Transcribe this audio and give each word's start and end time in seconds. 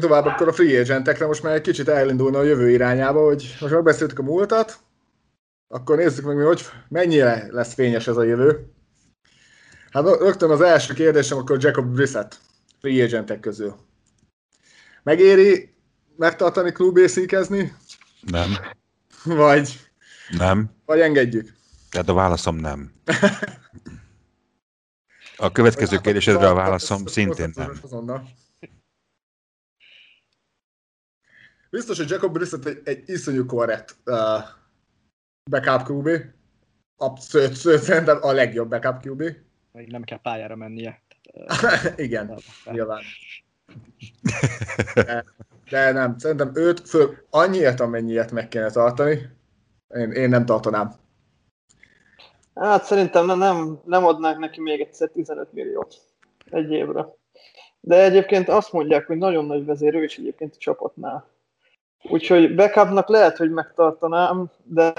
Mehetünk 0.00 0.22
tovább 0.22 0.34
akkor 0.34 0.48
a 0.48 0.52
free 0.52 0.80
agentekre, 0.80 1.26
most 1.26 1.42
már 1.42 1.54
egy 1.54 1.60
kicsit 1.60 1.88
elindulna 1.88 2.38
a 2.38 2.42
jövő 2.42 2.70
irányába, 2.70 3.24
hogy 3.24 3.56
most 3.60 3.72
megbeszéltük 3.72 4.18
a 4.18 4.22
múltat, 4.22 4.78
akkor 5.68 5.96
nézzük 5.96 6.24
meg, 6.24 6.36
hogy 6.36 6.66
mennyire 6.88 7.46
lesz 7.50 7.74
fényes 7.74 8.06
ez 8.06 8.16
a 8.16 8.22
jövő. 8.22 8.72
Hát 9.90 10.04
rögtön 10.04 10.50
az 10.50 10.60
első 10.60 10.94
kérdésem 10.94 11.38
akkor 11.38 11.62
Jacob 11.62 11.94
Brissett 11.94 12.38
free 12.80 13.04
agentek 13.04 13.40
közül. 13.40 13.74
Megéri 15.02 15.74
megtartani 16.16 16.72
klubészíkezni? 16.72 17.76
Nem. 18.20 18.50
Vagy? 19.24 19.90
Nem. 20.38 20.70
Vagy 20.84 21.00
engedjük? 21.00 21.52
Tehát 21.90 22.08
a 22.08 22.14
válaszom 22.14 22.56
nem. 22.56 22.92
A 25.36 25.52
következő 25.52 25.98
kérdésedre 25.98 26.48
a 26.48 26.54
válaszom 26.54 27.06
szintén 27.06 27.52
nem. 27.54 27.80
Biztos, 31.70 31.98
hogy 31.98 32.10
Jacob 32.10 32.32
Brissett 32.32 32.64
egy, 32.64 32.80
egy 32.84 33.02
iszonyú 33.06 33.46
korrekt 33.46 33.96
uh, 34.06 34.16
backup 35.50 35.88
QB. 35.88 36.08
Abszolút, 36.96 37.54
szerintem 37.54 38.18
a 38.20 38.32
legjobb 38.32 38.68
backup 38.68 39.06
QB. 39.06 39.22
Még 39.72 39.90
nem 39.90 40.02
kell 40.02 40.20
pályára 40.20 40.56
mennie. 40.56 41.02
Igen, 41.96 42.38
nyilván. 42.64 43.00
De, 44.94 45.24
de 45.70 45.92
nem, 45.92 46.18
szerintem 46.18 46.50
őt 46.54 46.88
föl 46.88 47.16
annyiért, 47.30 47.80
amennyiért 47.80 48.32
meg 48.32 48.48
kéne 48.48 48.70
tartani. 48.70 49.30
Én, 49.94 50.10
én 50.10 50.28
nem 50.28 50.44
tartanám. 50.44 50.92
Hát 52.54 52.84
szerintem 52.84 53.26
nem, 53.26 53.38
nem, 53.38 53.80
nem 53.84 54.04
adnák 54.04 54.38
neki 54.38 54.60
még 54.60 54.80
egyszer 54.80 55.08
15 55.08 55.52
milliót 55.52 55.96
egy 56.50 56.70
évre. 56.70 57.06
De 57.80 58.02
egyébként 58.02 58.48
azt 58.48 58.72
mondják, 58.72 59.06
hogy 59.06 59.16
nagyon 59.16 59.44
nagy 59.44 59.64
vezér 59.64 59.94
ő 59.94 60.02
is 60.02 60.16
egyébként 60.18 60.54
a 60.54 60.58
csapatnál. 60.58 61.28
Úgyhogy 62.02 62.54
backupnak 62.54 63.08
lehet, 63.08 63.36
hogy 63.36 63.50
megtartanám, 63.50 64.50
de 64.64 64.92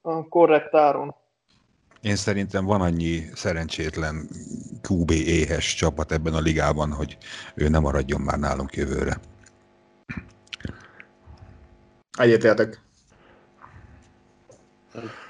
a 0.00 0.28
korrekt 0.28 0.74
áron. 0.74 1.14
Én 2.00 2.16
szerintem 2.16 2.64
van 2.64 2.80
annyi 2.80 3.22
szerencsétlen 3.34 4.28
QB 4.88 5.10
éhes 5.10 5.74
csapat 5.74 6.12
ebben 6.12 6.34
a 6.34 6.40
ligában, 6.40 6.92
hogy 6.92 7.16
ő 7.54 7.68
nem 7.68 7.82
maradjon 7.82 8.20
már 8.20 8.38
nálunk 8.38 8.74
jövőre. 8.74 9.16
Egyetértek. 12.18 12.80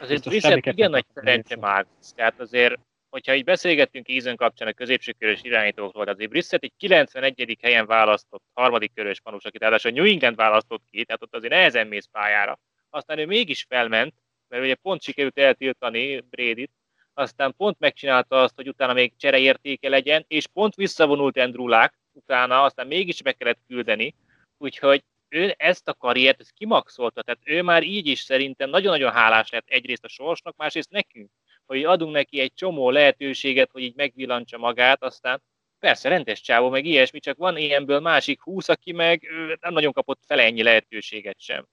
Azért 0.00 0.24
Brissett 0.24 0.66
igen 0.66 0.90
nagy 0.90 1.06
szerencse 1.14 1.56
már. 1.56 1.86
Tehát 2.14 2.40
azért, 2.40 2.78
hogyha 3.10 3.34
így 3.34 3.44
beszélgettünk 3.44 4.08
Eason 4.08 4.36
kapcsán 4.36 4.68
a 4.68 4.72
középső 4.72 5.12
körös 5.12 5.40
irányítókról, 5.42 6.08
azért 6.08 6.30
Brissett 6.30 6.62
egy 6.62 6.72
91. 6.76 7.58
helyen 7.62 7.86
választott 7.86 8.42
harmadik 8.52 8.94
körös 8.94 9.20
panus, 9.20 9.44
akit 9.44 9.60
ráadásul 9.60 9.90
New 9.90 10.04
England 10.04 10.36
választott 10.36 10.82
ki, 10.90 11.04
tehát 11.04 11.22
ott 11.22 11.34
azért 11.34 11.52
nehezen 11.52 11.86
mész 11.86 12.08
pályára. 12.12 12.58
Aztán 12.90 13.18
ő 13.18 13.26
mégis 13.26 13.64
felment, 13.68 14.14
mert 14.48 14.62
ugye 14.62 14.74
pont 14.74 15.02
sikerült 15.02 15.38
eltiltani 15.38 16.20
Brady-t, 16.20 16.70
aztán 17.14 17.54
pont 17.56 17.78
megcsinálta 17.78 18.42
azt, 18.42 18.54
hogy 18.54 18.68
utána 18.68 18.92
még 18.92 19.16
csereértéke 19.16 19.88
legyen, 19.88 20.24
és 20.28 20.46
pont 20.46 20.74
visszavonult 20.74 21.38
Andrew 21.38 21.68
Luck, 21.68 21.94
utána 22.12 22.62
aztán 22.62 22.86
mégis 22.86 23.22
meg 23.22 23.36
kellett 23.36 23.60
küldeni, 23.66 24.14
úgyhogy 24.58 25.04
ő 25.28 25.54
ezt 25.56 25.88
a 25.88 25.94
karriert, 25.94 26.40
ezt 26.40 26.52
kimaxolta, 26.52 27.22
tehát 27.22 27.40
ő 27.44 27.62
már 27.62 27.82
így 27.82 28.06
is 28.06 28.20
szerintem 28.20 28.70
nagyon-nagyon 28.70 29.12
hálás 29.12 29.50
lett 29.50 29.68
egyrészt 29.68 30.04
a 30.04 30.08
sorsnak, 30.08 30.56
másrészt 30.56 30.90
nekünk, 30.90 31.30
hogy 31.68 31.84
adunk 31.84 32.12
neki 32.12 32.40
egy 32.40 32.54
csomó 32.54 32.90
lehetőséget, 32.90 33.70
hogy 33.70 33.82
így 33.82 33.94
megvillantsa 33.96 34.58
magát, 34.58 35.02
aztán 35.02 35.42
persze 35.78 36.08
rendes 36.08 36.40
csávó, 36.40 36.68
meg 36.68 36.84
ilyesmi, 36.84 37.20
csak 37.20 37.36
van 37.36 37.56
ilyenből 37.56 38.00
másik 38.00 38.42
húsz, 38.42 38.68
aki 38.68 38.92
meg 38.92 39.28
nem 39.60 39.72
nagyon 39.72 39.92
kapott 39.92 40.20
fele 40.26 40.42
ennyi 40.42 40.62
lehetőséget 40.62 41.40
sem. 41.40 41.66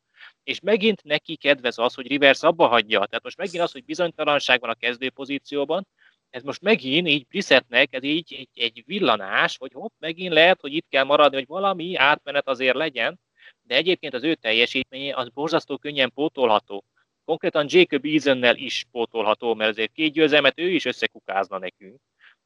És 0.44 0.60
megint 0.60 1.04
neki 1.04 1.36
kedvez 1.36 1.78
az, 1.78 1.94
hogy 1.94 2.08
Rivers 2.08 2.44
abba 2.44 2.68
hagyja. 2.68 3.06
Tehát 3.06 3.24
most 3.24 3.38
megint 3.38 3.64
az, 3.64 3.72
hogy 3.72 3.86
bizonytalanság 3.86 4.60
van 4.60 4.70
a 4.70 4.74
kezdő 4.74 5.10
pozícióban, 5.10 5.88
ez 6.30 6.44
most 6.44 6.62
megint 6.62 7.08
így 7.08 7.28
Brissettnek, 7.28 7.94
ez 7.94 8.04
így 8.04 8.34
egy, 8.38 8.64
egy 8.64 8.84
villanás, 8.86 9.58
hogy 9.58 9.72
hopp, 9.74 9.92
megint 10.00 10.34
lehet, 10.34 10.62
hogy 10.62 10.74
itt 10.74 10.88
kell 10.90 11.04
maradni, 11.04 11.38
hogy 11.38 11.48
valami 11.48 11.96
átmenet 11.96 12.48
azért 12.48 12.76
legyen, 12.76 13.20
de 13.62 13.76
egyébként 13.76 14.14
az 14.14 14.24
ő 14.24 14.36
teljesítménye 14.36 15.16
az 15.16 15.30
borzasztó 15.30 15.78
könnyen 15.78 16.12
pótolható. 16.14 16.84
Konkrétan 17.26 17.66
Jacob 17.70 18.06
Easonnel 18.06 18.56
is 18.56 18.86
pótolható, 18.92 19.54
mert 19.54 19.70
azért 19.70 19.92
két 19.92 20.14
győzelmet 20.14 20.60
ő 20.60 20.70
is 20.70 20.86
összekukázna 20.86 21.58
nekünk. 21.58 22.00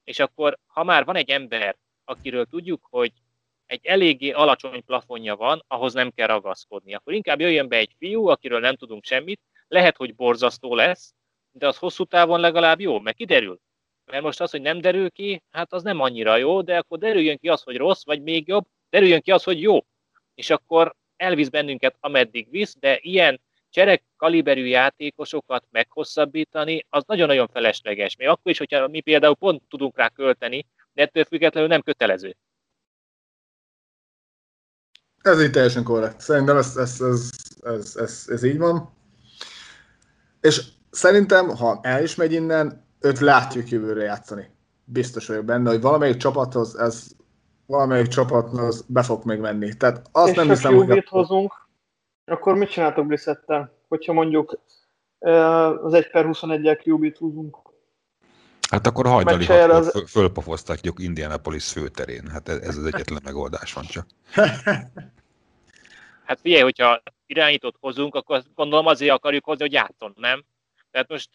És 0.03 0.19
akkor, 0.19 0.57
ha 0.67 0.84
már 0.84 1.06
van 1.06 1.16
egy 1.16 1.29
ember, 1.29 1.78
akiről 2.03 2.45
tudjuk, 2.45 2.88
hogy 2.90 3.12
egy 3.66 3.85
eléggé 3.85 4.31
alacsony 4.31 4.84
plafonja 4.85 5.35
van, 5.35 5.63
ahhoz 5.67 5.94
nem 5.94 6.12
kell 6.12 6.28
ragaszkodni. 6.28 6.94
Akkor 6.94 7.13
inkább 7.13 7.40
jöjjön 7.40 7.67
be 7.67 7.78
egy 7.78 7.95
fiú, 7.97 8.28
akiről 8.28 8.59
nem 8.59 8.75
tudunk 8.75 9.03
semmit, 9.03 9.41
lehet, 9.67 9.97
hogy 9.97 10.16
borzasztó 10.16 10.75
lesz, 10.75 11.13
de 11.51 11.67
az 11.67 11.78
hosszú 11.78 12.03
távon 12.03 12.40
legalább 12.40 12.79
jó, 12.79 13.00
meg 13.00 13.16
kiderül. 13.16 13.59
Mert 14.06 14.23
most 14.23 14.41
az, 14.41 14.51
hogy 14.51 14.61
nem 14.61 14.81
derül 14.81 15.09
ki, 15.09 15.44
hát 15.50 15.73
az 15.73 15.84
nem 15.84 16.00
annyira 16.00 16.38
jó, 16.38 16.61
de 16.61 16.78
akkor 16.78 16.97
derüljön 16.97 17.38
ki 17.38 17.50
az, 17.50 17.63
hogy 17.63 17.78
rossz, 17.78 18.06
vagy 18.06 18.22
még 18.22 18.47
jobb, 18.47 18.66
derüljön 18.90 19.22
ki 19.22 19.31
az, 19.31 19.44
hogy 19.44 19.61
jó. 19.61 19.79
És 20.35 20.50
akkor 20.50 20.96
elvisz 21.16 21.50
bennünket, 21.50 21.96
ameddig 22.00 22.50
visz, 22.50 22.75
de 22.79 22.97
ilyen 23.01 23.41
cserek 23.69 24.03
kaliberű 24.18 24.66
játékosokat 24.66 25.63
meghosszabbítani, 25.72 26.85
az 26.90 27.03
nagyon-nagyon 27.07 27.47
felesleges. 27.47 28.16
Még 28.16 28.28
akkor 28.28 28.52
is, 28.52 28.57
hogyha 28.57 28.88
mi 28.88 29.02
például 29.02 29.35
pont 29.35 29.62
tudunk 29.69 29.97
rá 29.97 30.09
költeni, 30.09 30.66
de 30.94 31.02
ettől 31.02 31.24
függetlenül 31.24 31.69
nem 31.69 31.81
kötelező. 31.81 32.35
Ez 35.22 35.41
így 35.41 35.52
teljesen 35.52 35.84
korrekt. 35.84 36.19
Szerintem 36.19 36.58
ez, 36.58 36.78
ez, 36.78 37.02
ez, 37.02 37.29
ez, 37.62 37.96
ez, 37.96 38.25
ez 38.28 38.44
így 38.44 38.58
van. 38.58 38.94
És 40.41 40.63
szerintem, 40.91 41.50
ha 41.50 41.79
el 41.81 42.03
is 42.03 42.16
megy 42.16 42.34
innen, 42.34 42.85
őt 43.00 43.19
látjuk 43.19 43.69
jövőre 43.69 44.03
játszani. 44.03 44.50
Biztos 44.84 45.28
vagyok 45.28 45.46
benne, 45.46 45.69
hogy 45.69 45.81
valamelyik 45.81 46.18
csapathoz 46.18 46.75
ez 46.75 47.18
valamelyik 47.66 48.08
csapathoz 48.08 48.85
be 48.88 49.03
fog 49.03 49.25
még 49.25 49.40
menni. 49.40 49.78
Tehát 49.78 50.08
azt 50.12 50.29
és 50.29 50.35
nem 50.35 50.47
hiszem, 50.47 50.75
hogy... 50.75 51.08
Hozunk, 51.09 51.69
akkor 52.31 52.56
mit 52.56 52.69
csináltok 52.69 53.06
Brissettel? 53.06 53.73
Hogyha 53.88 54.13
mondjuk 54.13 54.59
az 55.19 55.94
1 55.94 56.09
per 56.09 56.25
21-el 56.28 56.85
QB-t 56.85 57.17
húzunk. 57.17 57.57
Hát 58.69 58.88
akkor 58.88 59.06
hajnali 59.06 59.45
az... 59.47 60.03
fölpofoztatjuk 60.07 61.00
Indianapolis 61.00 61.72
főterén. 61.72 62.28
Hát 62.28 62.50
ez 62.50 62.78
az 62.78 62.85
egyetlen 62.85 63.22
megoldás 63.23 63.73
van 63.73 63.85
csak. 63.85 64.06
Hát 66.29 66.40
figyelj, 66.41 66.62
hogyha 66.62 67.01
irányítót 67.25 67.75
hozunk, 67.79 68.16
akkor 68.16 68.44
gondolom 68.56 68.85
azért 68.85 69.13
akarjuk 69.13 69.46
hozni, 69.46 69.63
hogy 69.63 69.73
játszon, 69.73 70.13
nem? 70.16 70.46
Tehát 70.91 71.09
most 71.09 71.29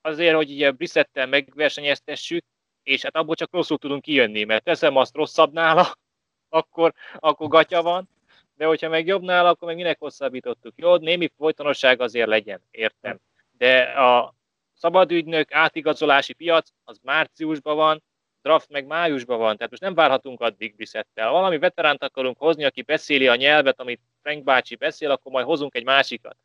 azért, 0.00 0.34
hogy 0.34 0.50
ugye 0.50 0.70
Brissettel 0.70 1.26
megversenyeztessük, 1.26 2.44
és 2.82 3.02
hát 3.02 3.16
abból 3.16 3.34
csak 3.34 3.52
rosszul 3.52 3.78
tudunk 3.78 4.02
kijönni, 4.02 4.44
mert 4.44 4.64
teszem 4.64 4.96
azt 4.96 5.16
rosszabb 5.16 5.52
nála, 5.52 5.98
akkor, 6.48 6.92
akkor 7.18 7.48
gatya 7.48 7.82
van, 7.82 8.08
de 8.54 8.64
hogyha 8.66 8.88
meg 8.88 9.06
jobb 9.06 9.22
nála, 9.22 9.48
akkor 9.48 9.68
meg 9.68 9.76
minek 9.76 9.98
hosszabbítottuk. 9.98 10.72
Jó, 10.76 10.96
némi 10.96 11.30
folytonosság 11.36 12.00
azért 12.00 12.28
legyen, 12.28 12.60
értem. 12.70 13.18
De 13.58 13.80
a 13.82 14.34
szabadügynök 14.74 15.52
átigazolási 15.52 16.32
piac 16.32 16.68
az 16.84 16.98
márciusban 17.02 17.76
van, 17.76 18.02
draft 18.42 18.70
meg 18.70 18.86
májusban 18.86 19.38
van, 19.38 19.56
tehát 19.56 19.70
most 19.70 19.82
nem 19.82 19.94
várhatunk 19.94 20.40
addig 20.40 20.74
Brissettel. 20.74 21.30
Valami 21.30 21.58
veteránt 21.58 22.02
akarunk 22.02 22.38
hozni, 22.38 22.64
aki 22.64 22.82
beszéli 22.82 23.28
a 23.28 23.34
nyelvet, 23.34 23.80
amit 23.80 24.00
Frank 24.22 24.44
bácsi 24.44 24.76
beszél, 24.76 25.10
akkor 25.10 25.32
majd 25.32 25.46
hozunk 25.46 25.74
egy 25.74 25.84
másikat. 25.84 26.36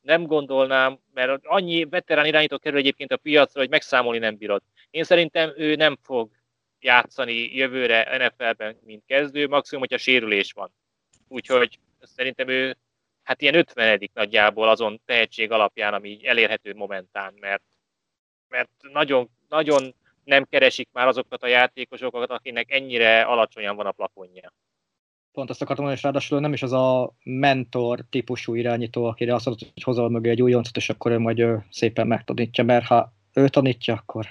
Nem 0.00 0.26
gondolnám, 0.26 0.98
mert 1.14 1.46
annyi 1.46 1.84
veterán 1.84 2.26
irányító 2.26 2.58
kerül 2.58 2.78
egyébként 2.78 3.12
a 3.12 3.16
piacra, 3.16 3.60
hogy 3.60 3.70
megszámolni 3.70 4.18
nem 4.18 4.36
bírod. 4.36 4.62
Én 4.90 5.04
szerintem 5.04 5.52
ő 5.56 5.74
nem 5.74 5.98
fog 6.02 6.30
játszani 6.80 7.56
jövőre 7.56 8.16
NFL-ben, 8.16 8.78
mint 8.84 9.04
kezdő, 9.06 9.48
maximum, 9.48 9.80
hogyha 9.80 9.98
sérülés 10.02 10.52
van. 10.52 10.72
Úgyhogy 11.32 11.78
szerintem 12.00 12.48
ő 12.48 12.76
hát 13.22 13.42
ilyen 13.42 13.54
50 13.54 14.10
nagyjából 14.14 14.68
azon 14.68 15.00
tehetség 15.04 15.50
alapján, 15.50 15.94
ami 15.94 16.26
elérhető 16.26 16.74
momentán, 16.74 17.34
mert, 17.40 17.62
mert 18.48 18.70
nagyon, 18.92 19.28
nagyon 19.48 19.94
nem 20.24 20.44
keresik 20.44 20.88
már 20.92 21.06
azokat 21.06 21.42
a 21.42 21.46
játékosokat, 21.46 22.30
akinek 22.30 22.70
ennyire 22.70 23.22
alacsonyan 23.22 23.76
van 23.76 23.86
a 23.86 23.92
plafonja. 23.92 24.52
Pont 25.32 25.50
ezt 25.50 25.62
akartam 25.62 25.84
mondani, 25.84 25.96
és 25.96 26.02
ráadásul 26.02 26.40
nem 26.40 26.52
is 26.52 26.62
az 26.62 26.72
a 26.72 27.14
mentor 27.22 28.04
típusú 28.10 28.54
irányító, 28.54 29.04
akire 29.04 29.34
azt 29.34 29.46
mondod, 29.46 29.68
hogy 29.74 29.82
hozol 29.82 30.10
mögé 30.10 30.30
egy 30.30 30.42
újoncot, 30.42 30.76
és 30.76 30.90
akkor 30.90 31.10
ő 31.10 31.18
majd 31.18 31.44
szépen 31.70 32.06
megtanítja, 32.06 32.64
mert 32.64 32.84
ha 32.84 33.12
ő 33.32 33.48
tanítja, 33.48 33.94
akkor 33.94 34.26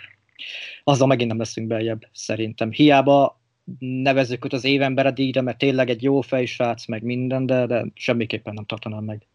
azzal 0.84 1.08
megint 1.08 1.30
nem 1.30 1.40
leszünk 1.40 1.68
beljebb, 1.68 2.02
szerintem. 2.12 2.72
Hiába 2.72 3.41
nevezzük 3.80 4.46
őt 4.46 4.54
az 4.54 4.64
évembere 4.64 5.12
díjra, 5.12 5.42
mert 5.42 5.58
tényleg 5.58 5.90
egy 5.90 6.04
jó 6.04 6.22
fejsrác, 6.22 6.88
meg 6.88 7.04
minden, 7.04 7.46
de, 7.46 7.66
de 7.66 7.86
semmiképpen 7.94 8.54
nem 8.54 8.66
tartanám 8.66 9.04
meg. 9.04 9.28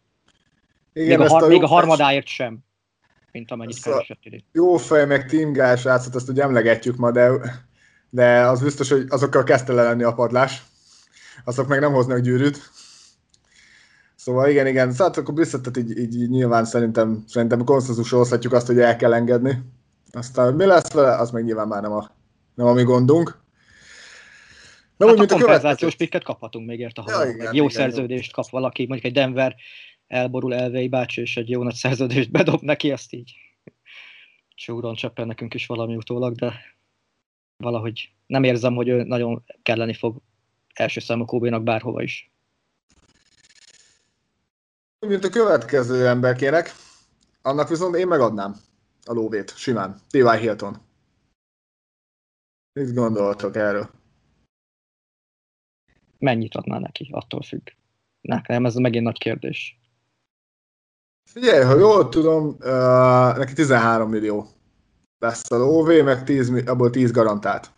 Igen, 0.93 1.19
még, 1.19 1.29
a, 1.29 1.31
har- 1.31 1.43
a 1.43 1.47
még 1.47 1.63
a 1.63 1.67
harmadáért 1.67 2.27
sem, 2.27 2.59
mint 3.33 3.51
amennyit 3.51 3.83
keresett 3.83 4.25
idén. 4.25 4.45
Jó 4.53 4.77
fej, 4.77 5.07
meg 5.07 5.27
teamgás 5.27 5.81
srácot, 5.81 6.15
azt 6.15 6.29
ugye 6.29 6.43
emlegetjük 6.43 6.97
ma, 6.97 7.11
de, 7.11 7.31
de 8.11 8.41
az 8.41 8.63
biztos, 8.63 8.91
hogy 8.91 9.05
azokkal 9.09 9.43
kezdte 9.43 9.73
le 9.73 9.83
lenni 9.83 10.03
a 10.03 10.15
padlás. 10.15 10.63
azok 11.45 11.69
meg 11.69 11.81
nem 11.81 11.93
hoznak 11.93 12.19
gyűrűt. 12.19 12.71
Szóval 14.17 14.49
igen, 14.49 14.67
igen, 14.67 14.93
szóval 14.93 15.13
akkor 15.17 15.35
Brissettet 15.35 15.77
így, 15.77 15.99
így, 15.99 16.21
így 16.21 16.31
nyilván 16.31 16.65
szerintem, 16.65 17.25
szerintem 17.29 17.65
konszenzusra 17.65 18.19
hozhatjuk 18.19 18.53
azt, 18.53 18.67
hogy 18.67 18.79
el 18.79 18.97
kell 18.97 19.15
engedni. 19.15 19.63
Aztán 20.13 20.55
mi 20.55 20.65
lesz 20.65 20.93
vele, 20.93 21.17
az 21.17 21.31
meg 21.31 21.45
nyilván 21.45 21.69
már 21.69 21.83
nem 21.83 21.93
a, 21.93 22.11
nem 22.55 22.67
a 22.67 22.73
mi 22.73 22.83
gondunk. 22.83 23.45
Na, 24.97 25.07
hát 25.07 25.15
a 25.15 25.19
mint 25.19 25.31
a 25.31 25.37
kompenzációs 25.37 25.95
pikket 25.95 26.25
kaphatunk 26.25 26.67
még 26.67 26.81
érte, 26.81 27.03
ha 27.03 27.25
ja, 27.25 27.31
igen, 27.31 27.55
jó 27.55 27.65
igen, 27.65 27.69
szerződést 27.69 28.33
kap 28.33 28.49
valaki, 28.49 28.87
mondjuk 28.87 29.05
egy 29.05 29.13
Denver 29.13 29.57
elborul 30.07 30.55
Elvei 30.55 30.89
bácsi, 30.89 31.21
és 31.21 31.37
egy 31.37 31.51
jó 31.51 31.63
nagy 31.63 31.75
szerződést 31.75 32.31
bedob 32.31 32.63
neki, 32.63 32.93
azt 32.93 33.13
így 33.13 33.35
csúron 34.57 34.95
csöppen 34.95 35.27
nekünk 35.27 35.55
is 35.55 35.67
valami 35.67 35.97
utólag, 35.97 36.35
de 36.35 36.77
valahogy 37.57 38.13
nem 38.27 38.45
érzem, 38.45 38.75
hogy 38.75 38.89
ő 38.89 39.03
nagyon 39.03 39.45
kelleni 39.63 39.95
fog 39.95 40.17
első 40.75 41.01
számú 41.01 41.25
Kobe-nak 41.25 41.63
bárhova 41.63 42.03
is. 42.03 42.31
Mint 45.07 45.25
a 45.25 45.29
következő 45.29 46.07
ember 46.07 46.37
kérek, 46.37 46.75
annak 47.43 47.69
viszont 47.69 47.97
én 47.97 48.07
megadnám 48.07 48.57
a 49.05 49.13
lóvét, 49.13 49.57
simán. 49.57 50.01
T.Y. 50.11 50.39
Hilton. 50.39 50.77
Mit 52.73 52.95
gondoltok 52.95 53.57
erről? 53.57 53.96
Mennyit 56.27 56.55
adná 56.55 56.79
neki? 56.79 57.09
Attól 57.13 57.43
függ. 57.43 57.69
Nekem 58.21 58.67
ez 58.67 58.75
megint 58.75 59.05
nagy 59.05 59.19
kérdés. 59.19 59.81
Figyelj, 61.25 61.65
ha 61.65 61.79
jól 61.79 62.09
tudom, 62.09 62.47
uh, 62.47 63.37
neki 63.37 63.53
13 63.53 64.11
millió 64.11 64.47
lesz 65.19 65.51
a 65.51 65.57
lóvé, 65.57 66.03
meg 66.03 66.25
10, 66.25 66.69
abból 66.69 66.91
10 66.91 67.11
garantált. 67.11 67.71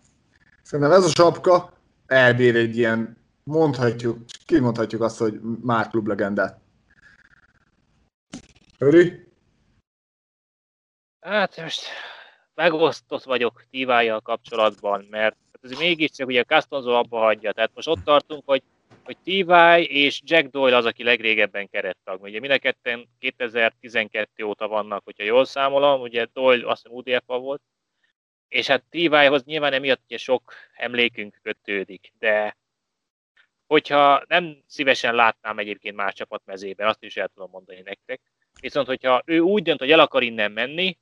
Szerintem 0.62 0.94
ez 0.94 1.04
a 1.04 1.08
sapka 1.08 1.72
elbír 2.06 2.56
egy 2.56 2.76
ilyen, 2.76 3.16
mondhatjuk, 3.42 4.18
kimondhatjuk 4.46 5.02
azt, 5.02 5.18
hogy 5.18 5.40
már 5.62 5.88
klublegendát. 5.88 6.60
Öri? 8.78 9.26
Hát 11.20 11.56
most 11.56 11.86
megosztott 12.54 13.22
vagyok 13.22 13.64
Tivájjal 13.70 14.20
kapcsolatban, 14.20 15.06
mert 15.10 15.36
ez 15.70 15.78
mégiscsak 15.78 16.26
ugye 16.26 16.44
Castonzo 16.44 16.90
abba 16.90 17.18
hagyja, 17.18 17.52
tehát 17.52 17.70
most 17.74 17.88
ott 17.88 18.04
tartunk, 18.04 18.42
hogy 18.46 18.62
hogy 19.08 19.18
T.Y. 19.24 19.82
és 19.82 20.20
Jack 20.24 20.50
Doyle 20.50 20.76
az, 20.76 20.84
aki 20.84 21.02
legrégebben 21.02 21.68
kerettag. 21.68 22.22
Ugye 22.22 22.40
mind 22.40 22.52
a 22.52 22.58
ketten 22.58 23.08
2012 23.18 24.44
óta 24.44 24.68
vannak, 24.68 25.04
hogyha 25.04 25.24
jól 25.24 25.44
számolom, 25.44 26.00
ugye 26.00 26.26
Doyle 26.32 26.68
azt 26.68 26.82
hiszem 26.82 26.96
udf 26.96 27.26
volt, 27.26 27.62
és 28.48 28.66
hát 28.66 28.84
T.Y.hoz 28.90 29.44
nyilván 29.44 29.72
emiatt 29.72 30.02
ugye 30.04 30.16
sok 30.16 30.52
emlékünk 30.74 31.38
kötődik, 31.42 32.12
de 32.18 32.56
hogyha 33.66 34.24
nem 34.26 34.62
szívesen 34.66 35.14
látnám 35.14 35.58
egyébként 35.58 35.96
más 35.96 36.14
csapat 36.14 36.42
mezében, 36.44 36.88
azt 36.88 37.02
is 37.02 37.16
el 37.16 37.28
tudom 37.28 37.50
mondani 37.50 37.80
nektek, 37.80 38.20
viszont 38.60 38.86
hogyha 38.86 39.22
ő 39.24 39.38
úgy 39.38 39.62
dönt, 39.62 39.78
hogy 39.78 39.90
el 39.90 40.00
akar 40.00 40.22
innen 40.22 40.52
menni, 40.52 40.98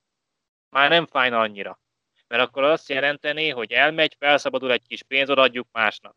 már 0.70 0.90
nem 0.90 1.06
fájna 1.06 1.40
annyira. 1.40 1.80
Mert 2.28 2.42
akkor 2.42 2.62
azt 2.62 2.88
jelenteni, 2.88 3.48
hogy 3.48 3.72
elmegy, 3.72 4.16
felszabadul 4.18 4.72
egy 4.72 4.86
kis 4.86 5.02
pénz, 5.02 5.30
odaadjuk 5.30 5.68
másnak 5.72 6.16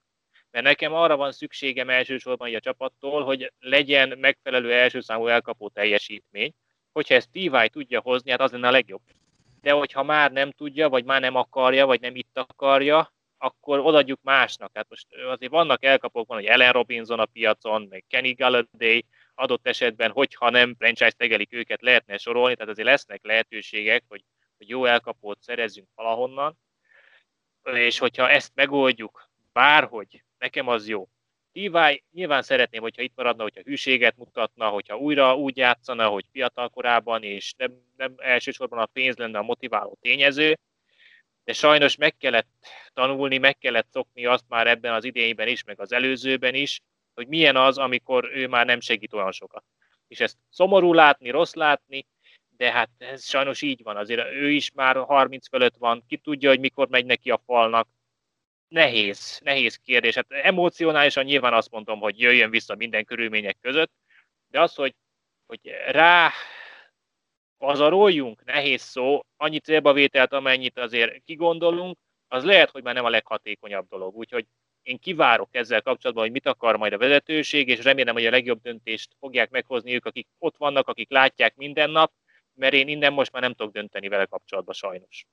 mert 0.51 0.65
nekem 0.65 0.93
arra 0.93 1.15
van 1.15 1.31
szükségem 1.31 1.89
elsősorban 1.89 2.55
a 2.55 2.59
csapattól, 2.59 3.23
hogy 3.23 3.53
legyen 3.59 4.17
megfelelő 4.17 4.73
első 4.73 5.01
számú 5.01 5.27
elkapó 5.27 5.69
teljesítmény. 5.69 6.53
Hogyha 6.91 7.15
ezt 7.15 7.31
TY 7.31 7.69
tudja 7.71 8.01
hozni, 8.01 8.31
hát 8.31 8.41
az 8.41 8.51
lenne 8.51 8.67
a 8.67 8.71
legjobb. 8.71 9.01
De 9.61 9.71
hogyha 9.71 10.03
már 10.03 10.31
nem 10.31 10.51
tudja, 10.51 10.89
vagy 10.89 11.03
már 11.03 11.21
nem 11.21 11.35
akarja, 11.35 11.85
vagy 11.85 12.01
nem 12.01 12.15
itt 12.15 12.37
akarja, 12.37 13.13
akkor 13.37 13.79
odaadjuk 13.79 14.19
másnak. 14.21 14.71
Hát 14.73 14.89
most 14.89 15.07
azért 15.29 15.51
vannak 15.51 15.83
elkapók, 15.83 16.27
van, 16.27 16.37
hogy 16.37 16.47
Ellen 16.47 16.71
Robinson 16.71 17.19
a 17.19 17.25
piacon, 17.25 17.87
meg 17.89 18.03
Kenny 18.07 18.33
Galladay, 18.33 19.05
adott 19.35 19.67
esetben, 19.67 20.11
hogyha 20.11 20.49
nem 20.49 20.75
franchise 20.77 21.11
tegelik 21.11 21.53
őket, 21.53 21.81
lehetne 21.81 22.17
sorolni, 22.17 22.55
tehát 22.55 22.71
azért 22.71 22.87
lesznek 22.87 23.25
lehetőségek, 23.25 24.03
hogy, 24.07 24.23
hogy 24.59 24.69
jó 24.69 24.85
elkapót 24.85 25.41
szerezzünk 25.41 25.87
valahonnan, 25.95 26.57
és 27.63 27.99
hogyha 27.99 28.29
ezt 28.29 28.51
megoldjuk 28.55 29.29
bárhogy, 29.53 30.23
nekem 30.37 30.67
az 30.67 30.87
jó. 30.87 31.07
Levi 31.51 32.03
nyilván 32.11 32.41
szeretném, 32.41 32.81
hogyha 32.81 33.01
itt 33.01 33.15
maradna, 33.15 33.43
hogyha 33.43 33.61
hűséget 33.61 34.17
mutatna, 34.17 34.69
hogyha 34.69 34.97
újra 34.97 35.35
úgy 35.35 35.57
játszana, 35.57 36.07
hogy 36.07 36.25
fiatal 36.31 36.69
korában, 36.69 37.23
és 37.23 37.53
nem, 37.57 37.71
nem 37.97 38.13
elsősorban 38.17 38.79
a 38.79 38.85
pénz 38.85 39.15
lenne 39.17 39.37
a 39.37 39.43
motiváló 39.43 39.97
tényező, 40.01 40.59
de 41.43 41.53
sajnos 41.53 41.95
meg 41.95 42.17
kellett 42.17 42.47
tanulni, 42.93 43.37
meg 43.37 43.57
kellett 43.57 43.87
szokni 43.91 44.25
azt 44.25 44.45
már 44.47 44.67
ebben 44.67 44.93
az 44.93 45.03
idényben 45.03 45.47
is, 45.47 45.63
meg 45.63 45.79
az 45.79 45.91
előzőben 45.91 46.53
is, 46.53 46.81
hogy 47.13 47.27
milyen 47.27 47.55
az, 47.55 47.77
amikor 47.77 48.29
ő 48.33 48.47
már 48.47 48.65
nem 48.65 48.79
segít 48.79 49.13
olyan 49.13 49.31
sokat. 49.31 49.63
És 50.07 50.19
ezt 50.19 50.37
szomorú 50.49 50.93
látni, 50.93 51.29
rossz 51.29 51.53
látni, 51.53 52.05
de 52.59 52.71
hát 52.71 52.89
ez 52.97 53.25
sajnos 53.25 53.61
így 53.61 53.83
van. 53.83 53.97
Azért 53.97 54.27
ő 54.31 54.51
is 54.51 54.71
már 54.71 54.95
30 54.95 55.47
fölött 55.47 55.75
van, 55.77 56.03
ki 56.07 56.17
tudja, 56.17 56.49
hogy 56.49 56.59
mikor 56.59 56.87
megy 56.89 57.05
neki 57.05 57.31
a 57.31 57.41
falnak, 57.45 57.87
nehéz, 58.67 59.39
nehéz 59.43 59.75
kérdés. 59.75 60.15
Hát 60.15 60.31
emocionálisan 60.31 61.23
nyilván 61.23 61.53
azt 61.53 61.71
mondom, 61.71 61.99
hogy 61.99 62.19
jöjjön 62.19 62.49
vissza 62.49 62.75
minden 62.75 63.05
körülmények 63.05 63.57
között, 63.61 63.91
de 64.47 64.61
az, 64.61 64.75
hogy, 64.75 64.95
hogy 65.45 65.59
rá 65.87 66.31
pazaroljunk, 67.57 68.43
nehéz 68.43 68.81
szó, 68.81 69.19
annyi 69.37 69.59
célbavételt, 69.59 70.33
amennyit 70.33 70.77
azért 70.77 71.23
kigondolunk, 71.25 71.97
az 72.27 72.43
lehet, 72.43 72.69
hogy 72.69 72.83
már 72.83 72.93
nem 72.93 73.05
a 73.05 73.09
leghatékonyabb 73.09 73.87
dolog. 73.89 74.15
Úgyhogy 74.15 74.45
én 74.81 74.99
kivárok 74.99 75.49
ezzel 75.51 75.81
kapcsolatban, 75.81 76.23
hogy 76.23 76.33
mit 76.33 76.47
akar 76.47 76.77
majd 76.77 76.93
a 76.93 76.97
vezetőség, 76.97 77.67
és 77.67 77.83
remélem, 77.83 78.13
hogy 78.13 78.25
a 78.25 78.31
legjobb 78.31 78.61
döntést 78.61 79.15
fogják 79.19 79.49
meghozni 79.49 79.93
ők, 79.93 80.05
akik 80.05 80.27
ott 80.37 80.57
vannak, 80.57 80.87
akik 80.87 81.09
látják 81.09 81.55
minden 81.55 81.89
nap, 81.89 82.11
mert 82.59 82.73
én 82.73 82.87
innen 82.87 83.13
most 83.13 83.31
már 83.31 83.41
nem 83.41 83.53
tudok 83.53 83.73
dönteni 83.73 84.07
vele 84.07 84.25
kapcsolatban 84.25 84.73
sajnos 84.73 85.25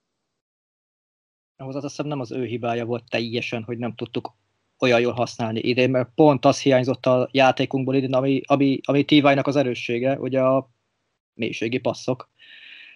ahhoz 1.56 1.75
azt 1.75 1.87
hiszem 1.87 2.06
nem 2.06 2.21
az 2.21 2.33
ő 2.33 2.45
hibája 2.45 2.85
volt 2.85 3.11
teljesen, 3.11 3.62
hogy 3.62 3.78
nem 3.78 3.95
tudtuk 3.95 4.35
olyan 4.78 5.00
jól 5.00 5.12
használni 5.12 5.61
idén, 5.61 5.90
mert 5.90 6.09
pont 6.14 6.45
az 6.45 6.61
hiányzott 6.61 7.06
a 7.06 7.28
játékunkból 7.33 7.95
idén, 7.95 8.14
ami, 8.14 8.40
ami, 8.45 8.80
ami 8.83 9.04
Tivájnak 9.04 9.47
az 9.47 9.56
erőssége, 9.56 10.18
ugye 10.18 10.40
a 10.40 10.71
mélységi 11.35 11.78
passzok. 11.78 12.30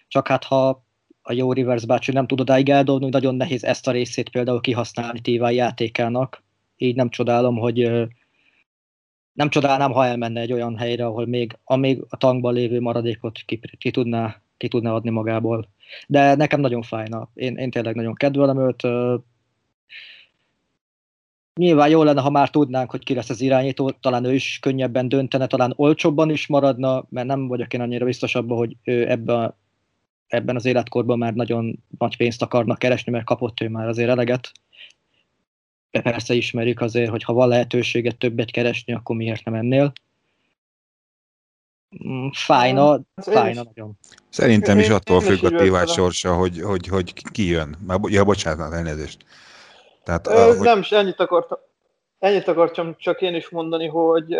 Csak 0.07 0.27
hát 0.27 0.43
ha 0.43 0.85
a 1.21 1.33
jó 1.33 1.53
Rivers 1.53 1.85
bácsi 1.85 2.11
nem 2.11 2.27
tud 2.27 2.39
odáig 2.39 2.69
eldobni, 2.69 3.09
nagyon 3.09 3.35
nehéz 3.35 3.63
ezt 3.63 3.87
a 3.87 3.91
részét 3.91 4.29
például 4.29 4.61
kihasználni 4.61 5.21
Tiváj 5.21 5.55
játékának. 5.55 6.43
Így 6.77 6.95
nem 6.95 7.09
csodálom, 7.09 7.57
hogy 7.57 7.91
nem 9.41 9.49
csodálnám, 9.49 9.91
ha 9.91 10.05
elmenne 10.05 10.41
egy 10.41 10.53
olyan 10.53 10.77
helyre, 10.77 11.05
ahol 11.05 11.25
még, 11.25 11.57
amíg 11.63 12.03
a 12.09 12.17
tankban 12.17 12.53
lévő 12.53 12.79
maradékot 12.79 13.39
ki, 13.45 13.59
ki, 13.77 13.91
tudná, 13.91 14.41
ki 14.57 14.67
tudná 14.67 14.91
adni 14.91 15.09
magából 15.09 15.67
de 16.07 16.35
nekem 16.35 16.59
nagyon 16.59 16.81
fájna. 16.81 17.29
Én, 17.33 17.55
én 17.55 17.71
tényleg 17.71 17.95
nagyon 17.95 18.13
kedvelem 18.13 18.59
őt. 18.59 18.81
Nyilván 21.59 21.89
jó 21.89 22.03
lenne, 22.03 22.21
ha 22.21 22.29
már 22.29 22.49
tudnánk, 22.49 22.91
hogy 22.91 23.03
ki 23.03 23.13
lesz 23.13 23.29
az 23.29 23.41
irányító, 23.41 23.89
talán 23.89 24.23
ő 24.23 24.33
is 24.33 24.59
könnyebben 24.61 25.09
döntene, 25.09 25.47
talán 25.47 25.73
olcsóbban 25.75 26.29
is 26.29 26.47
maradna, 26.47 27.05
mert 27.09 27.27
nem 27.27 27.47
vagyok 27.47 27.73
én 27.73 27.81
annyira 27.81 28.05
biztos 28.05 28.35
abban, 28.35 28.57
hogy 28.57 28.75
ő 28.83 29.09
ebben, 29.09 29.55
ebben 30.27 30.55
az 30.55 30.65
életkorban 30.65 31.17
már 31.17 31.33
nagyon 31.33 31.83
nagy 31.97 32.17
pénzt 32.17 32.41
akarnak 32.41 32.79
keresni, 32.79 33.11
mert 33.11 33.25
kapott 33.25 33.61
ő 33.61 33.69
már 33.69 33.87
azért 33.87 34.09
eleget. 34.09 34.51
De 35.91 36.01
persze 36.01 36.33
ismerjük 36.33 36.81
azért, 36.81 37.09
hogy 37.09 37.23
ha 37.23 37.33
van 37.33 37.47
lehetőséget 37.47 38.17
többet 38.17 38.51
keresni, 38.51 38.93
akkor 38.93 39.15
miért 39.15 39.45
nem 39.45 39.53
ennél. 39.53 39.91
Mm, 42.07 42.27
fájna, 42.33 42.89
hát 42.91 43.05
fájna 43.15 43.63
nagyon. 43.63 43.97
Szerintem 44.29 44.79
is 44.79 44.89
attól 44.89 45.21
függ 45.21 45.43
a 45.43 45.57
tévágy 45.57 45.89
sorsa, 45.89 46.35
hogy, 46.35 46.61
hogy, 46.61 46.87
hogy 46.87 47.13
ki 47.31 47.47
jön. 47.47 47.77
Ja, 48.03 48.23
bocsánat, 48.23 48.73
elnézést. 48.73 49.25
Tehát, 50.03 50.27
Ö, 50.27 50.47
hogy... 50.47 50.59
Nem, 50.59 50.81
ennyit 50.89 51.19
akartam, 51.19 51.57
ennyit 52.19 52.47
akartam 52.47 52.95
csak 52.97 53.21
én 53.21 53.35
is 53.35 53.49
mondani, 53.49 53.87
hogy 53.87 54.37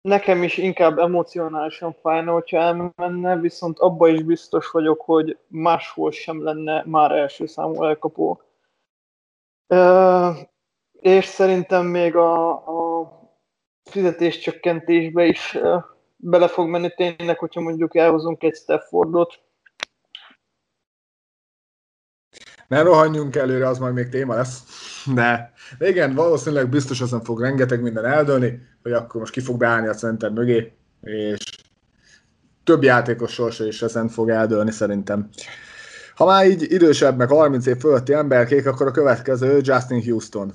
nekem 0.00 0.42
is 0.42 0.56
inkább 0.56 0.98
emocionálisan 0.98 1.96
fájna, 2.02 2.32
hogyha 2.32 2.56
elmenne, 2.56 3.36
viszont 3.36 3.78
abba 3.78 4.08
is 4.08 4.22
biztos 4.22 4.70
vagyok, 4.70 5.00
hogy 5.00 5.38
máshol 5.46 6.10
sem 6.10 6.42
lenne 6.44 6.82
már 6.86 7.10
első 7.10 7.46
számú 7.46 7.84
elkapó. 7.84 8.42
És 11.00 11.24
szerintem 11.24 11.86
még 11.86 12.16
a, 12.16 12.50
a 12.50 13.10
fizetéscsökkentésbe 13.84 15.24
is 15.24 15.58
bele 16.16 16.48
fog 16.48 16.68
menni 16.68 16.94
tényleg, 16.94 17.38
hogyha 17.38 17.60
mondjuk 17.60 17.96
elhozunk 17.96 18.42
egy 18.42 18.54
Staffordot. 18.54 19.40
Ne 22.68 22.82
rohanjunk 22.82 23.36
előre, 23.36 23.68
az 23.68 23.78
majd 23.78 23.94
még 23.94 24.08
téma 24.08 24.34
lesz. 24.34 24.62
De, 25.14 25.52
de 25.78 25.88
igen, 25.88 26.14
valószínűleg 26.14 26.68
biztos 26.68 27.00
azon 27.00 27.20
fog 27.20 27.40
rengeteg 27.40 27.82
minden 27.82 28.04
eldőlni, 28.04 28.62
hogy 28.82 28.92
akkor 28.92 29.20
most 29.20 29.32
ki 29.32 29.40
fog 29.40 29.56
beállni 29.56 29.88
a 29.88 29.94
center 29.94 30.30
mögé, 30.30 30.72
és 31.02 31.38
több 32.64 32.82
játékos 32.82 33.32
sorsa 33.32 33.66
is 33.66 33.82
ezen 33.82 34.08
fog 34.08 34.30
eldőlni 34.30 34.70
szerintem. 34.70 35.28
Ha 36.20 36.26
már 36.26 36.46
így 36.46 36.72
idősebb, 36.72 37.16
meg 37.16 37.28
30 37.28 37.66
év 37.66 37.76
fölötti 37.76 38.12
emberkék, 38.12 38.66
akkor 38.66 38.86
a 38.86 38.90
következő 38.90 39.60
Justin 39.62 40.02
Houston. 40.02 40.52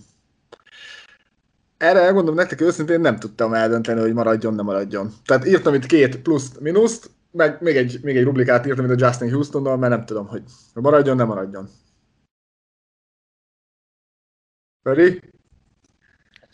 erre 1.77 2.00
elmondom 2.00 2.36
nektek 2.36 2.62
őszintén, 2.62 3.00
nem 3.00 3.19
tudtam 3.19 3.53
eldönteni, 3.53 4.00
hogy 4.00 4.13
maradjon, 4.13 4.53
nem 4.53 4.65
maradjon. 4.65 5.13
Tehát 5.25 5.45
írtam 5.45 5.74
itt 5.74 5.86
két 5.86 6.22
pluszt, 6.22 6.60
minuszt, 6.60 7.10
meg 7.31 7.62
még 7.62 7.75
egy, 7.75 8.00
még 8.01 8.17
egy 8.17 8.24
rublikát 8.24 8.65
írtam 8.65 8.86
itt 8.86 9.01
a 9.01 9.05
Justin 9.05 9.31
Houstonnal, 9.31 9.77
mert 9.77 9.95
nem 9.95 10.05
tudom, 10.05 10.27
hogy 10.27 10.43
maradjon, 10.74 11.15
nem 11.15 11.27
maradjon. 11.27 11.69
Feri? 14.84 15.19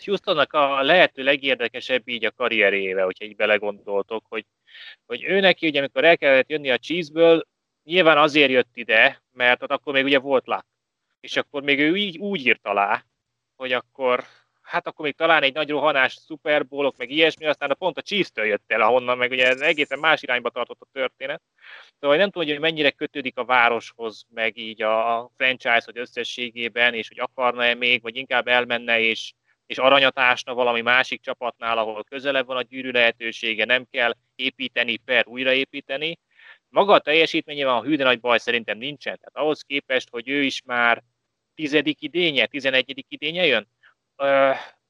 Houstonnak 0.06 0.54
a 0.54 0.82
lehető 0.82 1.24
legérdekesebb 1.24 2.08
így 2.08 2.26
a 2.26 2.32
karrierjével, 2.32 3.06
hogyha 3.06 3.26
így 3.26 3.36
belegondoltok, 3.36 4.24
hogy, 4.30 4.46
hogy 5.06 5.24
ő 5.24 5.40
neki 5.40 5.68
ugye, 5.68 5.80
amikor 5.80 6.04
el 6.04 6.18
kellett 6.18 6.50
jönni 6.50 6.70
a 6.70 6.78
Cheeseből, 6.78 7.50
nyilván 7.84 8.18
azért 8.18 8.52
jött 8.52 8.76
ide, 8.78 9.22
mert 9.32 9.64
ott 9.64 9.72
akkor 9.72 9.94
még 9.94 10.04
ugye 10.04 10.20
volt 10.20 10.48
luck. 10.48 10.66
És 11.20 11.38
akkor 11.38 11.62
még 11.64 11.80
ő 11.80 11.96
így, 11.96 12.18
úgy 12.18 12.46
írt 12.46 12.68
alá, 12.68 13.06
hogy 13.56 13.72
akkor 13.72 14.26
hát 14.72 14.88
akkor 14.88 15.06
még 15.06 15.16
talán 15.16 15.44
egy 15.44 15.54
nagy 15.54 15.70
rohanás, 15.70 16.18
Super 16.26 16.68
Bowlok, 16.68 16.98
meg 16.98 17.10
ilyesmi, 17.10 17.46
aztán 17.46 17.70
a 17.70 17.74
pont 17.74 17.98
a 17.98 18.02
Chiefs-től 18.02 18.46
jött 18.46 18.72
el, 18.72 18.82
ahonnan 18.82 19.18
meg 19.18 19.32
ugye 19.32 19.54
egészen 19.54 20.00
más 20.00 20.22
irányba 20.22 20.50
tartott 20.50 20.82
a 20.82 20.88
történet. 20.92 21.42
Szóval 22.00 22.18
nem 22.18 22.30
tudom, 22.30 22.48
hogy 22.48 22.60
mennyire 22.60 22.92
kötődik 22.92 23.38
a 23.38 23.46
városhoz, 23.46 24.26
meg 24.30 24.58
így 24.58 24.82
a 24.82 25.30
franchise, 25.38 25.82
hogy 25.86 25.98
összességében, 25.98 26.94
és 26.94 27.08
hogy 27.08 27.20
akarna-e 27.20 27.74
még, 27.74 28.02
vagy 28.02 28.16
inkább 28.16 28.48
elmenne, 28.48 29.00
és, 29.00 29.34
és 29.66 29.78
aranyatásna 29.78 30.54
valami 30.54 30.82
másik 30.82 31.22
csapatnál, 31.22 31.78
ahol 31.78 32.04
közelebb 32.04 32.46
van 32.46 32.58
a 32.58 32.62
gyűrű 32.62 32.92
lehetősége, 32.92 33.66
nem 33.66 33.88
kell 33.92 34.14
építeni 34.36 34.98
per 34.98 35.28
újraépíteni. 35.28 36.20
Maga 36.72 36.94
a 36.94 37.00
teljesítményében 37.00 37.74
a 37.74 37.84
hűde 37.84 38.04
nagy 38.04 38.20
baj 38.20 38.38
szerintem 38.38 38.78
nincsen. 38.78 39.18
Tehát 39.18 39.38
ahhoz 39.38 39.62
képest, 39.62 40.10
hogy 40.10 40.30
ő 40.30 40.44
is 40.44 40.62
már 40.66 41.04
tizedik 41.56 42.02
idénye, 42.02 42.46
tizenegyedik 42.46 43.06
idénye 43.10 43.46
jön, 43.46 43.68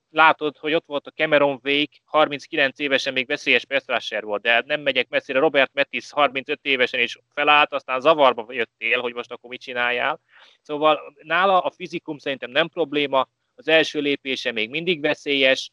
látod, 0.10 0.58
hogy 0.58 0.74
ott 0.74 0.86
volt 0.86 1.08
a 1.08 1.12
Cameron 1.12 1.60
Wake, 1.64 1.98
39 2.06 2.80
évesen 2.80 3.14
még 3.14 3.28
veszélyes 3.28 3.66
pass 3.66 4.12
volt, 4.20 4.42
de 4.42 4.64
nem 4.66 4.82
megyek 4.82 5.10
messzire, 5.10 5.40
Robert 5.40 5.74
Metis 5.74 6.12
35 6.12 6.60
évesen 6.62 7.00
is 7.00 7.18
felállt, 7.34 7.74
aztán 7.74 8.00
zavarba 8.00 8.54
jöttél, 8.54 9.00
hogy 9.00 9.14
most 9.14 9.32
akkor 9.32 9.50
mit 9.50 9.62
csináljál. 9.62 10.20
Szóval 10.62 11.16
nála 11.22 11.60
a 11.60 11.72
fizikum 11.72 12.18
szerintem 12.18 12.52
nem 12.52 12.68
probléma, 12.68 13.30
az 13.56 13.68
első 13.68 14.00
lépése 14.00 14.52
még 14.52 14.70
mindig 14.70 15.02
veszélyes, 15.02 15.72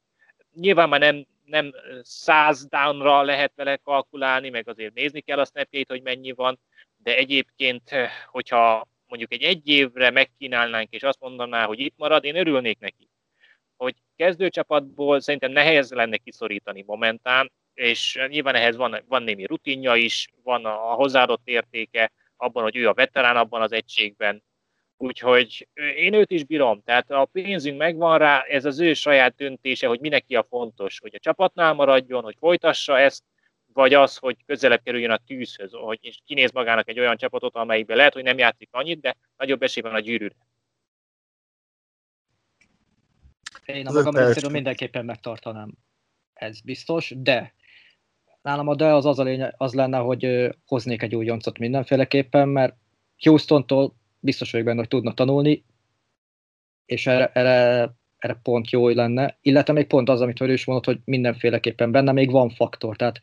nyilván 0.54 0.88
már 0.88 1.00
nem, 1.00 1.26
nem 1.48 1.72
száz 2.02 2.66
downra 2.66 3.22
lehet 3.22 3.52
vele 3.54 3.76
kalkulálni, 3.76 4.48
meg 4.48 4.68
azért 4.68 4.94
nézni 4.94 5.20
kell 5.20 5.38
a 5.38 5.44
snapjét, 5.44 5.88
hogy 5.88 6.02
mennyi 6.02 6.32
van, 6.32 6.60
de 6.96 7.16
egyébként, 7.16 7.90
hogyha 8.26 8.88
mondjuk 9.06 9.32
egy 9.32 9.42
egy 9.42 9.68
évre 9.68 10.10
megkínálnánk, 10.10 10.92
és 10.92 11.02
azt 11.02 11.20
mondaná, 11.20 11.64
hogy 11.64 11.78
itt 11.78 11.94
marad, 11.96 12.24
én 12.24 12.36
örülnék 12.36 12.78
neki. 12.78 13.08
Hogy 13.76 13.94
kezdőcsapatból 14.16 15.20
szerintem 15.20 15.50
nehéz 15.50 15.90
lenne 15.90 16.16
kiszorítani 16.16 16.82
momentán, 16.86 17.52
és 17.74 18.18
nyilván 18.28 18.54
ehhez 18.54 18.76
van, 18.76 19.02
van 19.08 19.22
némi 19.22 19.44
rutinja 19.44 19.94
is, 19.94 20.28
van 20.42 20.64
a 20.64 20.74
hozzáadott 20.76 21.42
értéke 21.44 22.12
abban, 22.36 22.62
hogy 22.62 22.76
ő 22.76 22.88
a 22.88 22.94
veterán 22.94 23.36
abban 23.36 23.62
az 23.62 23.72
egységben, 23.72 24.42
Úgyhogy 25.00 25.68
én 25.96 26.12
őt 26.14 26.30
is 26.30 26.44
bírom, 26.44 26.82
tehát 26.84 27.10
a 27.10 27.24
pénzünk 27.24 27.78
megvan 27.78 28.18
rá, 28.18 28.40
ez 28.40 28.64
az 28.64 28.80
ő 28.80 28.94
saját 28.94 29.34
döntése, 29.36 29.86
hogy 29.86 30.00
mindenki 30.00 30.36
a 30.36 30.46
fontos, 30.48 30.98
hogy 30.98 31.14
a 31.14 31.18
csapatnál 31.18 31.72
maradjon, 31.72 32.22
hogy 32.22 32.36
folytassa 32.38 32.98
ezt, 32.98 33.22
vagy 33.72 33.94
az, 33.94 34.16
hogy 34.16 34.36
közelebb 34.46 34.82
kerüljön 34.82 35.10
a 35.10 35.20
tűzhöz, 35.26 35.72
hogy 35.72 36.22
kinéz 36.26 36.50
magának 36.50 36.88
egy 36.88 36.98
olyan 36.98 37.16
csapatot, 37.16 37.54
amelyikben 37.54 37.96
lehet, 37.96 38.12
hogy 38.12 38.22
nem 38.22 38.38
játszik 38.38 38.68
annyit, 38.70 39.00
de 39.00 39.16
nagyobb 39.36 39.62
esély 39.62 39.82
van 39.82 39.94
a 39.94 40.00
gyűrűre. 40.00 40.34
Én 43.64 43.86
a 43.86 43.92
magam 43.92 44.16
részéről 44.16 44.50
mindenképpen 44.50 45.04
megtartanám. 45.04 45.74
Ez 46.32 46.60
biztos, 46.60 47.12
de 47.16 47.54
nálam 48.42 48.68
a 48.68 48.74
de 48.74 48.92
az 48.92 49.06
az, 49.06 49.18
a 49.18 49.22
lényeg, 49.22 49.54
az 49.56 49.74
lenne, 49.74 49.98
hogy 49.98 50.48
hoznék 50.66 51.02
egy 51.02 51.14
újoncot 51.14 51.58
mindenféleképpen, 51.58 52.48
mert 52.48 52.76
Houston-tól 53.22 53.94
biztos 54.20 54.50
vagyok 54.50 54.66
benne, 54.66 54.78
hogy 54.78 54.88
tudna 54.88 55.14
tanulni, 55.14 55.64
és 56.86 57.06
erre, 57.06 57.30
erre, 57.34 57.90
erre 58.18 58.40
pont 58.42 58.70
jó 58.70 58.88
lenne. 58.88 59.38
Illetve 59.42 59.72
még 59.72 59.86
pont 59.86 60.08
az, 60.08 60.20
amit 60.20 60.40
ő 60.40 60.52
is 60.52 60.64
mondott, 60.64 60.86
hogy 60.86 60.98
mindenféleképpen 61.04 61.92
benne 61.92 62.12
még 62.12 62.30
van 62.30 62.50
faktor, 62.50 62.96
tehát 62.96 63.20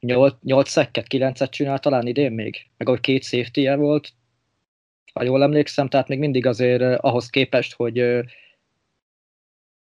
8, 0.00 0.34
8 0.42 0.68
szekket, 0.68 1.06
9-et 1.08 1.50
csinál 1.50 1.78
talán 1.78 2.06
idén 2.06 2.32
még, 2.32 2.70
meg 2.76 2.88
ahogy 2.88 3.00
két 3.00 3.24
safety 3.24 3.74
volt, 3.76 4.12
ha 5.12 5.22
jól 5.22 5.42
emlékszem, 5.42 5.88
tehát 5.88 6.08
még 6.08 6.18
mindig 6.18 6.46
azért 6.46 6.82
ahhoz 7.00 7.30
képest, 7.30 7.74
hogy 7.74 8.24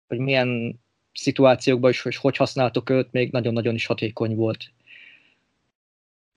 hogy 0.07 0.19
milyen 0.19 0.79
szituációkban 1.13 1.89
is, 1.89 2.01
hogy 2.01 2.15
hogy 2.15 2.37
használtok 2.37 2.89
őt, 2.89 3.11
még 3.11 3.31
nagyon-nagyon 3.31 3.75
is 3.75 3.85
hatékony 3.85 4.35
volt. 4.35 4.63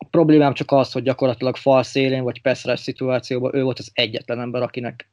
A 0.04 0.06
problémám 0.11 0.54
csak 0.54 0.70
az, 0.73 0.92
hogy 0.92 1.02
gyakorlatilag 1.02 1.56
fal 1.56 1.82
szélén, 1.82 2.23
vagy 2.23 2.42
pass 2.42 2.66
szituációban 2.75 3.54
ő 3.54 3.62
volt 3.62 3.78
az 3.78 3.90
egyetlen 3.94 4.40
ember, 4.40 4.62
akinek 4.62 5.11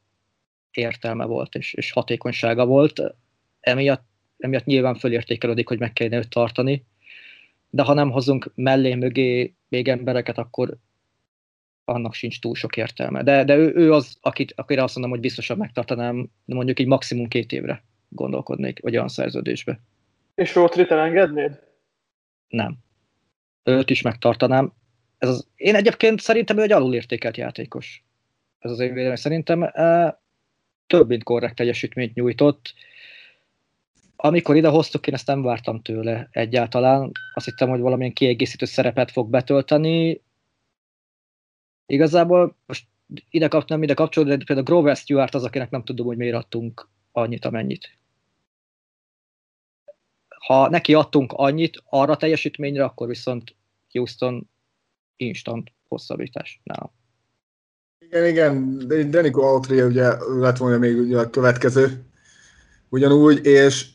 értelme 0.71 1.25
volt, 1.25 1.55
és, 1.55 1.74
és 1.74 1.91
hatékonysága 1.91 2.65
volt. 2.65 3.01
Emiatt, 3.60 4.03
emiatt 4.38 4.65
nyilván 4.65 4.95
fölértékelődik, 4.95 5.67
hogy 5.67 5.79
meg 5.79 5.93
kellene 5.93 6.17
őt 6.17 6.29
tartani, 6.29 6.86
de 7.69 7.83
ha 7.83 7.93
nem 7.93 8.12
hozunk 8.12 8.51
mellé 8.55 8.95
mögé 8.95 9.53
még 9.69 9.88
embereket, 9.88 10.38
akkor 10.38 10.77
annak 11.86 12.13
sincs 12.13 12.39
túl 12.39 12.55
sok 12.55 12.77
értelme. 12.77 13.24
De, 13.24 13.43
de 13.43 13.55
ő, 13.55 13.74
ő 13.75 13.93
az, 13.93 14.17
akit, 14.21 14.53
akire 14.55 14.83
azt 14.83 14.93
mondom, 14.93 15.13
hogy 15.13 15.21
biztosan 15.21 15.57
megtartanám, 15.57 16.29
mondjuk 16.45 16.79
egy 16.79 16.88
maximum 16.88 17.27
két 17.27 17.51
évre 17.51 17.83
gondolkodnék, 18.10 18.81
vagy 18.81 18.95
olyan 18.95 19.07
szerződésbe. 19.07 19.79
És 20.36 20.55
Rótrit 20.55 20.91
elengednéd? 20.91 21.60
Nem. 22.48 22.77
Őt 23.63 23.89
is 23.89 24.01
megtartanám. 24.01 24.79
Ez 25.21 25.29
az, 25.29 25.47
én 25.55 25.75
egyébként 25.75 26.19
szerintem 26.19 26.57
ő 26.57 26.61
egy 26.61 26.71
alulértékelt 26.71 27.37
játékos. 27.37 28.03
Ez 28.59 28.71
az 28.71 28.79
én 28.79 28.93
vélemény. 28.93 29.15
Szerintem 29.15 29.63
e, 29.63 30.19
több 30.87 31.07
mint 31.07 31.23
korrekt 31.23 31.55
teljesítményt 31.55 32.13
nyújtott. 32.13 32.73
Amikor 34.15 34.55
ide 34.55 34.67
hoztuk, 34.67 35.07
én 35.07 35.13
ezt 35.13 35.27
nem 35.27 35.41
vártam 35.41 35.81
tőle 35.81 36.27
egyáltalán. 36.31 37.11
Azt 37.33 37.45
hittem, 37.45 37.69
hogy 37.69 37.79
valamilyen 37.79 38.13
kiegészítő 38.13 38.65
szerepet 38.65 39.11
fog 39.11 39.29
betölteni. 39.29 40.21
Igazából 41.85 42.55
most 42.65 42.85
ide 43.29 43.47
kap, 43.47 43.69
ide 43.69 43.93
kapcsolódni, 43.93 44.35
de 44.35 44.43
például 44.45 44.67
Grover 44.67 44.95
Stewart 44.95 45.35
az, 45.35 45.43
akinek 45.43 45.69
nem 45.69 45.83
tudom, 45.83 46.05
hogy 46.05 46.17
miért 46.17 46.35
adtunk 46.35 46.89
annyit, 47.11 47.45
amennyit 47.45 47.99
ha 50.45 50.69
neki 50.69 50.93
adtunk 50.93 51.31
annyit 51.31 51.83
arra 51.85 52.17
teljesítményre, 52.17 52.83
akkor 52.83 53.07
viszont 53.07 53.55
Houston 53.91 54.49
instant 55.21 55.71
hosszabbítás 55.87 56.61
nálam. 56.63 56.91
Igen, 57.99 58.25
igen, 58.25 58.77
de 58.87 59.03
Denico 59.03 59.41
Autry 59.41 59.81
ugye 59.81 60.25
lett 60.39 60.57
volna 60.57 60.77
még 60.77 60.97
ugye 60.97 61.19
a 61.19 61.29
következő 61.29 62.05
ugyanúgy, 62.89 63.45
és, 63.45 63.87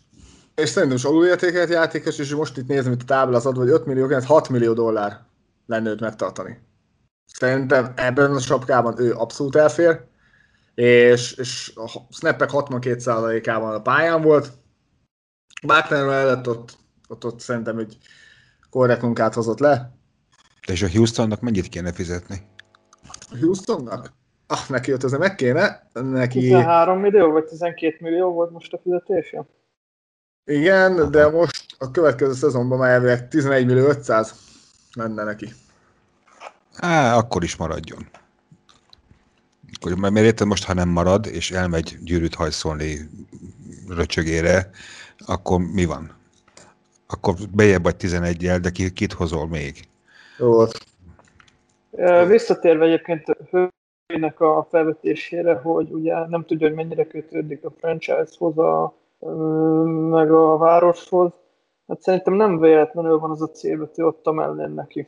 és 0.55 0.69
szerintem 0.69 0.99
is 0.99 1.05
alulértékelt 1.05 1.71
játékos, 1.71 2.19
és 2.19 2.35
most 2.35 2.57
itt 2.57 2.67
nézem, 2.67 2.93
itt 2.93 3.03
a 3.03 3.05
tábla 3.05 3.37
az 3.37 3.47
adva, 3.47 3.61
hogy 3.61 3.71
5 3.71 3.87
millió, 3.87 4.21
6 4.21 4.49
millió 4.49 4.73
dollár 4.73 5.25
lenne 5.67 5.91
őt 5.91 6.01
megtartani. 6.01 6.59
Szerintem 7.27 7.93
ebben 7.97 8.35
a 8.35 8.41
sapkában 8.41 9.01
ő 9.01 9.15
abszolút 9.15 9.57
elfér, 9.57 10.01
és, 10.75 11.33
és 11.33 11.73
a 11.75 11.89
snappek 12.11 12.51
62%-ában 12.53 13.75
a 13.75 13.83
pályán 13.83 14.23
volt, 14.23 14.53
Wagner 15.63 16.07
mellett 16.07 16.49
ott, 16.49 16.77
ott, 17.09 17.25
ott 17.25 17.41
szerintem 17.41 17.75
hogy 17.75 17.99
korrekt 18.71 19.03
munkát 19.03 19.35
hozott 19.35 19.59
le. 19.59 19.96
De 20.67 20.73
és 20.73 20.83
a 20.83 20.89
Houstonnak 20.89 21.41
mennyit 21.41 21.69
kéne 21.69 21.93
fizetni? 21.93 22.43
A 23.09 23.37
Houstonnak? 23.41 24.13
Ah, 24.47 24.69
neki 24.69 24.93
ott 24.93 25.03
azért 25.03 25.21
meg 25.21 25.35
kéne. 25.35 25.91
Neki... 25.93 26.41
13 26.41 27.01
millió 27.01 27.31
vagy 27.31 27.45
12 27.45 27.97
millió 28.01 28.33
volt 28.33 28.51
most 28.51 28.73
a 28.73 28.81
fizetése? 28.83 29.47
Igen, 30.45 31.11
de 31.11 31.29
most 31.29 31.67
a 31.79 31.91
következő 31.91 32.33
szezonban 32.33 32.79
már 32.79 32.91
elvileg 32.91 33.29
11 33.29 33.67
millió 33.67 33.87
500 33.87 34.35
menne 34.97 35.25
neki. 35.25 35.53
Á, 36.77 37.17
akkor 37.17 37.43
is 37.43 37.57
maradjon. 37.57 38.09
Akkor, 39.73 39.95
mert 39.95 40.17
érted 40.17 40.47
most, 40.47 40.65
ha 40.65 40.75
nem 40.75 40.89
marad, 40.89 41.27
és 41.27 41.51
elmegy 41.51 41.99
gyűrűt 42.01 42.35
hajszolni 42.35 43.11
röcsögére, 43.89 44.71
akkor 45.27 45.61
mi 45.61 45.85
van? 45.85 46.17
Akkor 47.07 47.35
bejebb 47.53 47.83
vagy 47.83 47.97
11-jel, 47.99 48.59
de 48.63 48.71
kit 48.91 49.13
hozol 49.13 49.49
még? 49.49 49.89
Jó. 50.39 50.65
Visszatérve 52.27 52.85
egyébként 52.85 53.25
Hőnek 54.07 54.41
a 54.41 54.67
felvetésére, 54.71 55.55
hogy 55.55 55.91
ugye 55.91 56.27
nem 56.27 56.45
tudja, 56.45 56.67
hogy 56.67 56.77
mennyire 56.77 57.07
kötődik 57.07 57.65
a 57.65 57.71
franchise-hoz, 57.71 58.59
a, 58.59 58.95
meg 60.11 60.31
a 60.31 60.57
városhoz. 60.57 61.33
Hát 61.87 62.01
szerintem 62.01 62.35
nem 62.35 62.59
véletlenül 62.59 63.19
van 63.19 63.31
az 63.31 63.43
a 63.43 63.51
célbetű 63.51 64.03
ott 64.03 64.27
a 64.27 64.33
mellén 64.33 64.71
neki. 64.71 65.07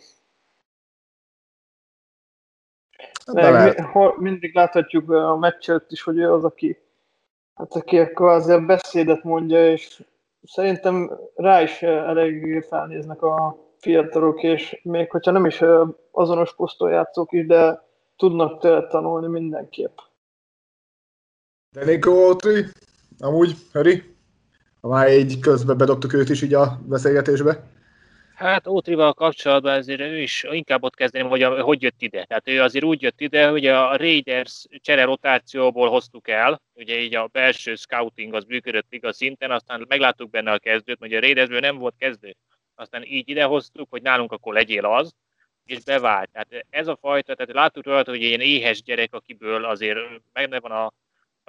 Meg, 3.33 3.87
mi, 3.95 4.07
mindig 4.17 4.55
láthatjuk 4.55 5.11
a 5.11 5.37
meccset 5.37 5.91
is, 5.91 6.03
hogy 6.03 6.19
ő 6.19 6.33
az, 6.33 6.45
aki 6.45 6.79
Hát 7.59 7.75
aki 7.75 7.99
akkor 7.99 8.29
azért 8.29 8.67
beszédet 8.67 9.23
mondja, 9.23 9.71
és 9.71 10.05
szerintem 10.43 11.19
rá 11.35 11.63
is 11.63 11.83
elég 11.83 12.63
felnéznek 12.63 13.23
a 13.23 13.57
fiatalok, 13.79 14.43
és 14.43 14.81
még 14.83 15.11
hogyha 15.11 15.31
nem 15.31 15.47
is 15.47 15.63
azonos 16.11 16.55
poszton 16.55 16.91
játszók 16.91 17.33
is, 17.33 17.47
de 17.47 17.87
tudnak 18.17 18.61
tőle 18.61 18.87
tanulni 18.87 19.27
mindenképp. 19.27 19.99
De 21.71 21.85
Nico 21.85 22.37
amúgy, 23.19 23.55
Harry? 23.73 24.03
Ha 24.81 24.89
már 24.89 25.13
így 25.13 25.39
közben 25.39 25.77
bedobtuk 25.77 26.13
őt 26.13 26.29
is 26.29 26.43
így 26.43 26.55
a 26.55 26.81
beszélgetésbe. 26.87 27.63
Hát 28.35 28.67
Ótrival 28.67 29.13
kapcsolatban 29.13 29.75
azért 29.75 30.01
ő 30.01 30.21
is 30.21 30.45
inkább 30.51 30.83
ott 30.83 30.95
kezdeném, 30.95 31.29
hogy 31.29 31.43
a, 31.43 31.63
hogy 31.63 31.83
jött 31.83 32.03
ide. 32.03 32.25
Tehát 32.25 32.49
ő 32.49 32.63
azért 32.63 32.85
úgy 32.85 33.03
jött 33.03 33.21
ide, 33.21 33.49
hogy 33.49 33.67
a 33.67 33.97
Raiders 33.97 34.67
csere 34.81 35.05
rotációból 35.05 35.89
hoztuk 35.89 36.29
el, 36.29 36.63
ugye 36.75 37.01
így 37.01 37.15
a 37.15 37.27
belső 37.33 37.75
scouting 37.75 38.35
az 38.35 38.45
működött 38.45 38.87
igaz 38.93 39.17
szinten, 39.17 39.51
aztán 39.51 39.85
megláttuk 39.89 40.31
benne 40.31 40.53
a 40.53 40.59
kezdőt, 40.59 40.99
hogy 40.99 41.13
a 41.13 41.21
Raidersből 41.21 41.61
nem 41.61 41.79
volt 41.79 41.95
kezdő. 41.99 42.37
Aztán 42.79 43.05
így 43.05 43.29
idehoztuk, 43.29 43.91
hogy 43.91 44.03
nálunk 44.03 44.33
akkor 44.33 44.55
legyél 44.55 44.85
az, 44.85 45.15
és 45.65 45.85
bevált. 45.85 46.31
Tehát 46.31 46.67
ez 46.71 46.87
a 46.87 46.97
fajta, 46.97 47.35
tehát 47.35 47.53
láttuk 47.53 47.85
rajta, 47.85 48.11
hogy 48.11 48.23
ilyen 48.23 48.41
éhes 48.41 48.83
gyerek, 48.83 49.15
akiből 49.15 49.65
azért 49.65 49.99
meg 50.33 50.61
van 50.61 50.71
a, 50.71 50.93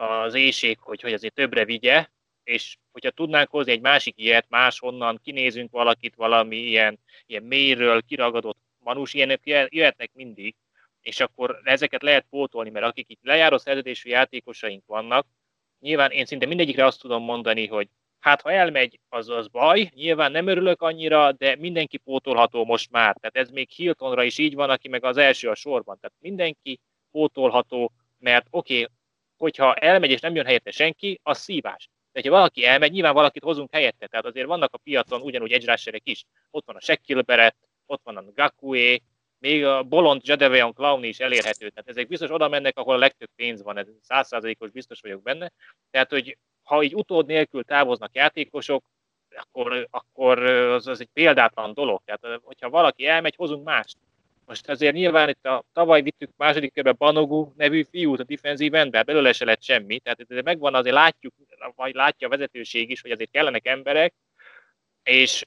az 0.03 0.33
éjség, 0.33 0.77
hogy, 0.79 1.01
hogy 1.01 1.13
azért 1.13 1.33
többre 1.33 1.65
vigye, 1.65 2.07
és 2.43 2.77
hogyha 2.91 3.09
tudnánk 3.09 3.49
hozni 3.49 3.71
egy 3.71 3.81
másik 3.81 4.17
ilyet, 4.17 4.45
máshonnan 4.49 5.19
kinézünk 5.23 5.71
valakit 5.71 6.15
valami 6.15 6.55
ilyen, 6.57 6.99
ilyen 7.25 7.43
mélyről 7.43 8.01
kiragadott 8.01 8.57
manus, 8.79 9.13
ilyenek 9.13 9.41
jöhetnek 9.69 10.09
mindig, 10.13 10.55
és 11.01 11.19
akkor 11.19 11.61
ezeket 11.63 12.01
lehet 12.01 12.25
pótolni, 12.29 12.69
mert 12.69 12.85
akik 12.85 13.09
itt 13.09 13.19
lejáró 13.23 13.57
szerződésű 13.57 14.09
játékosaink 14.09 14.85
vannak, 14.85 15.27
nyilván 15.79 16.11
én 16.11 16.25
szinte 16.25 16.45
mindegyikre 16.45 16.85
azt 16.85 16.99
tudom 17.01 17.23
mondani, 17.23 17.67
hogy 17.67 17.87
hát 18.19 18.41
ha 18.41 18.51
elmegy, 18.51 18.99
az 19.09 19.29
az 19.29 19.47
baj, 19.47 19.91
nyilván 19.93 20.31
nem 20.31 20.47
örülök 20.47 20.81
annyira, 20.81 21.31
de 21.31 21.55
mindenki 21.55 21.97
pótolható 21.97 22.65
most 22.65 22.91
már. 22.91 23.15
Tehát 23.15 23.35
ez 23.47 23.53
még 23.53 23.69
Hiltonra 23.69 24.23
is 24.23 24.37
így 24.37 24.55
van, 24.55 24.69
aki 24.69 24.87
meg 24.87 25.03
az 25.03 25.17
első 25.17 25.49
a 25.49 25.55
sorban. 25.55 25.99
Tehát 25.99 26.15
mindenki 26.19 26.79
pótolható, 27.11 27.91
mert 28.17 28.47
oké, 28.49 28.81
okay, 28.81 28.95
hogyha 29.37 29.73
elmegy 29.73 30.11
és 30.11 30.19
nem 30.19 30.35
jön 30.35 30.45
helyette 30.45 30.71
senki, 30.71 31.19
az 31.23 31.37
szívás. 31.37 31.89
De 32.11 32.21
ha 32.23 32.29
valaki 32.29 32.65
elmegy, 32.65 32.91
nyilván 32.91 33.13
valakit 33.13 33.43
hozunk 33.43 33.71
helyette. 33.71 34.07
Tehát 34.07 34.25
azért 34.25 34.47
vannak 34.47 34.73
a 34.73 34.77
piacon 34.77 35.21
ugyanúgy 35.21 35.51
egy 35.51 35.71
is. 36.03 36.23
Ott 36.51 36.65
van 36.65 36.75
a 36.75 36.79
Shekil 36.79 37.21
Beret, 37.21 37.55
ott 37.85 38.01
van 38.03 38.17
a 38.17 38.23
Gakue, 38.35 38.99
még 39.39 39.65
a 39.65 39.83
bolond 39.83 40.21
Jadeveon 40.25 40.73
Clown 40.73 41.03
is 41.03 41.19
elérhető. 41.19 41.69
Tehát 41.69 41.89
ezek 41.89 42.07
biztos 42.07 42.31
oda 42.31 42.47
mennek, 42.47 42.77
ahol 42.77 42.95
a 42.95 42.97
legtöbb 42.97 43.29
pénz 43.35 43.63
van, 43.63 43.77
ez 43.77 43.87
százszázalékos 44.01 44.71
biztos 44.71 44.99
vagyok 45.01 45.21
benne. 45.21 45.51
Tehát, 45.91 46.09
hogy 46.09 46.37
ha 46.63 46.83
így 46.83 46.95
utód 46.95 47.25
nélkül 47.25 47.63
távoznak 47.63 48.15
játékosok, 48.15 48.85
akkor, 49.37 49.87
akkor 49.89 50.43
az, 50.43 50.87
az 50.87 50.99
egy 50.99 51.09
példátlan 51.13 51.73
dolog. 51.73 52.01
Tehát, 52.05 52.41
hogyha 52.43 52.69
valaki 52.69 53.05
elmegy, 53.05 53.35
hozunk 53.35 53.63
mást. 53.63 53.97
Most 54.45 54.69
azért 54.69 54.93
nyilván 54.93 55.29
itt 55.29 55.45
a 55.45 55.63
tavaly 55.73 56.01
vittük 56.01 56.29
második 56.37 56.73
körbe 56.73 56.91
Banogu 56.91 57.51
nevű 57.55 57.83
fiút 57.83 58.19
a 58.19 58.23
defensív 58.23 58.73
ember, 58.73 59.05
belőle 59.05 59.33
se 59.33 59.45
lett 59.45 59.63
semmi, 59.63 59.99
tehát 59.99 60.19
ez 60.27 60.43
megvan, 60.43 60.75
azért 60.75 60.95
látjuk, 60.95 61.33
vagy 61.75 61.93
látja 61.93 62.27
a 62.27 62.29
vezetőség 62.29 62.89
is, 62.89 63.01
hogy 63.01 63.11
azért 63.11 63.31
kellenek 63.31 63.67
emberek, 63.67 64.13
és 65.03 65.45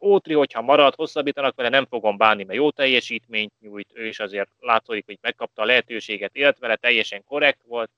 Ótri, 0.00 0.34
hogyha 0.34 0.60
marad, 0.60 0.94
hosszabbítanak 0.94 1.56
vele, 1.56 1.68
nem 1.68 1.86
fogom 1.86 2.16
bánni, 2.16 2.44
mert 2.44 2.58
jó 2.58 2.70
teljesítményt 2.70 3.52
nyújt, 3.60 3.90
ő 3.94 4.06
is 4.06 4.18
azért 4.18 4.50
látszik, 4.58 5.04
hogy 5.04 5.18
megkapta 5.20 5.62
a 5.62 5.64
lehetőséget, 5.64 6.34
élt 6.34 6.58
vele, 6.58 6.76
teljesen 6.76 7.24
korrekt 7.24 7.60
volt. 7.66 7.90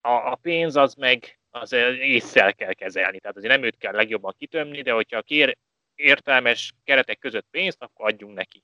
A, 0.00 0.10
a 0.10 0.38
pénz 0.42 0.76
az 0.76 0.94
meg 0.94 1.38
az 1.50 1.72
észszel 2.00 2.54
kell 2.54 2.72
kezelni, 2.72 3.18
tehát 3.18 3.36
azért 3.36 3.52
nem 3.52 3.62
őt 3.62 3.76
kell 3.78 3.94
legjobban 3.94 4.34
kitömni, 4.38 4.82
de 4.82 4.92
hogyha 4.92 5.22
kér 5.22 5.56
értelmes 5.94 6.72
keretek 6.84 7.18
között 7.18 7.46
pénzt, 7.50 7.82
akkor 7.82 8.06
adjunk 8.06 8.34
neki. 8.34 8.62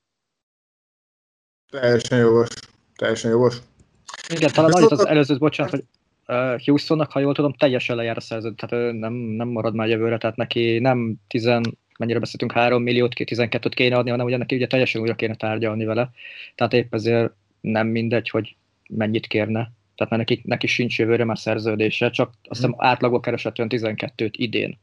Teljesen 1.70 2.18
jogos. 2.18 2.48
Teljesen 2.96 3.30
jogos. 3.30 3.56
Igen, 4.34 4.50
talán 4.52 4.72
annyit 4.72 4.90
az 4.90 5.06
előző, 5.06 5.38
bocsánat, 5.38 5.70
hogy 5.70 5.84
Houstonnak, 6.64 7.12
ha 7.12 7.20
jól 7.20 7.34
tudom, 7.34 7.52
teljesen 7.52 7.96
lejár 7.96 8.16
a 8.16 8.20
szerződés, 8.20 8.58
tehát 8.60 8.84
ő 8.84 8.92
nem, 8.92 9.12
nem 9.12 9.48
marad 9.48 9.74
már 9.74 9.88
jövőre, 9.88 10.18
tehát 10.18 10.36
neki 10.36 10.78
nem 10.78 11.14
10, 11.28 11.50
mennyire 11.98 12.18
beszéltünk, 12.18 12.52
3 12.52 12.82
milliót, 12.82 13.12
12-t 13.16 13.72
kéne 13.74 13.96
adni, 13.96 14.10
hanem 14.10 14.26
ugye 14.26 14.36
neki 14.36 14.54
ugye 14.54 14.66
teljesen 14.66 15.00
újra 15.00 15.14
kéne 15.14 15.34
tárgyalni 15.34 15.84
vele. 15.84 16.10
Tehát 16.54 16.72
épp 16.72 16.94
ezért 16.94 17.32
nem 17.60 17.86
mindegy, 17.86 18.28
hogy 18.28 18.56
mennyit 18.88 19.26
kérne. 19.26 19.72
Tehát 19.94 20.16
neki, 20.16 20.42
neki 20.44 20.66
sincs 20.66 20.98
jövőre 20.98 21.24
már 21.24 21.38
szerződése, 21.38 22.10
csak 22.10 22.28
azt 22.42 22.60
hiszem 22.60 22.74
átlagban 22.76 23.20
keresett 23.20 23.58
olyan 23.58 23.70
12-t 23.74 24.32
idén. 24.32 24.78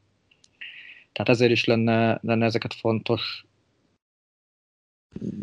Tehát 1.12 1.30
ezért 1.30 1.52
is 1.52 1.66
lenne, 1.66 2.20
lenne 2.22 2.46
ezeket 2.46 2.74
fontos 2.74 3.46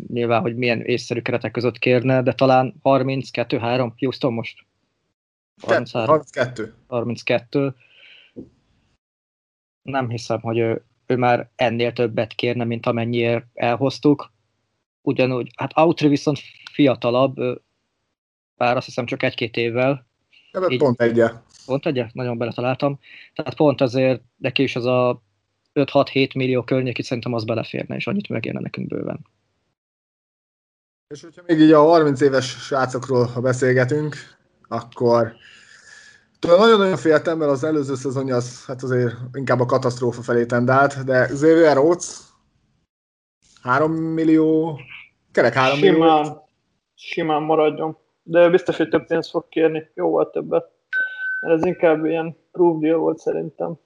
nyilván, 0.07 0.41
hogy 0.41 0.55
milyen 0.55 0.81
észszerű 0.81 1.21
keretek 1.21 1.51
között 1.51 1.79
kérne, 1.79 2.21
de 2.21 2.33
talán 2.33 2.75
32-3 2.83 3.91
Houston 3.97 4.33
most? 4.33 4.65
33, 5.61 6.07
32. 6.07 6.73
32. 6.87 7.75
Nem 9.81 10.09
hiszem, 10.09 10.39
hogy 10.39 10.57
ő, 10.57 10.83
ő 11.07 11.15
már 11.15 11.49
ennél 11.55 11.93
többet 11.93 12.33
kérne, 12.33 12.63
mint 12.63 12.85
amennyiért 12.85 13.45
elhoztuk. 13.53 14.31
Ugyanúgy, 15.01 15.51
hát 15.55 15.71
Autry 15.73 16.07
viszont 16.07 16.39
fiatalabb, 16.71 17.35
bár 18.57 18.75
azt 18.77 18.85
hiszem 18.85 19.05
csak 19.05 19.23
egy-két 19.23 19.57
évvel. 19.57 20.07
Ja, 20.51 20.67
így, 20.69 20.79
pont 20.79 21.01
egy 21.01 21.23
Pont 21.65 21.85
egy 21.85 22.05
Nagyon 22.13 22.37
beletaláltam. 22.37 22.99
Tehát 23.33 23.55
pont 23.55 23.81
azért 23.81 24.21
neki 24.37 24.63
is 24.63 24.75
az 24.75 24.85
a 24.85 25.21
5-6-7 25.73 26.35
millió 26.35 26.63
környékét 26.63 27.05
szerintem 27.05 27.33
az 27.33 27.43
beleférne, 27.43 27.95
és 27.95 28.07
annyit 28.07 28.29
megérne 28.29 28.59
nekünk 28.59 28.87
bőven. 28.87 29.25
És 31.07 31.21
hogyha 31.21 31.41
még 31.45 31.59
így 31.59 31.71
a 31.71 31.81
30 31.81 32.21
éves 32.21 32.45
srácokról 32.45 33.29
beszélgetünk, 33.41 34.15
akkor 34.67 35.35
nagyon-nagyon 36.39 36.97
féltem, 36.97 37.37
mert 37.37 37.51
az 37.51 37.63
előző 37.63 37.95
szezonja 37.95 38.35
az 38.35 38.65
hát 38.65 38.83
azért 38.83 39.15
inkább 39.33 39.59
a 39.59 39.65
katasztrófa 39.65 40.21
felé 40.21 40.45
tendált, 40.45 41.03
de 41.03 41.25
Xavier 41.25 41.75
Rhodes 41.75 42.19
3 43.61 43.91
millió, 43.91 44.79
kerek 45.31 45.53
3 45.53 45.77
simán, 45.77 46.21
millió. 46.21 46.49
Simán 46.95 47.41
maradjon, 47.41 47.97
de 48.23 48.49
biztos, 48.49 48.77
hogy 48.77 48.89
több 48.89 49.05
pénzt 49.05 49.29
fog 49.29 49.49
kérni, 49.49 49.91
jóval 49.93 50.29
többet. 50.29 50.65
Mert 51.41 51.53
ez 51.53 51.65
inkább 51.65 52.05
ilyen 52.05 52.37
proof 52.51 52.79
deal 52.79 52.97
volt 52.99 53.17
szerintem. 53.17 53.79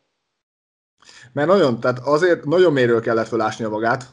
Mert 1.33 1.47
nagyon, 1.47 1.79
tehát 1.79 1.99
azért 1.99 2.45
nagyon 2.45 2.73
méről 2.73 3.01
kellett 3.01 3.27
felásni 3.27 3.65
a 3.65 3.69
magát, 3.69 4.05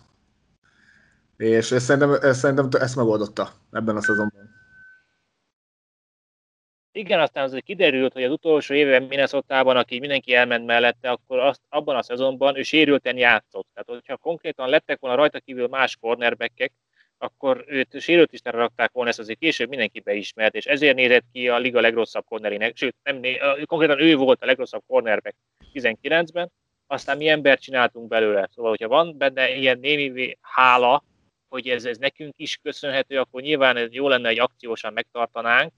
és 1.37 1.73
ezt 1.73 1.85
szerintem, 1.85 2.13
ezt, 2.23 2.39
szerintem 2.39 2.69
ezt 2.81 2.97
megoldotta 2.97 3.49
ebben 3.71 3.97
a 3.97 4.01
szezonban. 4.01 4.58
Igen, 6.99 7.21
aztán 7.21 7.45
azért 7.45 7.65
kiderült, 7.65 8.13
hogy 8.13 8.23
az 8.23 8.31
utolsó 8.31 8.75
évben 8.75 9.03
Minnesota-ban, 9.03 9.77
aki 9.77 9.99
mindenki 9.99 10.35
elment 10.35 10.67
mellette, 10.67 11.11
akkor 11.11 11.39
azt, 11.39 11.61
abban 11.69 11.97
a 11.97 12.03
szezonban 12.03 12.57
ő 12.57 12.63
sérülten 12.63 13.17
játszott. 13.17 13.67
Tehát, 13.73 13.89
hogyha 13.89 14.17
konkrétan 14.17 14.69
lettek 14.69 15.01
volna 15.01 15.17
rajta 15.17 15.41
kívül 15.41 15.67
más 15.67 15.97
cornerbackek, 15.97 16.73
akkor 17.19 17.65
őt 17.67 18.01
sérült 18.01 18.33
is 18.33 18.41
rakták 18.43 18.93
volna, 18.93 19.11
ezt 19.11 19.19
azért 19.19 19.39
később 19.39 19.69
mindenki 19.69 20.01
beismert, 20.01 20.55
és 20.55 20.67
ezért 20.67 20.97
nézett 20.97 21.25
ki 21.33 21.49
a 21.49 21.59
liga 21.59 21.81
legrosszabb 21.81 22.25
cornerének, 22.25 22.77
sőt, 22.77 22.97
nem, 23.03 23.21
konkrétan 23.65 24.01
ő 24.01 24.17
volt 24.17 24.43
a 24.43 24.47
legrosszabb 24.47 24.83
cornerback 24.87 25.37
19-ben, 25.73 26.51
aztán 26.87 27.17
mi 27.17 27.29
embert 27.29 27.61
csináltunk 27.61 28.09
belőle. 28.09 28.49
Szóval, 28.55 28.71
hogyha 28.71 28.89
van 28.89 29.19
benne 29.19 29.55
ilyen 29.55 29.79
némi 29.79 30.39
hála, 30.41 31.05
hogy 31.49 31.69
ez, 31.69 31.85
ez 31.85 31.99
nekünk 31.99 32.35
is 32.37 32.57
köszönhető, 32.63 33.19
akkor 33.19 33.43
nyilván 33.43 33.77
ez 33.77 33.93
jó 33.93 34.09
lenne, 34.09 34.29
hogy 34.29 34.39
akciósan 34.39 34.93
megtartanánk, 34.93 35.73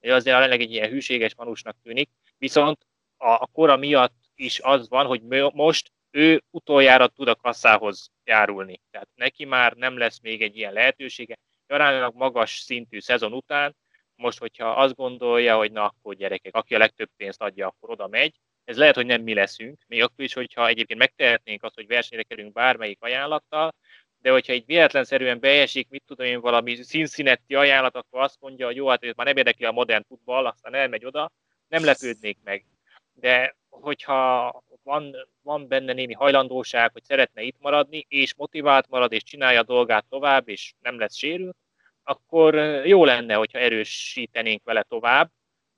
de 0.00 0.14
azért 0.14 0.34
jelenleg 0.34 0.60
egy 0.60 0.72
ilyen 0.72 0.90
hűséges 0.90 1.34
manusnak 1.34 1.76
tűnik, 1.82 2.10
viszont 2.38 2.86
a, 3.16 3.28
a 3.28 3.48
kora 3.52 3.76
miatt 3.76 4.14
is 4.34 4.60
az 4.60 4.88
van, 4.88 5.06
hogy 5.06 5.22
most 5.52 5.92
ő 6.10 6.42
utoljára 6.50 7.08
tud 7.08 7.28
a 7.28 7.34
kasszához 7.34 8.10
járulni. 8.24 8.80
Tehát 8.90 9.08
neki 9.14 9.44
már 9.44 9.72
nem 9.72 9.98
lesz 9.98 10.20
még 10.20 10.42
egy 10.42 10.56
ilyen 10.56 10.72
lehetősége. 10.72 11.38
Aránylag 11.66 12.14
magas 12.14 12.58
szintű 12.58 13.00
szezon 13.00 13.32
után, 13.32 13.76
most, 14.14 14.38
hogyha 14.38 14.70
azt 14.70 14.94
gondolja, 14.94 15.56
hogy 15.56 15.72
na 15.72 15.84
akkor 15.84 16.14
gyerekek, 16.14 16.54
aki 16.54 16.74
a 16.74 16.78
legtöbb 16.78 17.08
pénzt 17.16 17.42
adja, 17.42 17.66
akkor 17.66 17.90
oda 17.90 18.06
megy. 18.08 18.34
Ez 18.64 18.76
lehet, 18.76 18.94
hogy 18.94 19.06
nem 19.06 19.22
mi 19.22 19.34
leszünk, 19.34 19.80
még 19.86 20.02
akkor 20.02 20.24
is, 20.24 20.32
hogyha 20.32 20.68
egyébként 20.68 20.98
megtehetnénk 20.98 21.62
azt, 21.62 21.74
hogy 21.74 21.86
versenyre 21.86 22.22
kerülünk 22.22 22.52
bármelyik 22.52 23.02
ajánlattal, 23.02 23.74
de 24.22 24.30
hogyha 24.30 24.52
egy 24.52 24.66
véletlenszerűen 24.66 25.40
beesik, 25.40 25.88
mit 25.88 26.02
tudom 26.06 26.26
én, 26.26 26.40
valami 26.40 26.74
színszinetti 26.74 27.54
ajánlat, 27.54 27.96
akkor 27.96 28.20
azt 28.20 28.40
mondja, 28.40 28.66
hogy 28.66 28.76
jó, 28.76 28.88
hát 28.88 29.04
ez 29.04 29.14
már 29.16 29.26
nem 29.26 29.36
érdekli 29.36 29.64
a 29.64 29.72
modern 29.72 30.04
futball, 30.08 30.46
aztán 30.46 30.74
elmegy 30.74 31.04
oda, 31.04 31.32
nem 31.68 31.84
lepődnék 31.84 32.38
meg. 32.44 32.64
De 33.12 33.56
hogyha 33.68 34.52
van, 34.82 35.16
van 35.42 35.68
benne 35.68 35.92
némi 35.92 36.12
hajlandóság, 36.12 36.92
hogy 36.92 37.04
szeretne 37.04 37.42
itt 37.42 37.56
maradni, 37.58 38.06
és 38.08 38.34
motivált 38.34 38.88
marad, 38.88 39.12
és 39.12 39.22
csinálja 39.22 39.60
a 39.60 39.64
dolgát 39.64 40.04
tovább, 40.08 40.48
és 40.48 40.72
nem 40.80 40.98
lesz 40.98 41.16
sérült, 41.16 41.56
akkor 42.02 42.54
jó 42.84 43.04
lenne, 43.04 43.34
hogyha 43.34 43.58
erősítenénk 43.58 44.64
vele 44.64 44.82
tovább. 44.82 45.30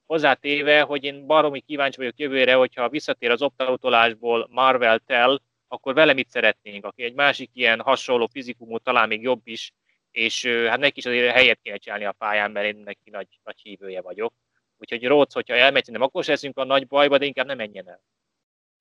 hozzátéve, 0.06 0.80
hogy 0.80 1.04
én 1.04 1.26
baromi 1.26 1.60
kíváncsi 1.60 1.96
vagyok 1.96 2.18
jövőre, 2.18 2.54
hogyha 2.54 2.88
visszatér 2.88 3.30
az 3.30 3.42
optautolásból 3.42 4.48
Marvel 4.50 4.98
Tell, 4.98 5.40
akkor 5.72 5.94
vele 5.94 6.12
mit 6.12 6.30
szeretnénk, 6.30 6.84
aki 6.84 7.02
egy 7.02 7.14
másik 7.14 7.50
ilyen 7.52 7.80
hasonló 7.80 8.26
fizikumú, 8.32 8.78
talán 8.78 9.08
még 9.08 9.22
jobb 9.22 9.40
is, 9.44 9.72
és 10.10 10.46
hát 10.46 10.78
neki 10.78 10.98
is 10.98 11.06
azért 11.06 11.34
helyet 11.34 11.60
kéne 11.62 11.76
csinálni 11.76 12.04
a 12.04 12.12
pályán, 12.12 12.50
mert 12.50 12.66
én 12.66 12.82
neki 12.84 13.10
nagy, 13.10 13.26
nagy 13.44 13.60
hívője 13.62 14.00
vagyok. 14.00 14.34
Úgyhogy 14.78 15.04
Róc, 15.04 15.32
hogyha 15.34 15.54
elmegy, 15.54 15.88
nem 15.90 16.02
akkor 16.02 16.24
se 16.24 16.30
leszünk 16.30 16.58
a 16.58 16.64
nagy 16.64 16.86
bajba, 16.86 17.18
de 17.18 17.24
inkább 17.24 17.46
nem 17.46 17.56
menjen 17.56 17.88
el. 17.88 18.02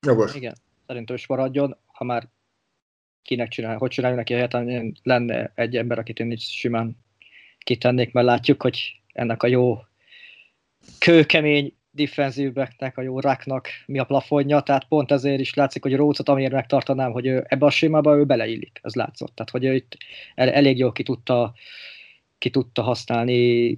Jogos. 0.06 0.36
Igen, 0.36 0.56
szerintem 0.88 1.16
is 1.16 1.28
maradjon, 1.28 1.78
ha 1.86 2.04
már 2.04 2.30
kinek 3.22 3.48
csinál, 3.48 3.78
hogy 3.78 3.90
csináljuk 3.90 4.20
neki 4.20 4.34
helyet, 4.34 4.54
lenne 5.04 5.52
egy 5.56 5.78
ember, 5.78 6.00
akit 6.00 6.20
én 6.20 6.32
is 6.32 6.44
simán 6.44 6.98
kitennék, 7.58 8.12
mert 8.12 8.26
látjuk, 8.26 8.62
hogy 8.62 9.02
ennek 9.14 9.44
a 9.44 9.48
jó 9.48 9.78
kőkemény 11.00 11.76
defenzíveknek, 11.92 12.98
a 12.98 13.02
jó 13.02 13.20
raknak 13.20 13.68
mi 13.86 14.00
a 14.00 14.04
plafonja, 14.04 14.62
tehát 14.62 14.84
pont 14.84 15.12
ezért 15.12 15.40
is 15.40 15.54
látszik, 15.54 15.84
hogy 15.84 15.96
Rócot 15.96 16.30
amiért 16.30 16.52
megtartanám, 16.52 17.12
hogy 17.12 17.26
ő 17.26 17.46
ebbe 17.48 17.66
a 17.66 17.70
sémába 17.70 18.18
ő 18.18 18.26
beleillik, 18.26 18.80
ez 18.84 18.94
látszott. 18.94 19.36
Tehát, 19.36 19.52
hogy 19.52 19.66
ő 19.66 19.74
itt 19.74 19.98
elég 20.36 20.78
jól 20.78 20.92
ki 20.92 21.04
tudta, 21.04 21.54
ki 22.38 22.50
tudta 22.50 22.82
használni 22.82 23.78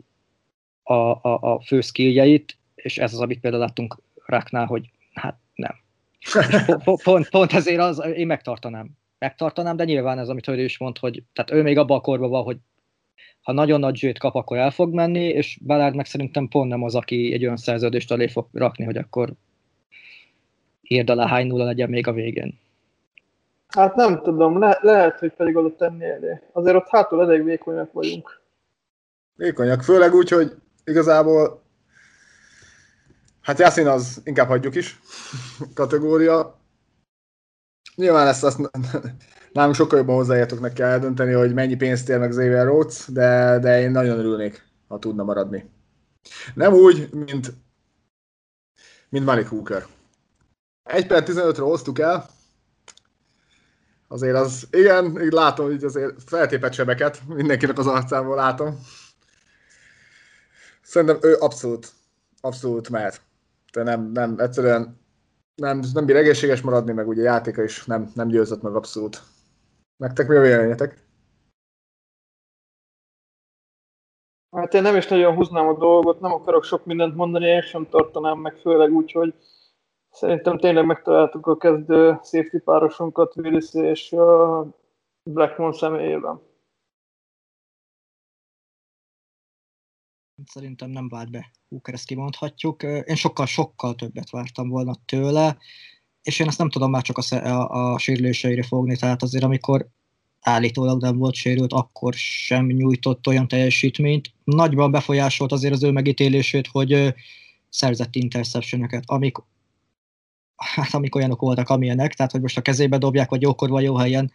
a, 0.84 0.94
a, 0.94 1.40
a 1.42 1.62
fő 1.66 1.82
skilljeit, 1.82 2.58
és 2.76 2.98
ez 2.98 3.14
az, 3.14 3.20
amit 3.20 3.40
például 3.40 3.64
láttunk 3.64 4.02
Ráknál, 4.26 4.66
hogy 4.66 4.90
hát 5.14 5.38
nem. 5.56 5.76
pont, 6.84 7.04
pont, 7.04 7.30
pont 7.30 7.54
ezért 7.54 7.80
az, 7.80 8.06
én 8.16 8.28
megtartanám. 8.28 8.90
Megtartanám, 9.20 9.76
de 9.76 9.84
nyilván 9.84 10.20
ez, 10.20 10.30
amit 10.30 10.48
ő 10.48 10.64
is 10.64 10.78
mond, 10.78 10.98
hogy 10.98 11.24
tehát 11.34 11.52
ő 11.52 11.62
még 11.62 11.78
abban 11.78 11.98
a 11.98 12.02
korban 12.02 12.30
van, 12.30 12.44
hogy 12.44 12.58
ha 13.42 13.52
nagyon 13.52 13.80
nagy 13.80 13.96
zsőt 13.96 14.20
kap, 14.20 14.36
akkor 14.36 14.58
el 14.58 14.72
fog 14.72 14.94
menni, 14.94 15.24
és 15.24 15.60
Ballard 15.66 15.96
meg 15.96 16.06
szerintem 16.06 16.48
pont 16.48 16.70
nem 16.70 16.84
az, 16.84 16.96
aki 16.96 17.34
egy 17.34 17.44
olyan 17.44 17.58
szerződést 17.58 18.12
alé 18.12 18.28
fog 18.28 18.48
rakni, 18.52 18.86
hogy 18.86 18.98
akkor 18.98 19.34
írd 20.82 21.10
alá 21.10 21.28
hány 21.28 21.48
nulla 21.48 21.64
legyen 21.64 21.90
még 21.90 22.08
a 22.08 22.14
végén. 22.14 22.60
Hát 23.68 23.96
nem 23.96 24.22
tudom, 24.22 24.60
le- 24.60 24.80
lehet, 24.82 25.20
hogy 25.20 25.34
pedig 25.34 25.56
oda 25.56 25.76
tenni 25.76 26.06
elé. 26.06 26.42
Azért 26.52 26.76
ott 26.76 26.90
hátul 26.90 27.22
elég 27.22 27.44
vékonyak 27.44 27.92
vagyunk. 27.92 28.42
Vékonyak, 29.36 29.82
főleg 29.82 30.14
úgy, 30.14 30.30
hogy 30.30 30.52
igazából 30.84 31.62
hát 33.42 33.60
Jászin 33.60 33.88
az 33.88 34.22
inkább 34.24 34.48
hagyjuk 34.48 34.76
is 34.76 35.00
kategória. 35.74 36.60
Nyilván 37.96 38.28
ezt 38.28 38.44
azt 38.44 38.72
nálunk 39.54 39.76
sokkal 39.76 39.98
jobban 39.98 40.16
hozzáértok 40.16 40.60
meg 40.60 40.80
eldönteni, 40.80 41.32
hogy 41.32 41.54
mennyi 41.54 41.76
pénzt 41.76 42.10
ér 42.10 42.20
meg 42.20 42.30
Xavier 42.30 42.66
Rhodes, 42.66 43.06
de, 43.08 43.60
de 43.60 43.82
én 43.82 43.92
nagyon 43.92 44.18
örülnék, 44.18 44.68
ha 44.88 45.00
tudna 45.00 45.24
maradni. 45.24 45.70
Nem 46.54 46.74
úgy, 46.74 47.10
mint, 47.12 47.54
mint 49.10 49.26
Malik 49.26 49.48
Hooker. 49.48 49.86
1 50.84 51.08
per 51.08 51.24
15-ről 51.26 51.56
hoztuk 51.58 52.00
el, 52.00 52.30
azért 54.08 54.36
az, 54.36 54.68
igen, 54.72 55.22
így 55.22 55.32
látom, 55.32 55.66
hogy 55.66 55.84
azért 55.84 56.24
feltépett 56.26 56.74
sebeket, 56.74 57.22
mindenkinek 57.28 57.78
az 57.78 57.88
arcából 57.88 58.36
látom. 58.36 58.80
Szerintem 60.82 61.18
ő 61.22 61.36
abszolút, 61.40 61.92
abszolút 62.42 62.90
mehet. 62.90 63.22
De 63.72 63.84
nem, 63.84 64.12
nem, 64.12 64.36
egyszerűen 64.38 65.00
nem, 65.56 65.84
nem 65.94 66.06
bír 66.06 66.16
egészséges 66.16 66.62
maradni, 66.62 66.94
meg 66.94 67.08
ugye 67.08 67.22
játéka 67.22 67.64
is 67.64 67.86
nem, 67.86 68.12
nem 68.14 68.28
győzött 68.28 68.62
meg 68.62 68.76
abszolút. 68.76 69.22
Nektek 70.04 70.28
mi 70.28 70.36
a 70.36 70.42
véleményetek? 70.42 71.06
Hát 74.56 74.74
én 74.74 74.82
nem 74.82 74.96
is 74.96 75.08
nagyon 75.08 75.36
húznám 75.36 75.68
a 75.68 75.78
dolgot, 75.78 76.20
nem 76.20 76.32
akarok 76.32 76.64
sok 76.64 76.86
mindent 76.86 77.16
mondani, 77.16 77.46
én 77.46 77.62
sem 77.62 77.90
tartanám 77.90 78.40
meg, 78.40 78.56
főleg 78.56 78.92
úgy, 78.92 79.12
hogy 79.12 79.34
szerintem 80.10 80.58
tényleg 80.58 80.86
megtaláltuk 80.86 81.48
a 81.48 81.58
kezdő 81.58 82.20
safety 82.24 82.58
párosunkat 82.58 83.38
Willis 83.38 83.74
és 83.74 84.12
uh, 84.12 84.68
Blackmon 85.30 85.74
személyében. 85.74 86.42
Szerintem 90.46 90.90
nem 90.90 91.08
vált 91.08 91.32
be 91.32 91.52
Hooker, 91.70 91.94
ezt 91.94 92.08
kimondhatjuk. 92.08 92.84
Én 92.84 93.16
sokkal-sokkal 93.16 93.96
többet 93.96 94.30
vártam 94.30 94.70
volna 94.70 94.94
tőle 95.06 95.58
és 96.24 96.40
én 96.40 96.48
ezt 96.48 96.58
nem 96.58 96.70
tudom 96.70 96.90
már 96.90 97.02
csak 97.02 97.18
a, 97.18 97.36
a, 97.36 97.94
a 97.94 98.00
sérüléseire 98.00 98.64
fogni, 98.64 98.98
tehát 98.98 99.22
azért 99.22 99.44
amikor 99.44 99.88
állítólag 100.42 101.02
nem 101.02 101.18
volt 101.18 101.34
sérült, 101.34 101.74
akkor 101.74 102.14
sem 102.14 102.66
nyújtott 102.66 103.28
olyan 103.28 103.48
teljesítményt. 103.48 104.30
Nagyban 104.44 104.92
befolyásolt 104.92 105.52
azért 105.52 105.74
az 105.74 105.84
ő 105.84 105.92
megítélését, 105.92 106.68
hogy 106.68 107.14
szerzett 107.70 108.16
interceptioneket, 108.16 109.04
amik, 109.06 109.38
hát 110.56 110.94
amik 110.94 111.16
olyanok 111.16 111.40
voltak, 111.40 111.70
amilyenek, 111.70 112.14
tehát 112.14 112.32
hogy 112.32 112.42
most 112.42 112.58
a 112.58 112.62
kezébe 112.62 112.98
dobják, 112.98 113.30
vagy 113.30 113.42
jókor 113.42 113.70
vagy 113.70 113.84
jó 113.84 113.96
helyen. 113.96 114.32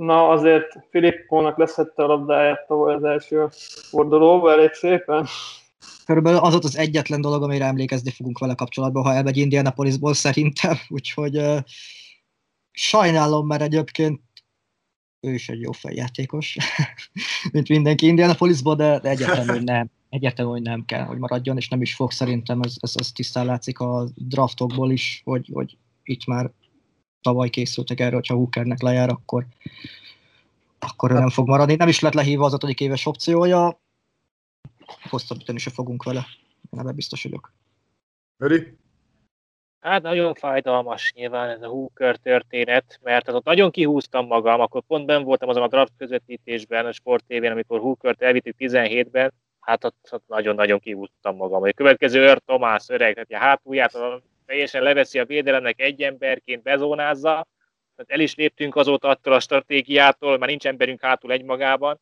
Na 0.00 0.28
azért 0.28 0.78
Filippónak 0.90 1.58
leszette 1.58 2.02
a 2.02 2.06
labdáját 2.06 2.70
az 2.70 3.04
első 3.04 3.48
fordulóban 3.90 4.52
elég 4.52 4.72
szépen. 4.72 5.26
Körülbelül 6.06 6.38
az 6.38 6.54
ott 6.54 6.64
az 6.64 6.76
egyetlen 6.76 7.20
dolog, 7.20 7.42
amire 7.42 7.64
emlékezni 7.64 8.10
fogunk 8.10 8.38
vele 8.38 8.54
kapcsolatban, 8.54 9.02
ha 9.02 9.14
elmegy 9.14 9.36
Indianapolisból 9.36 10.14
szerintem, 10.14 10.76
úgyhogy 10.88 11.36
uh, 11.36 11.58
sajnálom, 12.70 13.46
mert 13.46 13.62
egyébként 13.62 14.20
ő 15.20 15.34
is 15.34 15.48
egy 15.48 15.60
jó 15.60 15.72
feljátékos, 15.72 16.56
mint 17.52 17.68
mindenki 17.68 18.06
Indianapolisból, 18.06 18.74
de, 18.74 18.98
de 18.98 19.08
egyetlenül 19.08 19.60
nem. 19.60 19.90
Egyetlenül 20.08 20.58
nem 20.58 20.84
kell, 20.84 21.04
hogy 21.04 21.18
maradjon, 21.18 21.56
és 21.56 21.68
nem 21.68 21.82
is 21.82 21.94
fog 21.94 22.10
szerintem, 22.10 22.60
ez, 22.60 22.74
ez, 22.80 22.92
ez 22.94 23.12
tisztán 23.12 23.46
látszik 23.46 23.78
a 23.78 24.08
draftokból 24.14 24.90
is, 24.90 25.22
hogy, 25.24 25.50
hogy 25.52 25.76
itt 26.02 26.26
már 26.26 26.50
tavaly 27.20 27.50
készültek 27.50 28.00
erre, 28.00 28.14
hogyha 28.14 28.34
Hookernek 28.34 28.82
lejár, 28.82 29.08
akkor, 29.08 29.46
akkor 30.78 31.10
ő 31.10 31.14
nem 31.14 31.30
fog 31.30 31.48
maradni. 31.48 31.74
Nem 31.74 31.88
is 31.88 32.00
lett 32.00 32.14
lehívva 32.14 32.44
az 32.44 32.52
ötödik 32.52 32.80
éves 32.80 33.06
opciója, 33.06 33.80
hosszabbítani 35.10 35.58
se 35.58 35.70
fogunk 35.70 36.02
vele. 36.02 36.26
Én 36.70 36.80
ebben 36.80 36.94
biztos 36.94 37.22
vagyok. 37.22 37.52
Öri? 38.38 38.76
Hát 39.80 40.02
nagyon 40.02 40.34
fájdalmas 40.34 41.12
nyilván 41.12 41.48
ez 41.48 41.62
a 41.62 41.68
Hooker 41.68 42.16
történet, 42.16 42.98
mert 43.02 43.28
az 43.28 43.34
ott 43.34 43.44
nagyon 43.44 43.70
kihúztam 43.70 44.26
magam, 44.26 44.60
akkor 44.60 44.82
pont 44.86 45.06
ben 45.06 45.22
voltam 45.22 45.48
azon 45.48 45.62
a 45.62 45.68
draft 45.68 45.92
közvetítésben, 45.96 46.86
a 46.86 46.92
Sport 46.92 47.24
TV-n, 47.26 47.50
amikor 47.50 47.80
Hookert 47.80 48.22
elvittük 48.22 48.54
17-ben, 48.58 49.32
hát 49.60 49.84
ott, 49.84 50.08
ott 50.10 50.26
nagyon-nagyon 50.26 50.78
kihúztam 50.78 51.36
magam. 51.36 51.62
A 51.62 51.72
következő 51.72 52.20
őr 52.20 52.38
Tomás 52.44 52.88
öreg, 52.88 53.14
tehát 53.14 53.42
a 53.42 53.46
hátulját 53.46 53.92
teljesen 54.46 54.82
leveszi 54.82 55.18
a 55.18 55.24
védelemnek 55.24 55.80
egy 55.80 56.02
emberként, 56.02 56.62
bezónázza, 56.62 57.46
tehát 57.96 58.10
el 58.10 58.20
is 58.20 58.34
léptünk 58.34 58.76
azóta 58.76 59.08
attól 59.08 59.32
a 59.32 59.40
stratégiától, 59.40 60.38
mert 60.38 60.50
nincs 60.50 60.66
emberünk 60.66 61.00
hátul 61.00 61.32
egymagában, 61.32 62.00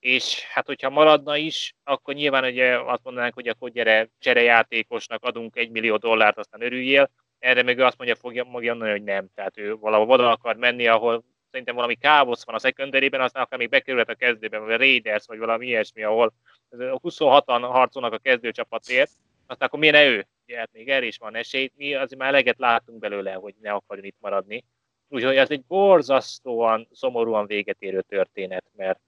és 0.00 0.44
hát 0.44 0.66
hogyha 0.66 0.90
maradna 0.90 1.36
is, 1.36 1.74
akkor 1.84 2.14
nyilván 2.14 2.44
ugye 2.44 2.78
azt 2.78 3.04
mondanánk, 3.04 3.34
hogy 3.34 3.48
akkor 3.48 3.70
gyere, 3.70 4.08
cserejátékosnak 4.18 5.24
adunk 5.24 5.56
egy 5.56 5.70
millió 5.70 5.96
dollárt, 5.96 6.38
aztán 6.38 6.62
örüljél, 6.62 7.10
erre 7.38 7.62
meg 7.62 7.78
ő 7.78 7.84
azt 7.84 7.98
mondja, 7.98 8.16
fogja 8.16 8.44
mondani, 8.44 8.90
hogy 8.90 9.02
nem. 9.02 9.28
Tehát 9.34 9.58
ő 9.58 9.76
valahol 9.76 10.10
oda 10.10 10.30
akar 10.30 10.56
menni, 10.56 10.86
ahol 10.86 11.24
szerintem 11.50 11.74
valami 11.74 11.94
káosz 11.94 12.44
van 12.44 12.54
a 12.54 12.58
szekunderében, 12.58 13.20
aztán 13.20 13.42
akár 13.42 13.58
még 13.58 13.68
bekerülhet 13.68 14.08
a 14.08 14.14
kezdőben, 14.14 14.64
vagy 14.64 14.72
a 14.72 14.76
Raiders, 14.76 15.26
vagy 15.26 15.38
valami 15.38 15.66
ilyesmi, 15.66 16.02
ahol 16.02 16.32
26-an 16.70 17.68
harcolnak 17.70 18.12
a 18.12 18.18
kezdőcsapatért, 18.18 19.10
aztán 19.46 19.68
akkor 19.68 19.78
miért 19.78 19.94
ne 19.94 20.06
ő? 20.06 20.26
Ugye, 20.46 20.58
hát 20.58 20.70
még 20.72 20.88
erre 20.88 21.06
is 21.06 21.18
van 21.18 21.34
esély, 21.34 21.70
mi 21.76 21.94
azért 21.94 22.20
már 22.20 22.28
eleget 22.28 22.58
látunk 22.58 22.98
belőle, 22.98 23.32
hogy 23.32 23.54
ne 23.60 23.70
akarjon 23.72 24.06
itt 24.06 24.16
maradni. 24.20 24.64
Úgyhogy 25.08 25.36
ez 25.36 25.50
egy 25.50 25.64
borzasztóan, 25.64 26.88
szomorúan 26.92 27.46
véget 27.46 27.76
érő 27.78 28.00
történet, 28.00 28.64
mert 28.76 29.00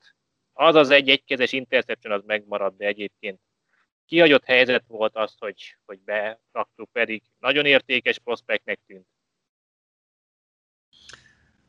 az 0.52 0.74
az 0.74 0.90
egy 0.90 1.08
egykezes 1.08 1.52
interception 1.52 2.12
az 2.12 2.22
megmarad, 2.26 2.74
de 2.76 2.86
egyébként 2.86 3.40
kihagyott 4.06 4.44
helyzet 4.44 4.84
volt 4.86 5.16
az, 5.16 5.34
hogy, 5.38 5.76
hogy 5.84 6.00
beraktuk, 6.00 6.90
pedig 6.92 7.22
nagyon 7.38 7.66
értékes 7.66 8.18
prospektnek 8.18 8.80
tűnt. 8.86 9.06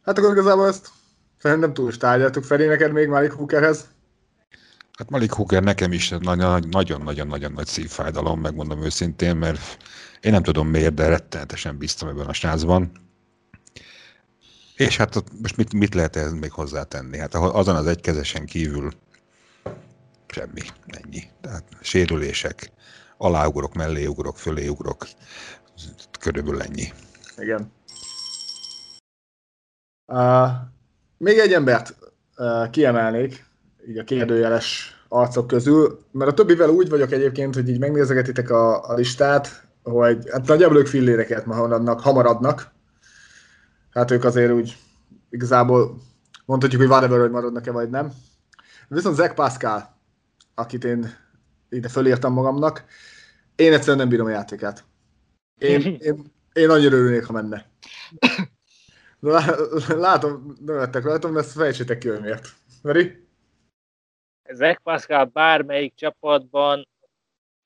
Hát 0.02 0.18
akkor 0.18 0.32
igazából 0.32 0.68
ezt 0.68 0.90
szerintem 1.38 1.74
túl 1.74 1.90
is 1.90 1.98
tárgyaltuk. 1.98 2.44
Feri, 2.44 2.66
neked 2.66 2.92
még 2.92 3.08
Malik 3.08 3.32
Hookerhez? 3.32 3.92
Hát 4.98 5.10
Malik 5.10 5.32
Hooker 5.32 5.64
nekem 5.64 5.92
is 5.92 6.10
nagyon-nagyon-nagyon 6.10 7.52
nagy 7.52 7.66
szívfájdalom, 7.66 8.40
megmondom 8.40 8.84
őszintén, 8.84 9.36
mert 9.36 9.78
én 10.22 10.32
nem 10.32 10.44
tudom 10.44 10.68
miért, 10.68 10.94
de 10.94 11.08
rettenetesen 11.08 11.78
biztam 11.78 12.10
ebben 12.10 12.28
a 12.28 12.34
srácban. 12.34 12.92
És 14.86 14.98
hát 14.98 15.24
most 15.42 15.58
mit, 15.58 15.74
mit 15.74 15.94
lehet 15.94 16.16
ehhez 16.16 16.34
még 16.34 16.52
hozzátenni? 16.52 17.18
Hát 17.18 17.34
azon 17.36 17.76
az 17.76 17.88
egykezesen 17.88 18.46
kívül 18.46 18.92
semmi, 20.28 20.62
ennyi. 20.86 21.24
Tehát 21.42 21.64
sérülések, 21.82 22.72
aláugrok, 23.18 23.74
melléugrok, 23.74 24.38
föléugrok, 24.38 25.08
körülbelül 26.20 26.62
ennyi. 26.62 26.94
Igen. 27.38 27.72
Uh, 30.06 30.50
még 31.18 31.38
egy 31.38 31.54
embert 31.54 31.96
uh, 32.38 32.70
kiemelnék, 32.70 33.46
így 33.88 33.98
a 33.98 34.04
kérdőjeles 34.04 34.98
arcok 35.08 35.48
közül, 35.48 36.00
mert 36.12 36.32
a 36.32 36.34
többivel 36.34 36.70
úgy 36.70 36.90
vagyok 36.90 37.12
egyébként, 37.12 37.56
hogy 37.56 37.70
így 37.70 37.80
megnézegetitek 37.80 38.50
a, 38.50 38.90
a 38.90 38.94
listát, 38.94 39.68
hogy 39.84 40.30
hát 40.32 40.48
nagyjából 40.48 40.78
ők 40.78 40.88
filléreket 40.88 41.46
maradnak, 41.46 42.00
hamaradnak. 42.00 42.73
Hát 43.94 44.12
ők 44.12 44.24
azért 44.24 44.52
úgy 44.52 44.78
igazából 45.30 45.98
mondhatjuk, 46.46 46.82
hogy 46.82 46.90
whatever, 46.90 47.20
hogy 47.20 47.32
maradnak-e 47.32 47.72
vagy 47.72 47.90
nem. 47.90 48.14
Viszont 48.88 49.16
Zach 49.16 49.34
Pascal, 49.34 49.98
akit 50.56 50.84
én 50.84 51.16
ide 51.70 51.90
fölírtam 51.90 52.34
magamnak, 52.34 52.86
én 53.56 53.74
egyszerűen 53.74 53.98
nem 53.98 54.10
bírom 54.10 54.26
a 54.26 54.30
játékát. 54.30 54.84
Én, 55.58 55.82
én, 56.08 56.24
én 56.54 56.70
annyira 56.70 56.96
örülnék, 56.96 57.26
ha 57.26 57.34
menne. 57.34 57.66
Látom, 59.88 60.56
nevettek 60.66 61.04
látom, 61.04 61.38
ezt 61.38 61.52
fejtsétek 61.52 61.98
ki, 61.98 62.08
hogy 62.08 62.22
miért. 62.22 62.48
Meri? 62.82 63.28
Zach 64.54 64.82
Pascal 64.84 65.26
bármelyik 65.26 65.94
csapatban 65.96 66.88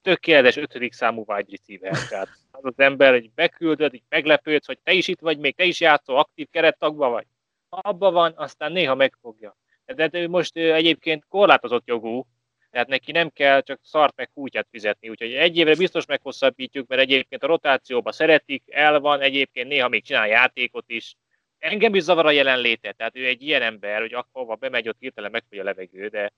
tökéletes 0.01 0.55
ötödik 0.55 0.93
számú 0.93 1.23
wide 1.27 1.49
receiver. 1.49 2.07
Tehát 2.09 2.29
az 2.51 2.65
az 2.65 2.79
ember, 2.79 3.11
hogy 3.11 3.31
beküldöd, 3.31 3.93
így 3.93 4.03
meglepődsz, 4.09 4.65
hogy 4.65 4.79
te 4.79 4.91
is 4.91 5.07
itt 5.07 5.19
vagy, 5.19 5.37
még 5.37 5.55
te 5.55 5.63
is 5.63 5.79
játszol, 5.79 6.17
aktív 6.17 6.47
kerettagban 6.51 7.11
vagy. 7.11 7.25
Abba 7.69 8.11
van, 8.11 8.33
aztán 8.35 8.71
néha 8.71 8.95
megfogja. 8.95 9.57
De 9.85 10.09
ő 10.11 10.27
most 10.27 10.55
egyébként 10.55 11.25
korlátozott 11.29 11.87
jogú, 11.87 12.25
tehát 12.69 12.87
neki 12.87 13.11
nem 13.11 13.29
kell 13.29 13.61
csak 13.61 13.79
szart 13.83 14.15
meg 14.15 14.29
kútyát 14.33 14.67
fizetni, 14.71 15.09
úgyhogy 15.09 15.33
egy 15.33 15.57
évre 15.57 15.75
biztos 15.75 16.05
meghosszabbítjuk, 16.05 16.87
mert 16.87 17.01
egyébként 17.01 17.43
a 17.43 17.47
rotációba 17.47 18.11
szeretik, 18.11 18.63
el 18.67 18.99
van, 18.99 19.21
egyébként 19.21 19.67
néha 19.67 19.87
még 19.87 20.03
csinál 20.03 20.27
játékot 20.27 20.89
is. 20.89 21.15
Engem 21.59 21.95
is 21.95 22.01
zavar 22.01 22.25
a 22.25 22.31
jelenléte, 22.31 22.91
tehát 22.91 23.15
ő 23.15 23.25
egy 23.25 23.41
ilyen 23.41 23.61
ember, 23.61 23.99
hogy 24.01 24.13
akkor 24.13 24.57
bemegy, 24.57 24.89
ott 24.89 24.99
hirtelen 24.99 25.31
megfogy 25.31 25.59
a 25.59 25.63
levegő, 25.63 26.07
de 26.07 26.33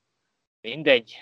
mindegy. 0.62 1.16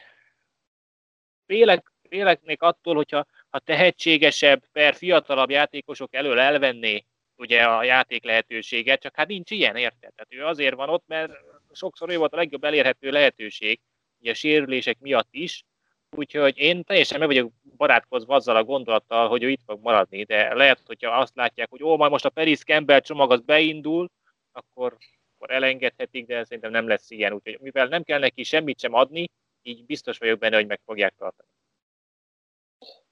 Félek, 1.45 1.93
félek 2.09 2.41
még 2.43 2.57
attól, 2.61 2.95
hogyha 2.95 3.25
ha 3.49 3.59
tehetségesebb, 3.59 4.63
per 4.71 4.95
fiatalabb 4.95 5.49
játékosok 5.49 6.15
elől 6.15 6.39
elvenné 6.39 7.05
ugye 7.37 7.63
a 7.63 7.83
játék 7.83 8.23
lehetőséget, 8.23 9.01
csak 9.01 9.15
hát 9.15 9.27
nincs 9.27 9.51
ilyen, 9.51 9.75
érted? 9.75 10.13
Tehát 10.13 10.27
ő 10.33 10.45
azért 10.45 10.75
van 10.75 10.89
ott, 10.89 11.03
mert 11.07 11.31
sokszor 11.71 12.09
ő 12.09 12.17
volt 12.17 12.33
a 12.33 12.37
legjobb 12.37 12.63
elérhető 12.63 13.09
lehetőség, 13.09 13.79
ugye 14.19 14.31
a 14.31 14.33
sérülések 14.33 14.99
miatt 14.99 15.27
is, 15.31 15.63
úgyhogy 16.09 16.57
én 16.57 16.83
teljesen 16.83 17.19
meg 17.19 17.27
vagyok 17.27 17.51
barátkozva 17.77 18.35
azzal 18.35 18.55
a 18.55 18.63
gondolattal, 18.63 19.27
hogy 19.27 19.43
ő 19.43 19.49
itt 19.49 19.63
fog 19.65 19.81
maradni, 19.81 20.23
de 20.23 20.53
lehet, 20.53 20.81
hogyha 20.85 21.11
azt 21.11 21.35
látják, 21.35 21.69
hogy 21.69 21.83
ó, 21.83 21.97
majd 21.97 22.11
most 22.11 22.25
a 22.25 22.29
Peris 22.29 22.63
Campbell 22.63 22.99
csomag 22.99 23.31
az 23.31 23.41
beindul, 23.41 24.09
akkor, 24.51 24.97
akkor 25.35 25.51
elengedhetik, 25.51 26.25
de 26.25 26.43
szerintem 26.43 26.71
nem 26.71 26.87
lesz 26.87 27.11
ilyen, 27.11 27.33
úgyhogy 27.33 27.57
mivel 27.59 27.87
nem 27.87 28.03
kell 28.03 28.19
neki 28.19 28.43
semmit 28.43 28.79
sem 28.79 28.93
adni, 28.93 29.25
így 29.61 29.85
biztos 29.85 30.17
vagyok 30.17 30.39
benne, 30.39 30.55
hogy 30.55 30.67
meg 30.67 30.79
fogják 30.85 31.13
tartani. 31.17 31.49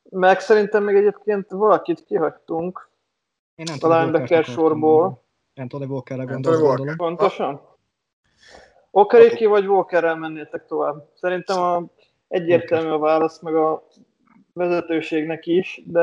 Meg 0.09 0.39
szerintem 0.39 0.83
még 0.83 0.95
egyébként 0.95 1.49
valakit 1.49 2.03
kihagytunk 2.03 2.89
Én 3.55 3.65
nem 3.79 3.91
a 3.91 3.99
linebacker 3.99 4.43
sorból. 4.43 5.23
Anthony 5.55 5.83
Walkerre 5.83 6.23
gondolom. 6.23 6.95
Pontosan? 6.95 7.61
Okeriki 8.91 9.45
vagy 9.45 9.67
Walkerrel 9.67 10.15
mennétek 10.15 10.65
tovább? 10.65 11.09
Szerintem 11.13 11.61
a, 11.61 11.83
egyértelmű 12.27 12.89
a 12.89 12.97
válasz, 12.97 13.41
meg 13.41 13.55
a 13.55 13.87
vezetőségnek 14.53 15.45
is, 15.45 15.81
de 15.85 16.01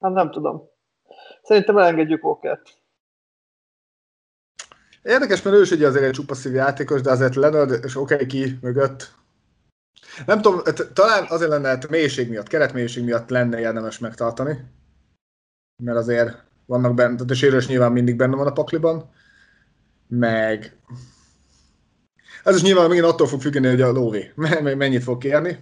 hát 0.00 0.12
nem 0.12 0.30
tudom. 0.30 0.68
Szerintem 1.42 1.78
elengedjük 1.78 2.24
Walkert. 2.24 2.82
Érdekes, 5.02 5.42
mert 5.42 5.56
ő 5.56 5.60
is 5.60 5.70
ugye 5.70 5.86
azért 5.86 6.04
egy 6.04 6.12
csupaszív 6.12 6.52
játékos, 6.52 7.00
de 7.00 7.10
azért 7.10 7.34
Leonard 7.34 7.84
és 7.84 7.96
Okeriki 7.96 8.58
mögött 8.60 9.14
nem 10.26 10.42
tudom, 10.42 10.62
talán 10.92 11.24
azért 11.28 11.50
lenne, 11.50 11.68
hát 11.68 11.88
mélység 11.88 12.28
miatt, 12.28 12.48
keretmélység 12.48 13.04
miatt 13.04 13.28
lenne 13.28 13.60
érdemes 13.60 13.98
megtartani, 13.98 14.64
mert 15.82 15.98
azért 15.98 16.44
vannak 16.66 16.94
benne, 16.94 17.14
tehát 17.14 17.30
a 17.30 17.34
sérülés 17.34 17.66
nyilván 17.66 17.92
mindig 17.92 18.16
benne 18.16 18.36
van 18.36 18.46
a 18.46 18.52
pakliban, 18.52 19.10
meg 20.08 20.76
ez 22.44 22.56
is 22.56 22.62
nyilván 22.62 22.88
megint 22.88 23.06
attól 23.06 23.26
fog 23.26 23.40
függeni, 23.40 23.66
hogy 23.66 23.80
a 23.80 23.92
lóvé 23.92 24.32
mennyit 24.62 25.02
fog 25.02 25.18
kérni, 25.18 25.58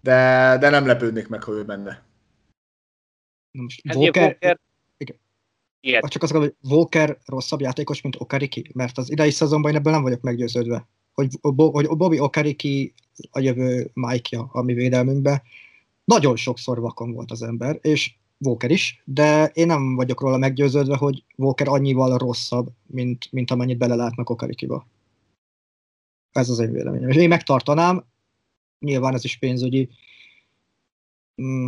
de, 0.00 0.56
de 0.60 0.68
nem 0.70 0.86
lepődnék 0.86 1.28
meg, 1.28 1.42
ha 1.42 1.52
ő 1.52 1.64
benne. 1.64 2.02
Most 3.58 3.94
Walker, 3.94 4.22
Walker... 4.22 4.60
Igen. 5.80 6.02
Csak 6.08 6.22
az, 6.22 6.30
hogy 6.30 6.54
Walker 6.62 7.18
rosszabb 7.24 7.60
játékos, 7.60 8.02
mint 8.02 8.20
Okariki, 8.20 8.70
mert 8.74 8.98
az 8.98 9.10
idei 9.10 9.30
szezonban 9.30 9.70
én 9.70 9.76
ebből 9.76 9.92
nem 9.92 10.02
vagyok 10.02 10.20
meggyőződve, 10.20 10.88
hogy, 11.14 11.38
hogy 11.40 11.88
Bobby 11.96 12.18
Okariki 12.18 12.94
a 13.30 13.38
jövő 13.38 13.90
mike 13.92 14.38
a 14.38 14.62
mi 14.62 14.72
védelmünkbe. 14.72 15.42
Nagyon 16.04 16.36
sokszor 16.36 16.80
vakon 16.80 17.12
volt 17.12 17.30
az 17.30 17.42
ember, 17.42 17.78
és 17.82 18.14
Walker 18.38 18.70
is, 18.70 19.02
de 19.04 19.46
én 19.46 19.66
nem 19.66 19.94
vagyok 19.94 20.20
róla 20.20 20.36
meggyőződve, 20.36 20.96
hogy 20.96 21.24
Walker 21.36 21.68
annyival 21.68 22.18
rosszabb, 22.18 22.70
mint, 22.86 23.32
mint 23.32 23.50
amennyit 23.50 23.78
belelátnak 23.78 24.30
Okarikiba. 24.30 24.86
Ez 26.32 26.48
az 26.48 26.58
én 26.58 26.72
véleményem. 26.72 27.08
És 27.08 27.16
én 27.16 27.28
megtartanám, 27.28 28.04
nyilván 28.78 29.14
ez 29.14 29.24
is 29.24 29.38
pénzügyi 29.38 29.88
mm, 31.42 31.66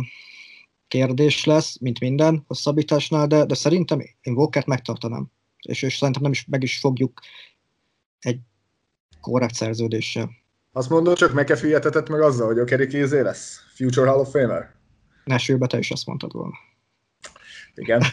kérdés 0.87 1.45
lesz, 1.45 1.77
mint 1.79 1.99
minden 1.99 2.43
hosszabbításnál, 2.47 3.27
de, 3.27 3.45
de 3.45 3.53
szerintem 3.53 3.99
én 4.21 4.33
Walkert 4.33 4.65
megtartanám. 4.65 5.31
És, 5.61 5.81
és 5.81 5.97
szerintem 5.97 6.23
nem 6.23 6.31
is 6.31 6.45
meg 6.45 6.63
is 6.63 6.79
fogjuk 6.79 7.21
egy 8.19 8.39
korrekt 9.21 9.53
szerződéssel. 9.53 10.29
Azt 10.71 10.89
mondod, 10.89 11.17
csak 11.17 11.33
McAfee 11.33 11.79
tetett 11.79 12.09
meg 12.09 12.21
azzal, 12.21 12.47
hogy 12.47 12.59
a 12.59 12.87
Kézé 12.87 13.21
lesz? 13.21 13.63
Future 13.73 14.09
Hall 14.09 14.19
of 14.19 14.29
Famer? 14.29 14.73
Nesőbe 15.23 15.67
te 15.67 15.77
is 15.77 15.91
azt 15.91 16.05
mondtad 16.05 16.33
volna. 16.33 16.53
Igen. 17.73 18.01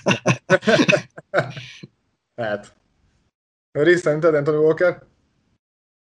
hát. 2.37 2.75
Rész 3.73 4.01
szerinted 4.01 4.35
Anthony 4.35 4.57
Walker? 4.57 5.03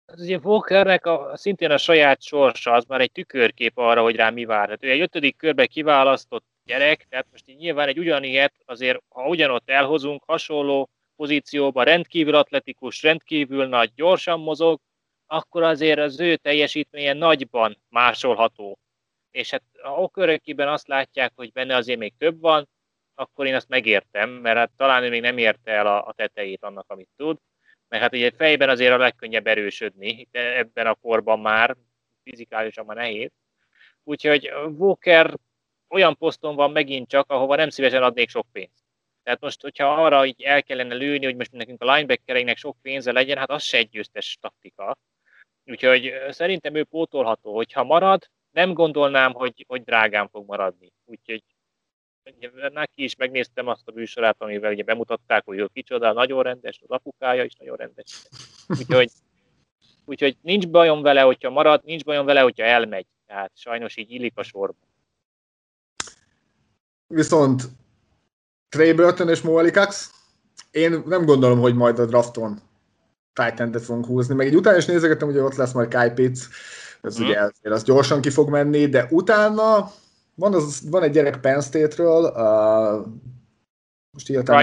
Hát 0.08 0.20
ugye 0.20 0.38
Walkernek 0.38 1.06
a, 1.06 1.32
szintén 1.36 1.72
a 1.72 1.78
saját 1.78 2.22
sorsa, 2.22 2.72
az 2.72 2.86
már 2.86 3.02
egy 3.02 3.12
tükörkép 3.12 3.78
arra, 3.78 4.02
hogy 4.02 4.16
rá 4.16 4.30
mi 4.30 4.46
vár. 4.46 4.66
Tehát 4.66 4.84
ő 4.84 4.90
egy 4.90 5.02
ötödik 5.02 5.38
körbe 5.38 5.66
kiválasztott 5.66 6.46
gyerek, 6.66 7.06
tehát 7.10 7.28
most 7.32 7.50
így 7.50 7.58
nyilván 7.58 7.88
egy 7.88 8.00
ugyanilyet 8.00 8.54
azért, 8.66 9.02
ha 9.10 9.28
ugyanott 9.28 9.70
elhozunk, 9.70 10.24
hasonló 10.26 10.90
pozícióba, 11.24 11.84
rendkívül 11.84 12.36
atletikus, 12.36 13.02
rendkívül 13.02 13.66
nagy, 13.66 13.92
gyorsan 13.96 14.40
mozog, 14.40 14.80
akkor 15.26 15.64
azért 15.64 16.00
az 16.00 16.20
ő 16.20 16.36
teljesítménye 16.36 17.14
nagyban 17.14 17.78
másolható. 17.90 18.80
És 19.32 19.50
hát 19.50 19.64
ha 19.82 20.02
okörökiben 20.02 20.68
azt 20.68 20.88
látják, 20.88 21.32
hogy 21.36 21.52
benne 21.52 21.76
azért 21.76 22.00
még 22.00 22.14
több 22.18 22.40
van, 22.40 22.70
akkor 23.16 23.46
én 23.46 23.56
azt 23.56 23.70
megértem, 23.70 24.30
mert 24.30 24.58
hát 24.58 24.72
talán 24.78 25.04
ő 25.04 25.10
még 25.10 25.22
nem 25.22 25.38
érte 25.38 25.72
el 25.72 25.88
a, 25.88 26.06
a 26.06 26.14
tetejét 26.14 26.64
annak, 26.64 26.86
amit 26.88 27.10
tud 27.16 27.38
mert 27.88 28.06
hát 28.06 28.14
ugye 28.14 28.32
fejben 28.32 28.70
azért 28.70 28.94
a 28.94 28.98
legkönnyebb 28.98 29.48
erősödni, 29.48 30.28
de 30.32 30.58
ebben 30.58 30.88
a 30.88 30.94
korban 30.94 31.40
már, 31.40 31.76
fizikálisan 32.24 32.86
már 32.86 32.96
nehéz. 32.96 33.32
Úgyhogy 34.04 34.52
Walker 34.78 35.38
olyan 35.90 36.18
poszton 36.18 36.56
van 36.56 36.72
megint 36.72 37.10
csak, 37.10 37.32
ahova 37.32 37.56
nem 37.56 37.70
szívesen 37.70 38.04
adnék 38.04 38.30
sok 38.30 38.48
pénzt. 38.52 38.83
Tehát 39.24 39.42
most, 39.42 39.62
hogyha 39.62 40.04
arra 40.04 40.26
így 40.26 40.42
el 40.42 40.64
kellene 40.64 40.94
lőni, 40.94 41.26
hogy 41.26 41.36
most 41.36 41.52
nekünk 41.52 41.82
a 41.82 41.94
linebackereinek 41.94 42.58
sok 42.58 42.78
pénze 42.82 43.12
legyen, 43.12 43.38
hát 43.38 43.50
az 43.50 43.64
se 43.64 43.78
egy 43.78 43.90
győztes 43.90 44.38
taktika. 44.42 44.98
Úgyhogy 45.66 46.14
szerintem 46.30 46.76
ő 46.76 46.84
pótolható. 46.84 47.56
Hogyha 47.56 47.84
marad, 47.84 48.30
nem 48.52 48.74
gondolnám, 48.74 49.34
hogy, 49.34 49.66
hogy 49.68 49.84
drágán 49.84 50.30
fog 50.30 50.48
maradni. 50.48 50.92
Úgyhogy 51.06 51.44
neki 52.72 53.04
is 53.04 53.16
megnéztem 53.16 53.68
azt 53.68 53.88
a 53.88 53.92
műsorát, 53.92 54.36
amivel 54.40 54.72
ugye 54.72 54.84
bemutatták, 54.84 55.46
hogy 55.46 55.58
ő 55.58 55.70
kicsoda, 55.74 56.14
nagyon 56.14 56.44
rendes, 56.44 56.80
az 56.82 56.90
apukája 56.90 57.44
is 57.44 57.54
nagyon 57.54 57.76
rendes. 57.76 58.28
Úgyhogy, 58.68 59.12
úgyhogy 60.06 60.38
nincs 60.42 60.68
bajom 60.68 61.02
vele, 61.02 61.22
hogyha 61.22 61.50
marad, 61.50 61.84
nincs 61.84 62.04
bajom 62.04 62.26
vele, 62.26 62.42
hogyha 62.42 62.64
elmegy. 62.64 63.06
Tehát 63.26 63.52
sajnos 63.56 63.98
így 63.98 64.12
illik 64.12 64.38
a 64.38 64.44
sorba. 64.44 64.88
Viszont 67.08 67.64
Trey 68.74 68.94
Burton 68.94 69.30
és 69.30 69.42
Mo 69.42 69.62
én 70.72 71.04
nem 71.06 71.26
gondolom, 71.26 71.60
hogy 71.60 71.76
majd 71.76 72.00
a 72.00 72.06
drafton 72.06 72.62
titan 73.34 73.72
fogunk 73.72 74.06
húzni, 74.06 74.36
meg 74.36 74.48
egy 74.48 74.56
utána 74.56 74.78
is 74.78 74.86
nézegettem, 74.86 75.28
hogy 75.28 75.38
ott 75.38 75.56
lesz 75.56 75.72
majd 75.72 75.94
Kai 75.94 76.10
Pitts, 76.10 76.40
ez 77.02 77.18
hmm. 77.18 77.26
ugye 77.26 77.72
az 77.72 77.84
gyorsan 77.84 78.22
ki 78.22 78.30
fog 78.30 78.50
menni, 78.50 78.86
de 78.86 79.08
utána 79.10 79.92
van, 80.36 80.54
az, 80.54 80.90
van 80.90 81.04
egy 81.04 81.12
gyerek 81.12 81.40
Penn 81.40 81.60
State-ről, 81.60 82.24
uh, 82.24 83.06
most 84.12 84.30
írtam. 84.30 84.60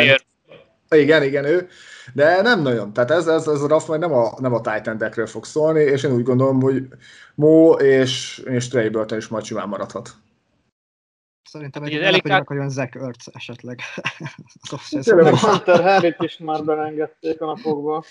Igen, 0.91 1.23
igen, 1.23 1.45
ő. 1.45 1.69
De 2.15 2.43
nem 2.43 2.63
nagyon. 2.63 2.93
Tehát 2.93 3.11
ez, 3.11 3.27
ez, 3.27 3.47
ez 3.47 3.61
a 3.61 3.67
draft 3.67 3.89
majd 3.89 4.01
nem 4.01 4.13
a, 4.13 4.35
nem 4.41 4.55
a 4.55 4.61
titan 4.61 5.27
fog 5.27 5.45
szólni, 5.45 5.81
és 5.81 6.03
én 6.03 6.13
úgy 6.13 6.23
gondolom, 6.23 6.61
hogy 6.61 6.87
Mo 7.35 7.73
és, 7.73 8.43
és 8.45 8.69
Trey 8.69 8.89
Burton 8.89 9.19
is 9.19 9.29
majd 9.29 9.45
simán 9.45 9.69
maradhat. 9.69 10.11
Szerintem 11.51 11.83
egy 11.83 11.95
elég 11.95 12.23
hogy 12.45 12.57
olyan 12.57 12.71
Zach 12.71 12.97
Ertz 12.97 13.31
esetleg. 13.33 13.81
Tényleg 15.03 15.35
Hunter 15.35 15.83
Harry-t 15.83 16.23
is 16.23 16.39
már 16.39 16.65
belengedték 16.71 17.41
a 17.41 17.47
napokba. 17.47 18.05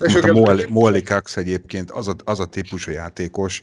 És 0.00 0.14
a 0.14 0.66
Molly 0.68 1.02
Cox 1.02 1.36
egyébként 1.36 1.90
az 1.90 2.08
a, 2.08 2.14
az 2.24 2.40
a 2.40 2.46
típusú 2.46 2.90
játékos, 2.90 3.60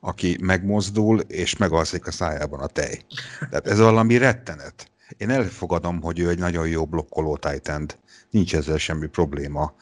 aki 0.00 0.36
megmozdul, 0.40 1.20
és 1.20 1.56
megalszik 1.56 2.06
a 2.06 2.10
szájában 2.10 2.60
a 2.60 2.66
tej. 2.66 3.00
Tehát 3.38 3.66
ez 3.66 3.78
valami 3.78 4.16
rettenet. 4.16 4.90
Én 5.16 5.30
elfogadom, 5.30 6.00
hogy 6.00 6.18
ő 6.18 6.28
egy 6.28 6.38
nagyon 6.38 6.68
jó 6.68 6.84
blokkoló 6.84 7.36
titan 7.36 7.86
nincs 8.30 8.54
ezzel 8.54 8.78
semmi 8.78 9.06
probléma, 9.06 9.74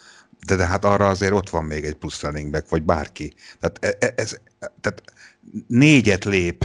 de, 0.46 0.56
de 0.56 0.66
hát 0.66 0.84
arra 0.84 1.08
azért 1.08 1.32
ott 1.32 1.50
van 1.50 1.64
még 1.64 1.84
egy 1.84 1.94
plusz 1.94 2.22
running 2.22 2.50
back, 2.50 2.68
vagy 2.68 2.82
bárki. 2.82 3.34
Tehát, 3.60 3.84
ez, 3.84 3.94
e, 3.98 4.12
ez, 4.16 4.40
tehát 4.80 5.02
négyet 5.66 6.24
lép 6.24 6.64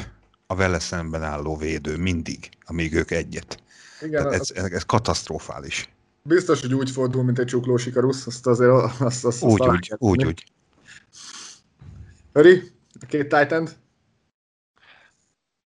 a 0.51 0.55
vele 0.55 0.79
szemben 0.79 1.23
álló 1.23 1.57
védő 1.57 1.97
mindig, 1.97 2.49
amíg 2.65 2.93
ők 2.93 3.12
egyet. 3.12 3.63
Igen, 4.01 4.23
tehát 4.23 4.39
ez, 4.39 4.51
ez, 4.55 4.71
ez 4.71 4.83
katasztrofális. 4.83 5.89
Biztos, 6.21 6.62
hogy 6.62 6.73
úgy 6.73 6.91
fordul, 6.91 7.23
mint 7.23 7.39
egy 7.39 7.45
csuklós 7.45 7.85
ikarusz, 7.85 8.27
azt 8.27 8.47
azért 8.47 8.71
azt, 8.71 9.01
azt, 9.01 9.25
azt 9.25 9.43
úgy, 9.43 9.67
úgy, 9.67 9.93
úgy, 9.97 10.25
úgy. 10.25 10.43
Öri, 12.31 12.63
a 13.01 13.05
két 13.05 13.27
titan 13.27 13.69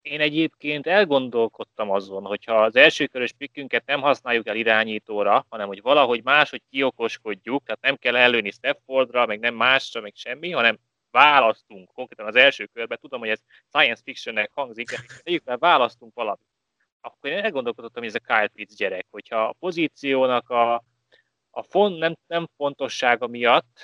én 0.10 0.22
egyébként 0.22 0.88
elgondolkodtam 0.88 1.92
azon, 1.92 2.24
hogyha 2.24 2.64
az 2.64 2.76
első 2.76 3.06
körös 3.06 3.34
pikkünket 3.38 3.86
nem 3.86 4.02
használjuk 4.02 4.48
el 4.48 4.56
irányítóra, 4.56 5.46
hanem 5.50 5.68
hogy 5.68 5.82
valahogy 5.82 6.24
máshogy 6.24 6.62
kiokoskodjuk, 6.70 7.64
tehát 7.64 7.82
nem 7.82 7.96
kell 7.96 8.16
előni 8.16 8.52
Steffordra, 8.52 9.26
meg 9.26 9.40
nem 9.40 9.56
másra, 9.56 10.02
meg 10.02 10.14
semmi, 10.16 10.52
hanem 10.52 10.78
választunk 11.12 11.92
konkrétan 11.94 12.26
az 12.26 12.36
első 12.36 12.66
körben, 12.66 12.98
tudom, 13.02 13.20
hogy 13.20 13.30
ez 13.30 13.42
science 13.68 14.02
fictionnek 14.04 14.52
hangzik, 14.54 14.90
de 15.24 15.40
már 15.46 15.60
választunk 15.60 16.14
valamit. 16.14 16.48
Akkor 17.02 17.30
én 17.30 17.44
elgondolkodtam, 17.44 18.04
hogy 18.04 18.14
ez 18.16 18.22
a 18.24 18.34
Kyle 18.34 18.48
Pitts 18.48 18.76
gyerek, 18.76 19.06
hogyha 19.10 19.44
a 19.44 19.56
pozíciónak 19.60 20.50
a, 20.50 20.84
a 21.50 21.64
font, 21.64 21.98
nem, 21.98 22.18
nem 22.28 22.48
fontossága 22.56 23.28
miatt 23.28 23.80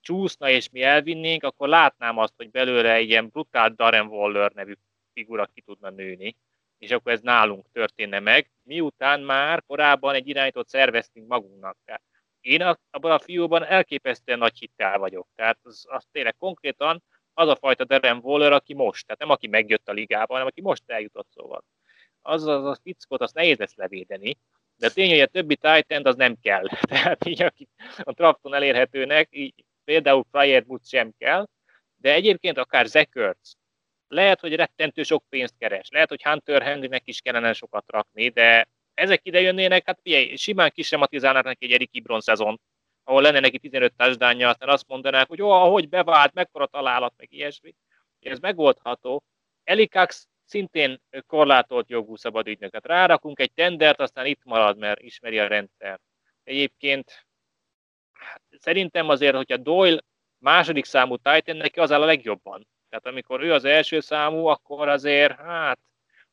csúszna 0.00 0.50
és 0.50 0.70
mi 0.70 0.82
elvinnénk, 0.82 1.42
akkor 1.42 1.68
látnám 1.68 2.18
azt, 2.18 2.32
hogy 2.36 2.50
belőle 2.50 2.92
egy 2.92 3.08
ilyen 3.08 3.28
brutál 3.28 3.70
Darren 3.70 4.06
Waller 4.06 4.52
nevű 4.52 4.72
figura 5.12 5.46
ki 5.46 5.60
tudna 5.60 5.90
nőni, 5.90 6.36
és 6.78 6.90
akkor 6.90 7.12
ez 7.12 7.20
nálunk 7.20 7.66
történne 7.72 8.20
meg, 8.20 8.50
miután 8.62 9.20
már 9.20 9.62
korábban 9.66 10.14
egy 10.14 10.28
irányítót 10.28 10.68
szerveztünk 10.68 11.28
magunknak. 11.28 11.76
Tehát 11.84 12.02
én 12.46 12.62
abban 12.90 13.10
a 13.10 13.18
fiúban 13.18 13.64
elképesztően 13.64 14.38
nagy 14.38 14.58
hittel 14.58 14.98
vagyok. 14.98 15.28
Tehát 15.34 15.58
az, 15.62 15.84
az 15.88 16.04
tényleg 16.12 16.36
konkrétan 16.36 17.02
az 17.34 17.48
a 17.48 17.56
fajta 17.56 17.84
Darren 17.84 18.18
Waller, 18.22 18.52
aki 18.52 18.74
most, 18.74 19.06
tehát 19.06 19.20
nem 19.20 19.30
aki 19.30 19.46
megjött 19.46 19.88
a 19.88 19.92
ligába, 19.92 20.32
hanem 20.32 20.46
aki 20.46 20.60
most 20.60 20.82
eljutott 20.86 21.28
szóval. 21.30 21.64
Az 22.22 22.46
az 22.46 22.64
a 22.64 22.78
fickót, 22.82 23.20
azt 23.20 23.34
nehéz 23.34 23.58
lesz 23.58 23.74
levédeni, 23.74 24.38
de 24.76 24.88
tény, 24.88 25.10
hogy 25.10 25.20
a 25.20 25.26
többi 25.26 25.56
Titan 25.56 26.06
az 26.06 26.16
nem 26.16 26.36
kell. 26.40 26.66
Tehát 26.90 27.26
így, 27.26 27.42
akik 27.42 27.68
a 27.98 28.12
drafton 28.12 28.54
elérhetőnek, 28.54 29.28
így 29.30 29.64
például 29.84 30.24
Fryer 30.30 30.64
Woods 30.66 30.88
sem 30.88 31.12
kell, 31.18 31.46
de 31.96 32.12
egyébként 32.12 32.58
akár 32.58 32.86
Zekerts, 32.86 33.52
lehet, 34.08 34.40
hogy 34.40 34.54
rettentő 34.54 35.02
sok 35.02 35.24
pénzt 35.28 35.54
keres, 35.58 35.88
lehet, 35.90 36.08
hogy 36.08 36.22
Hunter 36.22 36.62
Henrynek 36.62 37.02
is 37.04 37.20
kellene 37.20 37.52
sokat 37.52 37.84
rakni, 37.86 38.28
de 38.28 38.68
ezek 38.96 39.20
ide 39.22 39.40
jönnének, 39.40 39.86
hát 39.86 39.98
figyelj, 40.02 40.36
simán 40.36 40.70
kisematizálnak 40.74 41.44
neki 41.44 41.64
egy 41.64 41.72
Erik 41.72 41.90
Ibron 41.92 42.20
szezon, 42.20 42.60
ahol 43.04 43.22
lenne 43.22 43.40
neki 43.40 43.58
15 43.58 43.94
touchdownja, 43.96 44.48
aztán 44.48 44.68
azt 44.68 44.88
mondanák, 44.88 45.28
hogy 45.28 45.42
ó, 45.42 45.50
ahogy 45.50 45.88
bevált, 45.88 46.32
mekkora 46.32 46.66
találat, 46.66 47.14
meg 47.16 47.32
ilyesmi. 47.32 47.74
Ez 48.20 48.38
megoldható. 48.38 49.22
Elikax 49.64 50.28
szintén 50.44 51.00
korlátolt 51.26 51.88
jogú 51.88 52.16
szabad 52.16 52.46
ügynöket. 52.46 52.86
Rárakunk 52.86 53.40
egy 53.40 53.52
tendert, 53.52 54.00
aztán 54.00 54.26
itt 54.26 54.44
marad, 54.44 54.78
mert 54.78 55.00
ismeri 55.00 55.38
a 55.38 55.46
rendszer. 55.46 56.00
Egyébként 56.44 57.26
hát 58.12 58.42
szerintem 58.58 59.08
azért, 59.08 59.36
hogyha 59.36 59.56
Doyle 59.56 60.00
második 60.38 60.84
számú 60.84 61.16
Titan, 61.16 61.56
neki 61.56 61.80
az 61.80 61.92
áll 61.92 62.02
a 62.02 62.04
legjobban. 62.04 62.66
Tehát 62.88 63.06
amikor 63.06 63.42
ő 63.42 63.52
az 63.52 63.64
első 63.64 64.00
számú, 64.00 64.46
akkor 64.46 64.88
azért, 64.88 65.36
hát, 65.36 65.78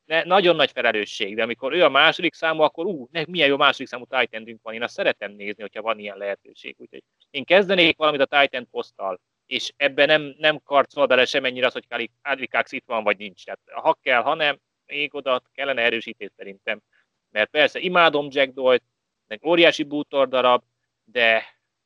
ne, 0.06 0.24
nagyon 0.24 0.56
nagy 0.56 0.72
felelősség, 0.72 1.36
de 1.36 1.44
amikor 1.44 1.74
ő 1.74 1.84
a 1.84 1.90
második 1.90 2.34
számú, 2.34 2.62
akkor 2.62 2.86
ú, 2.86 3.08
ne, 3.12 3.24
milyen 3.28 3.48
jó 3.48 3.58
második 3.58 3.88
számú 3.88 4.06
titan 4.06 4.60
van, 4.62 4.74
én 4.74 4.84
azt 4.84 4.94
szeretem 4.94 5.32
nézni, 5.32 5.62
hogyha 5.62 5.82
van 5.82 6.00
ilyen 6.00 6.18
lehetőség. 6.18 6.76
Úgyhogy 6.78 7.04
én 7.30 7.46
kezdenék 7.46 7.98
valamit 7.98 8.22
a 8.22 8.40
Titan 8.40 8.68
poszttal, 8.70 9.20
és 9.46 9.74
ebben 9.78 10.08
nem, 10.08 10.36
nem 10.38 10.60
karcol 10.64 11.06
bele 11.06 11.26
semennyire 11.26 11.66
az, 11.66 11.74
hogy 11.74 12.10
Adrikáx 12.22 12.72
itt 12.72 12.86
van, 12.86 13.04
vagy 13.04 13.18
nincs. 13.18 13.44
Tehát 13.44 13.60
ha 13.74 13.98
kell, 14.02 14.22
ha 14.22 14.34
nem, 14.34 14.60
még 14.86 15.16
oda 15.16 15.42
kellene 15.54 15.82
erősítés 15.82 16.30
szerintem. 16.36 16.82
Mert 17.30 17.50
persze 17.50 17.80
imádom 17.80 18.28
Jack 18.30 18.54
Doyle-t, 18.54 18.84
meg 19.28 19.46
óriási 19.46 19.84
bútor 19.84 20.28
darab, 20.28 20.64
de, 21.04 21.44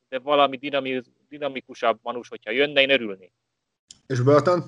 de 0.09 0.19
valami 0.19 0.57
dinamikusabb 1.29 1.99
manus, 2.01 2.27
hogyha 2.27 2.51
jönne, 2.51 2.81
én 2.81 2.89
örülnék. 2.89 3.31
És 4.07 4.21
Burton? 4.21 4.63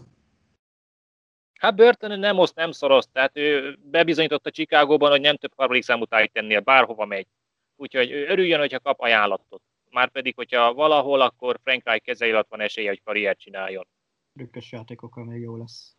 Hát 1.60 1.76
Burton 1.76 2.20
nem 2.20 2.38
oszt, 2.38 2.56
nem 2.56 2.72
szoroz, 2.72 3.10
tehát 3.12 3.38
ő 3.38 3.78
bebizonyította 3.82 4.50
Chicagóban, 4.50 5.10
hogy 5.10 5.22
nem 5.22 5.38
több 5.38 5.54
harmadik 5.56 5.84
számú 5.84 6.06
tennél, 6.06 6.60
bárhova 6.60 7.06
megy. 7.06 7.28
Úgyhogy 7.76 8.12
örüljön, 8.12 8.60
hogyha 8.60 8.80
kap 8.80 9.00
ajánlatot. 9.00 9.62
Márpedig, 9.90 10.36
hogyha 10.36 10.74
valahol, 10.74 11.22
akkor 11.22 11.60
Frank 11.64 11.86
Reich 11.86 12.06
kezei 12.06 12.32
alatt 12.32 12.50
van 12.50 12.62
esélye, 12.62 12.90
hogy 12.90 13.02
karriert 13.04 13.40
csináljon. 13.40 13.88
Rükkös 14.34 14.72
játékokkal 14.72 15.24
még 15.26 15.42
jó 15.42 15.58
lesz. 15.58 15.96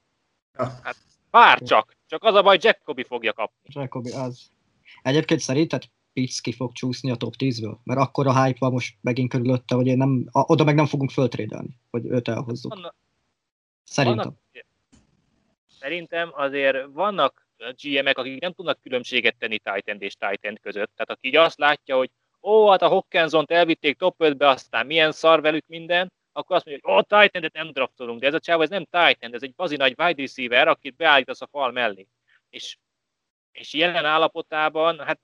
Hát 0.83 0.96
bár 1.31 1.61
csak, 1.61 1.96
csak 2.07 2.25
az 2.25 2.35
a 2.35 2.42
baj, 2.42 2.59
Jacobi 2.61 3.03
fogja 3.03 3.33
kapni. 3.33 3.70
Jacobi, 3.73 4.11
az. 4.11 4.51
Egyébként 5.03 5.40
szerinted 5.40 5.83
Pitts 6.12 6.40
ki 6.40 6.53
fog 6.53 6.73
csúszni 6.73 7.11
a 7.11 7.16
top 7.16 7.35
10-ből? 7.38 7.77
Mert 7.85 8.01
akkor 8.01 8.27
a 8.27 8.44
hype 8.44 8.59
van 8.59 8.73
most 8.73 8.96
megint 9.01 9.31
körülötte, 9.31 9.75
hogy 9.75 9.87
én 9.87 9.96
nem, 9.96 10.29
a, 10.31 10.53
oda 10.53 10.64
meg 10.64 10.75
nem 10.75 10.87
fogunk 10.87 11.11
föltrédelni, 11.11 11.79
hogy 11.90 12.07
őt 12.07 12.29
elhozzuk. 12.29 12.73
Anna, 12.75 12.94
Szerintem. 13.90 14.25
Vannak, 14.25 14.40
szerintem 15.81 16.31
azért 16.33 16.87
vannak 16.93 17.47
GM-ek, 17.83 18.19
akik 18.19 18.40
nem 18.40 18.53
tudnak 18.53 18.81
különbséget 18.81 19.37
tenni 19.38 19.59
Titan 19.59 20.01
és 20.01 20.14
Titan 20.14 20.59
között. 20.62 20.90
Tehát 20.95 21.11
aki 21.11 21.29
így 21.29 21.37
azt 21.37 21.59
látja, 21.59 21.97
hogy 21.97 22.11
ó, 22.43 22.69
hát 22.69 22.83
a 22.83 22.88
Hawkinson-t 22.88 23.51
elvitték 23.51 23.97
top 23.97 24.14
5-be, 24.19 24.49
aztán 24.49 24.87
milyen 24.87 25.12
szar 25.12 25.40
velük 25.40 25.66
minden, 25.66 26.12
akkor 26.33 26.57
azt 26.57 26.64
mondja, 26.64 26.88
hogy 26.88 26.97
ó, 26.97 27.21
Titan-et 27.21 27.53
nem 27.53 27.73
draftolunk, 27.73 28.21
de 28.21 28.27
ez 28.27 28.35
a 28.35 28.40
csáv, 28.40 28.61
ez 28.61 28.69
nem 28.69 28.85
Titan, 28.85 29.35
ez 29.35 29.43
egy 29.43 29.55
bazi 29.55 29.77
nagy 29.77 29.95
wide 29.99 30.23
receiver, 30.23 30.69
akit 30.69 30.97
beállítasz 30.97 31.40
a 31.40 31.49
fal 31.51 31.71
mellé. 31.71 32.07
És, 32.51 32.77
és 33.53 33.73
jelen 33.73 34.05
állapotában, 34.05 34.99
hát 34.99 35.21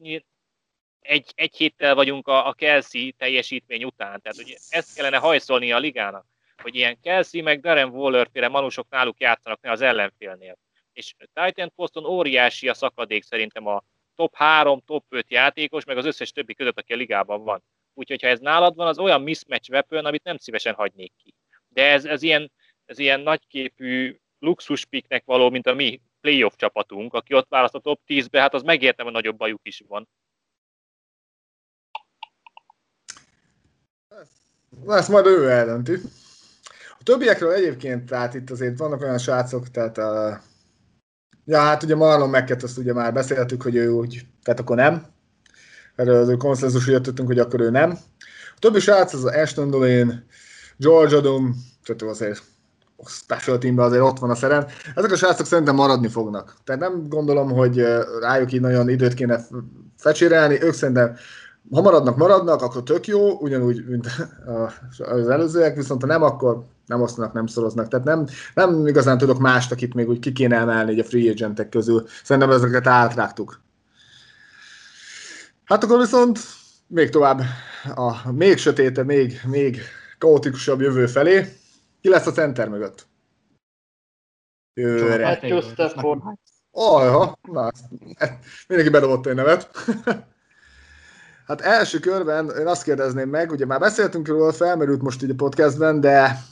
egy, 1.01 1.33
egy 1.35 1.57
héttel 1.57 1.95
vagyunk 1.95 2.29
a, 2.29 2.47
a 2.47 2.53
Kelsey 2.53 3.13
teljesítmény 3.13 3.85
után, 3.85 4.21
tehát 4.21 4.37
hogy 4.37 4.57
ezt 4.69 4.95
kellene 4.95 5.17
hajszolni 5.17 5.73
a 5.73 5.79
ligának 5.79 6.27
hogy 6.63 6.75
ilyen 6.75 7.01
Kelsey 7.01 7.43
meg 7.43 7.61
Darren 7.61 7.89
Waller 7.89 8.29
féle 8.33 8.49
manusok 8.49 8.87
náluk 8.91 9.21
játszanak 9.21 9.59
az 9.63 9.81
ellenfélnél. 9.81 10.59
És 10.93 11.15
Titan 11.33 11.73
Poston 11.75 12.05
óriási 12.05 12.69
a 12.69 12.75
szakadék 12.75 13.23
szerintem 13.23 13.67
a 13.67 13.83
top 14.15 14.35
3, 14.35 14.83
top 14.87 15.05
5 15.09 15.31
játékos, 15.31 15.85
meg 15.85 15.97
az 15.97 16.05
összes 16.05 16.33
többi 16.33 16.55
között, 16.55 16.79
aki 16.79 16.93
a 16.93 16.97
ligában 16.97 17.45
van. 17.45 17.63
Úgyhogy 17.95 18.23
ha 18.23 18.29
ez 18.29 18.41
nálad 18.41 18.75
van, 18.75 18.87
az 18.87 18.99
olyan 18.99 19.23
mismatch 19.23 19.71
weapon, 19.71 20.05
amit 20.05 20.25
nem 20.25 20.37
szívesen 20.37 20.75
hagynék 20.75 21.13
ki. 21.23 21.35
De 21.69 21.91
ez, 21.91 22.05
ez, 22.05 22.23
ilyen, 22.23 22.53
ez 22.85 22.99
ilyen 22.99 23.21
nagyképű 23.21 24.17
luxuspiknek 24.39 25.25
való, 25.25 25.51
mint 25.51 25.67
a 25.67 25.75
mi 25.75 26.01
playoff 26.21 26.53
csapatunk, 26.57 27.15
aki 27.15 27.35
ott 27.35 27.49
választ 27.49 27.75
a 27.75 27.79
top 27.79 28.01
10-be, 28.07 28.41
hát 28.41 28.55
az 28.55 28.63
megértem, 28.63 29.05
hogy 29.05 29.15
nagyobb 29.15 29.37
bajuk 29.37 29.61
is 29.63 29.83
van. 29.89 30.09
Ezt 34.87 35.09
majd 35.09 35.27
ő 35.27 35.51
eldönti 35.51 35.93
többiekről 37.07 37.53
egyébként, 37.53 38.07
tehát 38.07 38.35
itt 38.35 38.51
azért 38.51 38.79
vannak 38.79 39.01
olyan 39.03 39.19
srácok, 39.19 39.71
tehát 39.71 39.99
a, 39.99 40.41
ja, 41.45 41.59
hát 41.59 41.83
ugye 41.83 41.95
Marlon 41.95 42.31
Meket, 42.31 42.63
azt 42.63 42.79
ugye 42.79 42.93
már 42.93 43.13
beszéltük, 43.13 43.63
hogy 43.63 43.77
ő 43.77 43.91
úgy, 43.91 44.27
tehát 44.43 44.61
akkor 44.61 44.77
nem. 44.77 45.07
Erről 45.97 46.17
az 46.17 46.35
konszenzus 46.39 46.87
jöttünk, 46.87 47.29
hogy 47.29 47.39
akkor 47.39 47.61
ő 47.61 47.71
nem. 47.71 47.91
A 48.55 48.59
többi 48.59 48.81
srác 48.81 49.13
az 49.13 49.25
Ashton 49.25 49.71
Dolin, 49.71 50.27
George 50.77 51.17
Adum, 51.17 51.55
tehát 51.85 52.03
azért 52.03 52.43
a 52.97 53.09
special 53.09 53.59
teamben 53.59 53.87
azért 53.87 54.03
ott 54.03 54.19
van 54.19 54.31
a 54.31 54.35
szerem. 54.35 54.67
Ezek 54.95 55.11
a 55.11 55.17
srácok 55.17 55.47
szerintem 55.47 55.75
maradni 55.75 56.09
fognak. 56.09 56.57
Tehát 56.65 56.81
nem 56.81 57.09
gondolom, 57.09 57.51
hogy 57.51 57.85
rájuk 58.21 58.53
így 58.53 58.61
nagyon 58.61 58.89
időt 58.89 59.15
kéne 59.15 59.47
fecsérelni. 59.97 60.63
Ők 60.63 60.73
szerintem 60.73 61.17
ha 61.71 61.81
maradnak, 61.81 62.17
maradnak, 62.17 62.63
akkor 62.63 62.83
tök 62.83 63.07
jó, 63.07 63.39
ugyanúgy, 63.39 63.87
mint 63.87 64.07
az 64.99 65.29
előzőek, 65.29 65.77
viszont 65.77 66.01
ha 66.01 66.07
nem, 66.07 66.23
akkor 66.23 66.65
nem 66.87 67.03
osztanak, 67.03 67.33
nem 67.33 67.47
szoroznak. 67.47 67.89
Tehát 67.89 68.07
nem, 68.07 68.27
nem 68.55 68.87
igazán 68.87 69.19
tudok 69.19 69.39
mást, 69.39 69.73
akit 69.73 69.95
még 69.95 70.09
úgy 70.09 70.19
ki 70.19 70.33
kéne 70.33 70.57
emelni 70.57 71.01
a 71.01 71.05
free 71.05 71.31
agentek 71.31 71.69
közül. 71.69 72.07
Szerintem 72.23 72.51
ezeket 72.51 72.87
átrágtuk. 72.87 73.61
Hát 75.65 75.85
akkor 75.85 75.99
viszont 75.99 76.39
még 76.87 77.11
tovább 77.11 77.41
a 77.95 78.33
még 78.33 78.59
sötéte, 78.59 79.03
még, 79.03 79.41
még 79.47 79.81
kaotikusabb 80.19 80.81
jövő 80.81 81.07
felé. 81.07 81.57
Ki 82.01 82.09
lesz 82.09 82.27
a 82.27 82.33
center 82.33 82.69
mögött? 82.69 83.07
Jövőre. 84.75 85.27
Oh, 86.71 87.03
ja, 87.03 87.39
na, 87.53 87.71
mindenki 88.69 88.93
bedobott 88.93 89.27
egy 89.27 89.35
nevet. 89.35 89.71
Hát 91.47 91.61
első 91.61 91.99
körben 91.99 92.51
én 92.51 92.67
azt 92.67 92.83
kérdezném 92.83 93.29
meg, 93.29 93.51
ugye 93.51 93.67
már 93.67 93.81
beszéltünk 93.81 94.29
róla, 94.29 94.53
felmerült 94.53 95.03
most 95.03 95.23
így 95.23 95.31
a 95.31 95.35
podcastben, 95.35 96.01
de 96.01 96.43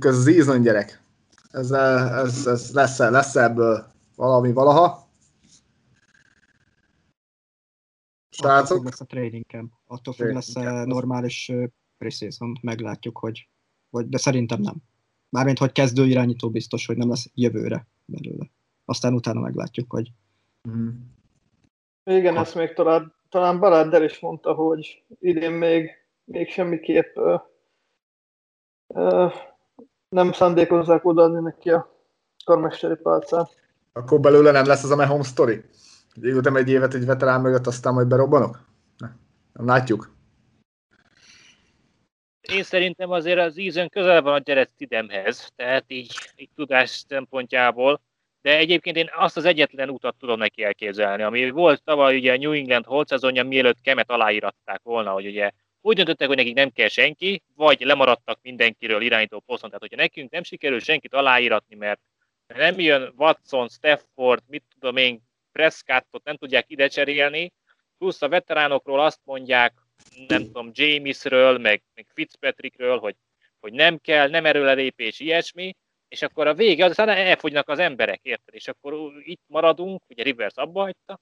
ez 0.00 0.16
az 0.16 0.26
Eason 0.26 0.62
gyerek. 0.62 1.02
Ez, 1.50 1.70
ez, 1.70 2.46
ez 2.46 2.72
lesz, 2.72 2.98
lesz 2.98 3.36
ebből 3.36 3.86
valami 4.16 4.52
valaha? 4.52 5.08
Srácok? 8.30 8.76
Attól 8.76 8.84
lesz 8.84 9.00
a 9.00 9.04
training 9.04 9.44
camp. 9.46 9.72
Attól 9.86 10.14
függ 10.14 10.32
lesz 10.32 10.56
a 10.56 10.84
normális 10.84 11.52
preseason. 11.98 12.58
Meglátjuk, 12.62 13.18
hogy, 13.18 13.48
hogy, 13.90 14.08
de 14.08 14.18
szerintem 14.18 14.60
nem. 14.60 14.76
Mármint, 15.28 15.58
hogy 15.58 15.72
kezdő 15.72 16.06
irányító 16.06 16.50
biztos, 16.50 16.86
hogy 16.86 16.96
nem 16.96 17.08
lesz 17.08 17.30
jövőre 17.34 17.86
belőle. 18.04 18.50
Aztán 18.84 19.14
utána 19.14 19.40
meglátjuk, 19.40 19.90
hogy... 19.90 20.12
Mm. 20.68 20.88
Igen, 22.04 22.36
ezt 22.36 22.54
még 22.54 22.72
talán, 22.72 23.14
talán 23.32 23.58
Baráddel 23.58 24.02
is 24.02 24.18
mondta, 24.18 24.52
hogy 24.52 25.02
idén 25.20 25.52
még, 25.52 25.90
még 26.24 26.50
semmiképp 26.50 27.16
ö, 27.16 27.36
ö, 28.94 29.26
nem 30.08 30.32
szándékozzák 30.32 31.04
odaadni 31.04 31.40
neki 31.40 31.70
a 31.70 31.96
karmesteri 32.44 32.94
pálcát. 33.02 33.56
Akkor 33.92 34.20
belőle 34.20 34.50
nem 34.50 34.66
lesz 34.66 34.84
az 34.84 34.90
a 34.90 34.96
Mahomes 34.96 35.26
story? 35.26 35.64
Ültem 36.20 36.56
egy 36.56 36.68
évet 36.68 36.94
egy 36.94 37.06
veterán 37.06 37.40
mögött, 37.40 37.66
aztán 37.66 37.94
majd 37.94 38.06
berobbanok? 38.06 38.60
Ne. 38.96 39.08
Nem 39.52 39.66
látjuk. 39.66 40.14
Én 42.40 42.62
szerintem 42.62 43.10
azért 43.10 43.38
az 43.38 43.58
ízön 43.58 43.88
közel 43.88 44.22
van 44.22 44.34
a 44.34 44.42
Jared 44.44 44.68
Stidemhez, 44.74 45.52
tehát 45.56 45.84
így, 45.86 46.14
így 46.36 46.50
tudás 46.54 47.04
szempontjából, 47.08 48.00
de 48.42 48.56
egyébként 48.56 48.96
én 48.96 49.10
azt 49.12 49.36
az 49.36 49.44
egyetlen 49.44 49.90
utat 49.90 50.16
tudom 50.18 50.38
neki 50.38 50.62
elképzelni, 50.62 51.22
ami 51.22 51.50
volt 51.50 51.82
tavaly 51.82 52.16
ugye 52.16 52.32
a 52.32 52.36
New 52.36 52.52
England 52.52 52.84
holt 52.84 53.08
szezonja, 53.08 53.44
mielőtt 53.44 53.80
Kemet 53.80 54.10
aláíratták 54.10 54.80
volna, 54.82 55.10
hogy 55.10 55.26
ugye 55.26 55.50
úgy 55.80 55.96
döntöttek, 55.96 56.28
hogy 56.28 56.36
nekik 56.36 56.54
nem 56.54 56.70
kell 56.70 56.88
senki, 56.88 57.42
vagy 57.54 57.80
lemaradtak 57.80 58.38
mindenkiről 58.42 59.02
irányító 59.02 59.40
poszton. 59.40 59.70
Tehát, 59.70 59.82
hogyha 59.88 60.02
nekünk 60.02 60.30
nem 60.30 60.42
sikerül 60.42 60.80
senkit 60.80 61.14
aláíratni, 61.14 61.74
mert 61.74 62.00
nem 62.46 62.80
jön 62.80 63.12
Watson, 63.16 63.68
Stafford, 63.68 64.42
mit 64.46 64.64
tudom 64.74 64.96
én, 64.96 65.20
Prescottot 65.52 66.24
nem 66.24 66.36
tudják 66.36 66.64
ide 66.70 66.88
cserélni, 66.88 67.52
plusz 67.98 68.22
a 68.22 68.28
veteránokról 68.28 69.00
azt 69.00 69.20
mondják, 69.24 69.72
nem 70.28 70.42
tudom, 70.42 70.70
Jamesről, 70.74 71.58
meg, 71.58 71.82
meg 71.94 72.06
Fitzpatrickről, 72.14 72.98
hogy, 72.98 73.14
hogy 73.60 73.72
nem 73.72 73.98
kell, 73.98 74.28
nem 74.28 74.46
erőlelépés, 74.46 75.20
ilyesmi, 75.20 75.76
és 76.12 76.22
akkor 76.22 76.46
a 76.46 76.54
vége, 76.54 76.84
aztán 76.84 77.08
elfogynak 77.08 77.68
az 77.68 77.78
emberek, 77.78 78.20
érted? 78.22 78.54
És 78.54 78.68
akkor 78.68 79.12
itt 79.22 79.42
maradunk, 79.46 80.02
ugye 80.08 80.22
Rivers 80.22 80.54
abba 80.56 80.80
hagyta, 80.80 81.20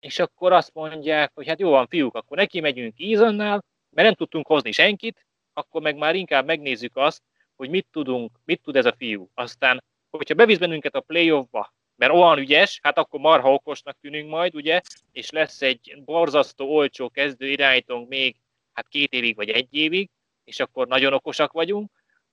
és 0.00 0.18
akkor 0.18 0.52
azt 0.52 0.74
mondják, 0.74 1.30
hogy 1.34 1.48
hát 1.48 1.60
jó 1.60 1.70
van, 1.70 1.86
fiúk, 1.86 2.14
akkor 2.14 2.36
neki 2.36 2.60
megyünk 2.60 3.00
Easonnál, 3.00 3.64
mert 3.90 4.06
nem 4.06 4.14
tudtunk 4.14 4.46
hozni 4.46 4.72
senkit, 4.72 5.26
akkor 5.52 5.82
meg 5.82 5.96
már 5.96 6.14
inkább 6.14 6.46
megnézzük 6.46 6.96
azt, 6.96 7.22
hogy 7.56 7.70
mit 7.70 7.86
tudunk, 7.90 8.38
mit 8.44 8.60
tud 8.62 8.76
ez 8.76 8.86
a 8.86 8.94
fiú. 8.98 9.28
Aztán, 9.34 9.84
hogyha 10.10 10.34
bevisz 10.34 10.58
bennünket 10.58 10.94
a 10.94 11.00
playoffba, 11.00 11.72
mert 11.96 12.12
olyan 12.12 12.38
ügyes, 12.38 12.78
hát 12.82 12.98
akkor 12.98 13.20
marha 13.20 13.52
okosnak 13.52 13.98
tűnünk 14.00 14.30
majd, 14.30 14.54
ugye, 14.54 14.80
és 15.12 15.30
lesz 15.30 15.62
egy 15.62 16.02
borzasztó 16.04 16.74
olcsó 16.74 17.08
kezdő 17.10 17.46
irányítónk 17.46 18.08
még 18.08 18.36
hát 18.72 18.88
két 18.88 19.12
évig 19.12 19.36
vagy 19.36 19.48
egy 19.48 19.74
évig, 19.74 20.10
és 20.44 20.60
akkor 20.60 20.86
nagyon 20.86 21.12
okosak 21.12 21.52
vagyunk, 21.52 21.90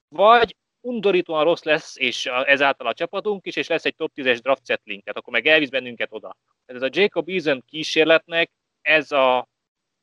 vagy 0.07 0.55
undorítóan 0.85 1.43
rossz 1.43 1.63
lesz, 1.63 1.97
és 1.97 2.25
ezáltal 2.25 2.87
a 2.87 2.93
csapatunk 2.93 3.45
is, 3.45 3.55
és 3.55 3.67
lesz 3.67 3.85
egy 3.85 3.95
top 3.95 4.11
10-es 4.15 4.39
draft 4.41 4.65
settling, 4.65 5.03
tehát 5.03 5.17
akkor 5.17 5.33
meg 5.33 5.47
elvisz 5.47 5.69
bennünket 5.69 6.11
oda. 6.11 6.37
Ez 6.65 6.81
a 6.81 6.89
Jacob 6.91 7.29
Eason 7.29 7.63
kísérletnek 7.67 8.51
ez 8.81 9.11
a, 9.11 9.47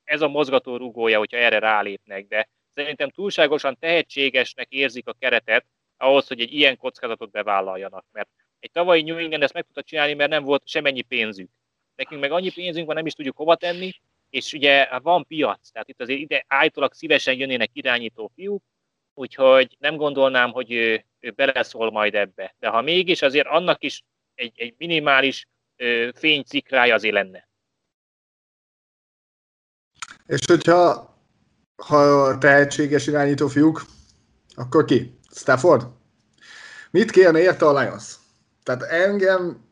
ez 0.04 0.20
a 0.20 0.28
mozgató 0.28 0.76
rugója, 0.76 1.18
hogyha 1.18 1.36
erre 1.36 1.58
rálépnek, 1.58 2.26
de 2.26 2.48
szerintem 2.74 3.10
túlságosan 3.10 3.76
tehetségesnek 3.78 4.70
érzik 4.70 5.08
a 5.08 5.16
keretet 5.18 5.66
ahhoz, 5.96 6.28
hogy 6.28 6.40
egy 6.40 6.52
ilyen 6.52 6.76
kockázatot 6.76 7.30
bevállaljanak, 7.30 8.04
mert 8.12 8.28
egy 8.58 8.70
tavalyi 8.70 9.02
New 9.02 9.16
England 9.16 9.42
ezt 9.42 9.54
meg 9.54 9.64
tudta 9.64 9.82
csinálni, 9.82 10.14
mert 10.14 10.30
nem 10.30 10.44
volt 10.44 10.68
semennyi 10.68 11.02
pénzük. 11.02 11.50
Nekünk 11.94 12.20
meg 12.20 12.32
annyi 12.32 12.50
pénzünk 12.50 12.86
van, 12.86 12.94
nem 12.94 13.06
is 13.06 13.12
tudjuk 13.12 13.36
hova 13.36 13.56
tenni, 13.56 13.90
és 14.30 14.52
ugye 14.52 14.98
van 14.98 15.26
piac, 15.26 15.70
tehát 15.70 15.88
itt 15.88 16.00
azért 16.00 16.20
ide 16.20 16.44
állítólag 16.48 16.92
szívesen 16.92 17.38
jönnének 17.38 17.70
irányító 17.72 18.30
fiúk, 18.34 18.62
úgyhogy 19.14 19.76
nem 19.78 19.96
gondolnám, 19.96 20.50
hogy 20.50 20.72
ő, 20.72 21.04
ő 21.20 21.30
beleszól 21.30 21.90
majd 21.90 22.14
ebbe. 22.14 22.54
De 22.58 22.68
ha 22.68 22.80
mégis, 22.80 23.22
azért 23.22 23.46
annak 23.46 23.84
is 23.84 24.04
egy, 24.34 24.52
egy 24.56 24.74
minimális 24.78 25.48
ö, 25.76 26.08
fénycikrája 26.14 26.94
azért 26.94 27.14
lenne. 27.14 27.48
És 30.26 30.40
hogyha 30.46 31.10
ha 31.76 32.38
tehetséges 32.38 33.06
irányító 33.06 33.48
fiúk, 33.48 33.84
akkor 34.54 34.84
ki? 34.84 35.18
Stafford? 35.34 35.86
Mit 36.90 37.10
kérne 37.10 37.40
érte 37.40 37.66
a 37.66 37.80
Lions? 37.80 38.14
Tehát 38.62 38.82
engem, 38.82 39.64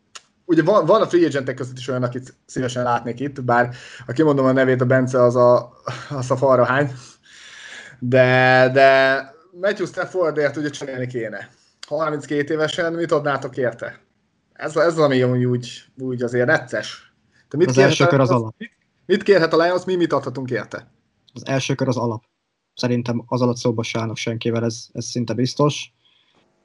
ugye 0.45 0.63
van, 0.63 0.87
van 0.87 1.03
a 1.03 1.07
free 1.07 1.27
agentek 1.27 1.55
között 1.55 1.79
is 1.79 1.89
olyan, 1.89 2.03
akit 2.03 2.35
szívesen 2.47 2.83
látnék 2.83 3.21
itt, 3.21 3.43
bár 3.43 3.75
ha 4.07 4.13
kimondom 4.13 4.47
a 4.47 4.53
nevét, 4.53 4.81
a 4.81 4.85
Bence 4.85 5.23
az 5.23 5.37
a, 5.37 5.73
az 6.11 6.31
a 6.31 6.37
falra 6.37 6.65
hány, 6.65 6.93
de, 8.01 8.71
de 8.73 9.21
Matthew 9.61 9.87
Staffordért 9.87 10.57
ugye 10.57 10.71
csinálni 10.71 11.07
kéne. 11.07 11.49
32 11.87 12.55
évesen 12.55 12.93
mit 12.93 13.13
adnátok 13.13 13.57
érte? 13.57 14.01
Ez, 14.53 14.77
ez 14.77 14.99
ami 14.99 15.25
úgy, 15.25 15.83
úgy 15.99 16.23
azért 16.23 16.47
necces. 16.47 17.13
Te 17.49 17.57
mit 17.57 17.69
az 17.69 17.79
első 17.79 18.07
kör 18.07 18.21
az, 18.21 18.31
az 18.31 18.37
alap. 18.37 18.55
Mit, 18.59 18.71
mit 19.07 19.23
kérhet 19.23 19.53
a 19.53 19.63
Lions, 19.63 19.85
mi 19.85 19.97
mit 19.97 20.13
adhatunk 20.13 20.51
érte? 20.51 20.91
Az 21.33 21.47
első 21.47 21.75
kör 21.75 21.89
az 21.89 21.97
alap. 21.97 22.23
Szerintem 22.75 23.23
az 23.27 23.41
alatt 23.41 23.57
szóba 23.57 23.83
se 23.83 24.11
senkivel, 24.15 24.65
ez, 24.65 24.87
ez 24.93 25.05
szinte 25.05 25.35
biztos. 25.35 25.93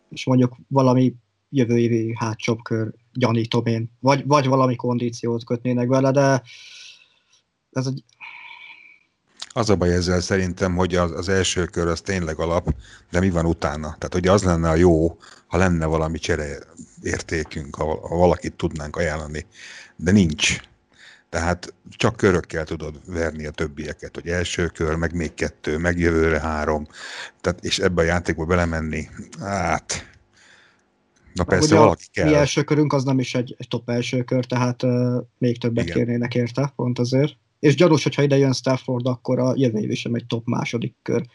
És 0.09 0.25
mondjuk 0.25 0.55
valami 0.67 1.15
jövő 1.49 1.77
évi 1.77 2.15
hátsóbb 2.19 2.61
kör, 2.63 2.93
gyanítom 3.13 3.65
én. 3.65 3.91
Vagy, 3.99 4.27
vagy 4.27 4.47
valami 4.47 4.75
kondíciót 4.75 5.43
kötnének 5.43 5.87
vele, 5.87 6.11
de 6.11 6.41
ez 7.71 7.87
egy... 7.87 8.03
Az 9.57 9.69
a 9.69 9.75
baj 9.75 9.93
ezzel 9.93 10.21
szerintem, 10.21 10.75
hogy 10.75 10.95
az, 10.95 11.11
az 11.11 11.29
első 11.29 11.65
kör 11.65 11.87
az 11.87 12.01
tényleg 12.01 12.39
alap, 12.39 12.75
de 13.11 13.19
mi 13.19 13.29
van 13.29 13.45
utána? 13.45 13.95
Tehát, 13.97 14.13
hogy 14.13 14.27
az 14.27 14.43
lenne 14.43 14.69
a 14.69 14.75
jó, 14.75 15.17
ha 15.47 15.57
lenne 15.57 15.85
valami 15.85 16.17
csere 16.17 16.57
értékünk, 17.01 17.75
ha, 17.75 18.07
ha 18.07 18.15
valakit 18.15 18.53
tudnánk 18.53 18.95
ajánlani, 18.95 19.45
de 19.95 20.11
nincs. 20.11 20.59
Tehát 21.29 21.73
csak 21.89 22.15
körökkel 22.15 22.63
tudod 22.63 22.99
verni 23.05 23.45
a 23.45 23.51
többieket, 23.51 24.15
hogy 24.15 24.27
első 24.27 24.67
kör, 24.67 24.95
meg 24.95 25.13
még 25.13 25.33
kettő, 25.33 25.77
meg 25.77 25.99
jövőre 25.99 26.39
három, 26.39 26.87
tehát, 27.41 27.63
és 27.63 27.79
ebbe 27.79 28.01
a 28.01 28.05
játékba 28.05 28.45
belemenni, 28.45 29.09
hát 29.39 30.07
Na 31.33 31.43
persze, 31.43 31.75
valaki 31.75 32.05
kell. 32.11 32.29
Mi 32.29 32.35
első 32.35 32.63
körünk 32.63 32.93
az 32.93 33.03
nem 33.03 33.19
is 33.19 33.35
egy, 33.35 33.55
egy 33.57 33.67
top 33.67 33.89
első 33.89 34.23
kör, 34.23 34.45
tehát 34.45 34.83
uh, 34.83 35.23
még 35.37 35.59
többet 35.59 35.83
Igen. 35.83 35.95
kérnének 35.95 36.35
érte, 36.35 36.73
pont 36.75 36.99
azért. 36.99 37.37
És 37.65 37.75
gyanús, 37.75 38.03
hogyha 38.03 38.23
ide 38.23 38.37
jön 38.37 38.53
Stafford, 38.53 39.05
akkor 39.05 39.39
a 39.39 39.53
jövő 39.55 39.79
év 39.79 39.91
is 39.91 40.05
egy 40.05 40.25
top 40.27 40.45
második 40.45 40.95
kör 41.01 41.25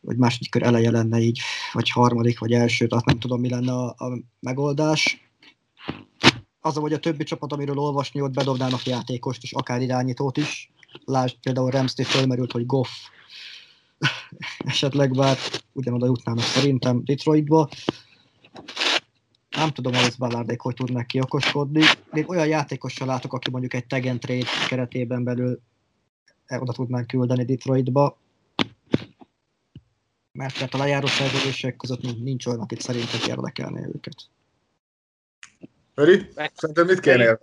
vagy 0.00 0.16
második 0.16 0.50
kör 0.50 0.62
eleje 0.62 0.90
lenne 0.90 1.18
így, 1.18 1.40
vagy 1.72 1.90
harmadik, 1.90 2.38
vagy 2.38 2.52
első, 2.52 2.86
tehát 2.86 3.04
nem 3.04 3.18
tudom, 3.18 3.40
mi 3.40 3.48
lenne 3.48 3.72
a, 3.72 3.86
a 3.86 4.18
megoldás. 4.40 5.30
Az, 6.60 6.74
hogy 6.74 6.92
a 6.92 6.98
többi 6.98 7.24
csapat, 7.24 7.52
amiről 7.52 7.78
olvasni, 7.78 8.20
ott 8.20 8.32
bedobnának 8.32 8.86
játékost 8.86 9.42
és 9.42 9.52
akár 9.52 9.80
irányítót 9.80 10.36
is. 10.36 10.72
Lásd, 11.04 11.36
például 11.42 11.70
Ramsey 11.70 12.04
fölmerült, 12.04 12.52
hogy 12.52 12.66
Goff 12.66 12.90
esetleg 14.72 15.10
bár 15.10 15.36
ugyanoda 15.72 16.06
jutnának 16.06 16.44
szerintem 16.44 17.04
Detroitba 17.04 17.68
nem 19.56 19.70
tudom, 19.70 19.94
hogy 19.94 20.04
ez 20.04 20.16
Ballardék 20.16 20.60
hogy 20.60 20.74
tudnak 20.74 21.06
kiokoskodni. 21.06 21.82
Még 22.10 22.28
olyan 22.28 22.46
játékossal 22.46 23.06
látok, 23.06 23.32
aki 23.32 23.50
mondjuk 23.50 23.74
egy 23.74 23.86
tag 23.86 24.06
and 24.06 24.20
trade 24.20 24.46
keretében 24.68 25.24
belül 25.24 25.60
oda 26.48 26.72
tudnánk 26.72 27.06
küldeni 27.06 27.44
Detroitba. 27.44 28.18
Mert 30.32 30.54
tehát 30.54 30.74
a 30.74 30.78
lejáró 30.78 31.06
szerződések 31.06 31.76
között 31.76 32.22
nincs 32.22 32.46
olyan, 32.46 32.60
akit 32.60 32.80
szerintem 32.80 33.20
érdekelné 33.28 33.86
őket. 33.94 34.16
Öri, 35.94 36.28
szerintem 36.54 36.86
mit 36.86 37.00
kéne 37.00 37.38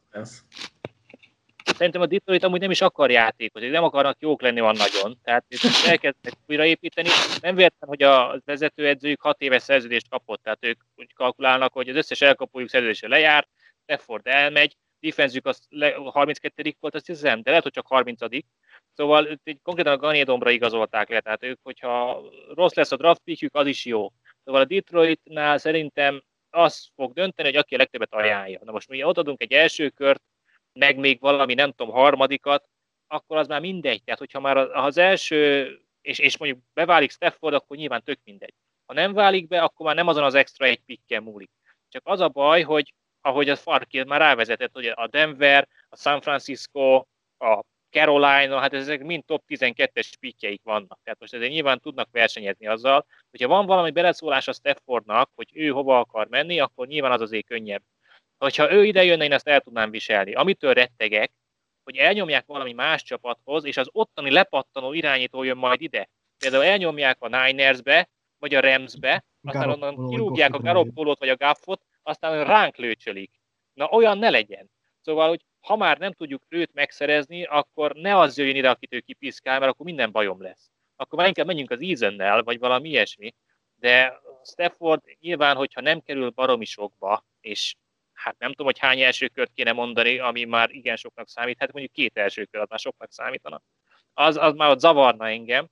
Szerintem 1.65 2.01
a 2.01 2.05
Detroit 2.05 2.43
amúgy 2.43 2.59
nem 2.59 2.71
is 2.71 2.81
akar 2.81 3.11
játékot, 3.11 3.69
nem 3.69 3.83
akarnak 3.83 4.17
jók 4.19 4.41
lenni 4.41 4.59
van 4.59 4.75
nagyon. 4.75 5.17
Tehát 5.23 5.45
elkezdtek 5.87 6.33
újraépíteni. 6.47 7.09
Nem 7.41 7.55
véletlen, 7.55 7.89
hogy 7.89 8.03
a 8.03 8.41
vezetőedzőjük 8.45 9.21
hat 9.21 9.41
éves 9.41 9.61
szerződést 9.61 10.09
kapott, 10.09 10.43
tehát 10.43 10.65
ők 10.65 10.81
úgy 10.95 11.13
kalkulálnak, 11.13 11.73
hogy 11.73 11.89
az 11.89 11.95
összes 11.95 12.21
elkapójuk 12.21 12.69
szerződése 12.69 13.07
lejárt, 13.07 13.47
Stafford 13.83 14.27
elmegy, 14.27 14.75
defenzük 14.99 15.45
az 15.45 15.67
32 16.03 16.75
volt, 16.79 16.95
azt 16.95 17.05
hiszem, 17.05 17.41
de 17.41 17.49
lehet, 17.49 17.63
hogy 17.63 17.73
csak 17.73 17.87
30 17.87 18.19
Szóval 18.93 19.39
egy, 19.43 19.59
konkrétan 19.63 19.93
a 19.93 19.97
Ganédombra 19.97 20.49
igazolták 20.49 21.09
le, 21.09 21.19
tehát 21.19 21.43
ők, 21.43 21.59
hogyha 21.63 22.21
rossz 22.53 22.73
lesz 22.73 22.91
a 22.91 22.97
draft 22.97 23.21
pickjük, 23.23 23.55
az 23.55 23.67
is 23.67 23.85
jó. 23.85 24.11
Szóval 24.43 24.61
a 24.61 24.65
Detroitnál 24.65 25.57
szerintem 25.57 26.23
az 26.49 26.89
fog 26.95 27.13
dönteni, 27.13 27.47
hogy 27.47 27.57
aki 27.57 27.75
a 27.75 27.77
legtöbbet 27.77 28.13
ajánlja. 28.13 28.59
Na 28.63 28.71
most 28.71 28.89
mi 28.89 29.03
ott 29.03 29.17
adunk 29.17 29.41
egy 29.41 29.51
első 29.51 29.89
kört, 29.89 30.21
meg 30.79 30.97
még 30.97 31.19
valami, 31.19 31.53
nem 31.53 31.71
tudom, 31.71 31.93
harmadikat, 31.93 32.69
akkor 33.07 33.37
az 33.37 33.47
már 33.47 33.61
mindegy. 33.61 34.03
Tehát, 34.03 34.19
hogyha 34.19 34.39
már 34.39 34.57
az 34.57 34.97
első, 34.97 35.69
és, 36.01 36.19
és 36.19 36.37
mondjuk 36.37 36.61
beválik 36.73 37.11
Stafford, 37.11 37.53
akkor 37.53 37.77
nyilván 37.77 38.03
tök 38.03 38.19
mindegy. 38.23 38.53
Ha 38.85 38.93
nem 38.93 39.13
válik 39.13 39.47
be, 39.47 39.61
akkor 39.61 39.85
már 39.85 39.95
nem 39.95 40.07
azon 40.07 40.23
az 40.23 40.33
extra 40.33 40.65
egy 40.65 40.81
pikkel 40.85 41.19
múlik. 41.19 41.51
Csak 41.89 42.01
az 42.05 42.19
a 42.19 42.29
baj, 42.29 42.61
hogy 42.61 42.93
ahogy 43.21 43.49
a 43.49 43.55
Farkil 43.55 44.03
már 44.03 44.19
rávezetett, 44.19 44.73
hogy 44.73 44.85
a 44.85 45.07
Denver, 45.07 45.67
a 45.89 45.97
San 45.97 46.21
Francisco, 46.21 47.05
a 47.37 47.63
Carolina, 47.89 48.59
hát 48.59 48.73
ezek 48.73 49.03
mind 49.03 49.25
top 49.25 49.43
12-es 49.47 50.11
pikjeik 50.19 50.61
vannak. 50.63 50.99
Tehát 51.03 51.19
most 51.19 51.33
ezért 51.33 51.51
nyilván 51.51 51.79
tudnak 51.79 52.09
versenyezni 52.11 52.67
azzal, 52.67 53.05
hogyha 53.29 53.47
van 53.47 53.65
valami 53.65 53.91
beleszólás 53.91 54.47
a 54.47 54.53
Staffordnak, 54.53 55.31
hogy 55.35 55.49
ő 55.53 55.69
hova 55.69 55.99
akar 55.99 56.27
menni, 56.27 56.59
akkor 56.59 56.87
nyilván 56.87 57.11
az 57.11 57.21
azért 57.21 57.45
könnyebb. 57.45 57.81
Hogyha 58.37 58.71
ő 58.71 58.85
ide 58.85 59.03
jönne, 59.03 59.23
én 59.23 59.31
ezt 59.31 59.47
el 59.47 59.61
tudnám 59.61 59.91
viselni. 59.91 60.33
Amitől 60.33 60.73
rettegek, 60.73 61.31
hogy 61.83 61.97
elnyomják 61.97 62.45
valami 62.45 62.73
más 62.73 63.03
csapathoz, 63.03 63.65
és 63.65 63.77
az 63.77 63.89
ottani 63.91 64.31
lepattanó 64.31 64.93
irányító 64.93 65.43
jön 65.43 65.57
majd 65.57 65.81
ide. 65.81 66.09
Például 66.37 66.63
elnyomják 66.63 67.17
a 67.19 67.27
Ninersbe, 67.27 68.09
vagy 68.37 68.55
a 68.55 68.59
Ramsbe, 68.59 69.25
aztán 69.41 69.69
onnan 69.69 70.09
kirúgják 70.09 70.53
a 70.53 70.59
Garoppolót 70.59 71.19
vagy 71.19 71.29
a 71.29 71.35
Gaffot, 71.35 71.81
aztán 72.03 72.43
ránk 72.45 72.75
lőcsölik. 72.75 73.31
Na 73.73 73.85
olyan 73.85 74.17
ne 74.17 74.29
legyen. 74.29 74.69
Szóval, 75.01 75.27
hogy 75.27 75.45
ha 75.59 75.75
már 75.75 75.97
nem 75.97 76.11
tudjuk 76.11 76.45
őt 76.49 76.73
megszerezni, 76.73 77.43
akkor 77.43 77.95
ne 77.95 78.17
az 78.17 78.37
jöjjön 78.37 78.55
ide, 78.55 78.69
akit 78.69 78.93
ő 78.93 78.99
kipiszkál, 78.99 79.59
mert 79.59 79.71
akkor 79.71 79.85
minden 79.85 80.11
bajom 80.11 80.41
lesz. 80.41 80.71
Akkor 80.95 81.17
már 81.17 81.27
inkább 81.27 81.45
menjünk 81.45 81.71
az 81.71 81.81
Easonnel, 81.81 82.43
vagy 82.43 82.59
valami 82.59 82.89
ilyesmi. 82.89 83.33
De 83.75 84.19
Stafford 84.43 85.01
nyilván, 85.19 85.55
hogyha 85.55 85.81
nem 85.81 86.01
kerül 86.01 86.29
baromi 86.29 86.65
sokba, 86.65 87.25
és 87.41 87.75
hát 88.15 88.35
nem 88.37 88.49
tudom, 88.49 88.65
hogy 88.65 88.79
hány 88.79 89.01
első 89.01 89.27
kört 89.27 89.51
kéne 89.53 89.71
mondani, 89.71 90.19
ami 90.19 90.43
már 90.43 90.69
igen 90.69 90.95
soknak 90.95 91.29
számít, 91.29 91.59
hát 91.59 91.71
mondjuk 91.71 91.93
két 91.93 92.17
első 92.17 92.45
kör, 92.45 92.61
az 92.61 92.69
már 92.69 92.79
soknak 92.79 93.11
számítana. 93.11 93.61
Az, 94.13 94.37
az 94.37 94.53
már 94.53 94.69
ott 94.69 94.79
zavarna 94.79 95.27
engem, 95.27 95.67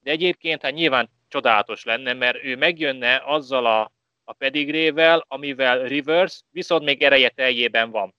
de 0.00 0.10
egyébként 0.10 0.62
hát 0.62 0.72
nyilván 0.72 1.10
csodálatos 1.28 1.84
lenne, 1.84 2.12
mert 2.12 2.44
ő 2.44 2.56
megjönne 2.56 3.22
azzal 3.24 3.66
a, 3.66 3.92
a 4.24 4.32
pedigrével, 4.32 5.24
amivel 5.28 5.82
Rivers 5.82 6.42
viszont 6.50 6.84
még 6.84 7.02
ereje 7.02 7.28
teljében 7.28 7.90
van. 7.90 8.14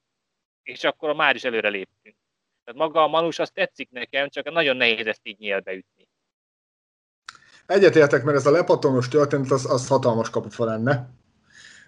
És 0.63 0.83
akkor 0.83 1.15
már 1.15 1.35
is 1.35 1.43
előre 1.43 1.69
léptünk. 1.69 2.15
Tehát 2.63 2.79
maga 2.79 3.03
a 3.03 3.07
Manus 3.07 3.39
az 3.39 3.51
tetszik 3.51 3.89
nekem, 3.89 4.29
csak 4.29 4.51
nagyon 4.51 4.77
nehéz 4.77 5.05
ezt 5.07 5.21
így 5.23 5.39
nyélbe 5.39 5.73
ütni. 5.73 6.07
Egyetértek, 7.65 8.23
mert 8.23 8.37
ez 8.37 8.45
a 8.45 8.51
lepatonos 8.51 9.07
történet 9.07 9.51
az, 9.51 9.71
az 9.71 9.87
hatalmas 9.87 10.29
kapufa 10.29 10.65
lenne. 10.65 11.09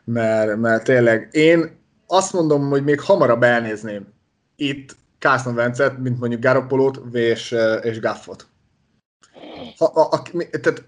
Mert, 0.03 0.55
mert 0.55 0.83
tényleg 0.83 1.29
én 1.31 1.80
azt 2.11 2.33
mondom, 2.33 2.69
hogy 2.69 2.83
még 2.83 2.99
hamarabb 2.99 3.43
elnézném 3.43 4.13
itt 4.55 4.95
Carson 5.19 5.55
Vencet, 5.55 5.97
mint 5.97 6.19
mondjuk 6.19 6.41
Garoppolót 6.41 7.01
és, 7.11 7.55
és 7.81 7.99
Gaffot. 7.99 8.45
Ha, 9.77 9.85
a, 9.85 10.01
a, 10.01 10.21
tehát, 10.61 10.83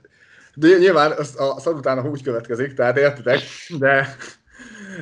de 0.55 0.77
nyilván 0.77 1.11
az, 1.11 1.35
az 1.37 1.67
utána 1.67 2.09
úgy 2.09 2.23
következik, 2.23 2.73
tehát 2.73 2.97
értitek, 2.97 3.39
de, 3.79 4.15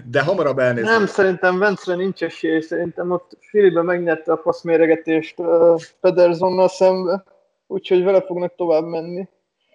de 0.05 0.21
hamarabb 0.23 0.59
elnézni. 0.59 0.89
Nem, 0.89 1.05
szerintem 1.05 1.59
Vence 1.59 1.95
nincs 1.95 2.23
esély, 2.23 2.59
szerintem 2.59 3.11
ott 3.11 3.37
Filibe 3.39 3.81
megnyerte 3.81 4.31
a 4.31 4.37
faszméregetést 4.37 5.39
uh, 5.39 5.81
Pedersonnal 5.99 6.69
szembe, 6.69 7.23
úgyhogy 7.67 8.03
vele 8.03 8.21
fognak 8.21 8.55
tovább 8.55 8.85
menni. 8.85 9.27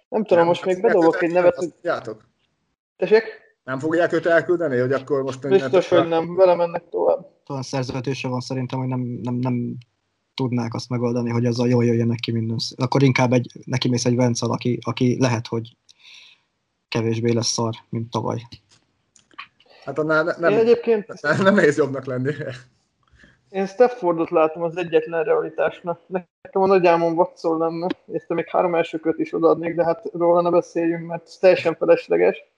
Nem 0.09 0.23
tudom, 0.23 0.37
nem, 0.37 0.47
most 0.47 0.65
még 0.65 0.81
bedobok 0.81 1.21
egy 1.21 1.31
nevet. 1.31 1.63
Játok. 1.81 2.25
Tessék? 2.97 3.46
Nem 3.67 3.79
fogják 3.79 4.13
őt 4.13 4.25
elküldeni, 4.25 4.77
hogy 4.77 4.91
akkor 4.91 5.21
most... 5.21 5.47
Biztos, 5.47 5.89
hogy 5.89 6.07
nem, 6.07 6.35
vele 6.35 6.55
mennek 6.55 6.89
tovább. 6.89 7.27
Talán 7.45 7.61
szerződése 7.61 8.27
van 8.27 8.39
szerintem, 8.39 8.79
hogy 8.79 8.87
nem, 8.87 8.99
nem, 8.99 9.35
nem 9.35 9.77
tudnák 10.33 10.73
azt 10.73 10.89
megoldani, 10.89 11.29
hogy 11.29 11.45
azzal 11.45 11.67
jól 11.69 11.85
jöjjön 11.85 12.07
neki 12.07 12.31
minden. 12.31 12.57
Akkor 12.75 13.03
inkább 13.03 13.33
egy, 13.33 13.51
neki 13.65 13.89
mész 13.89 14.05
egy 14.05 14.15
Vencel, 14.15 14.49
aki, 14.49 14.79
aki 14.81 15.17
lehet, 15.19 15.47
hogy 15.47 15.77
kevésbé 16.87 17.31
lesz 17.31 17.47
szar, 17.47 17.75
mint 17.89 18.11
tavaly. 18.11 18.41
Hát 19.83 19.99
annál 19.99 20.23
ne, 20.23 20.33
nem, 20.37 20.53
egyébként... 20.53 21.21
nem, 21.21 21.41
nem 21.43 21.55
nehéz 21.55 21.77
jobbnak 21.77 22.05
lenni. 22.05 22.31
Én 23.49 23.65
Staffordot 23.65 24.29
látom 24.29 24.63
az 24.63 24.77
egyetlen 24.77 25.23
realitásnak. 25.23 26.01
Nekem 26.07 26.61
a 26.61 26.67
nagy 26.67 26.85
álmom 26.85 27.17
Watson 27.17 27.57
lenne, 27.57 27.87
és 28.05 28.25
te 28.27 28.33
még 28.33 28.49
három 28.49 28.75
elsőköt 28.75 29.19
is 29.19 29.33
odaadnék, 29.33 29.75
de 29.75 29.83
hát 29.83 30.03
róla 30.13 30.41
ne 30.41 30.49
beszéljünk, 30.49 31.07
mert 31.07 31.39
teljesen 31.39 31.75
felesleges. 31.75 32.55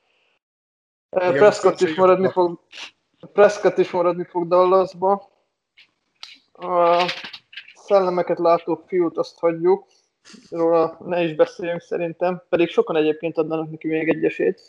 Igen, 1.15 1.33
Prescott 1.33 1.81
is 1.81 1.95
maradni 1.95 2.31
fog, 2.31 2.59
Prescott 3.33 3.77
is 3.77 3.91
maradni 3.91 4.23
fog 4.23 4.47
Dallasba. 4.47 5.29
A 6.51 7.05
szellemeket 7.73 8.39
látó 8.39 8.83
fiút 8.87 9.17
azt 9.17 9.39
hagyjuk, 9.39 9.87
róla 10.49 10.97
ne 11.05 11.23
is 11.23 11.35
beszéljünk 11.35 11.81
szerintem, 11.81 12.43
pedig 12.49 12.69
sokan 12.69 12.95
egyébként 12.95 13.37
adnának 13.37 13.69
neki 13.69 13.87
még 13.87 14.09
egy 14.09 14.25
esélyt. 14.25 14.61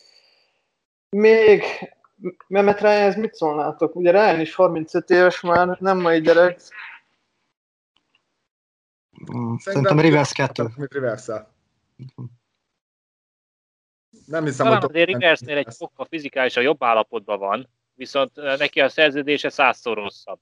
Még 1.11 1.65
Mehmet 2.47 2.81
Ryan, 2.81 3.03
ez 3.03 3.17
mit 3.17 3.35
szólnátok? 3.35 3.95
Ugye 3.95 4.11
Ryan 4.11 4.41
is 4.41 4.55
35 4.55 5.11
éves 5.11 5.41
már, 5.41 5.77
nem 5.81 5.99
mai 5.99 6.21
gyerek. 6.21 6.61
Szerintem, 9.27 9.59
Szerintem 9.59 10.01
Rivers 10.01 10.33
2. 10.33 10.69
Rivers 10.77 11.27
nem 14.31 14.45
hiszem, 14.45 14.67
Talán 14.67 14.81
hogy... 14.81 14.91
azért 14.91 15.09
Riversnél 15.09 15.57
egy 15.57 15.75
fokkal 15.77 16.07
fizikálisan 16.11 16.63
jobb 16.63 16.83
állapotban 16.83 17.39
van, 17.39 17.69
viszont 17.95 18.35
neki 18.35 18.81
a 18.81 18.89
szerződése 18.89 19.49
százszor 19.49 19.97
rosszabb. 19.97 20.39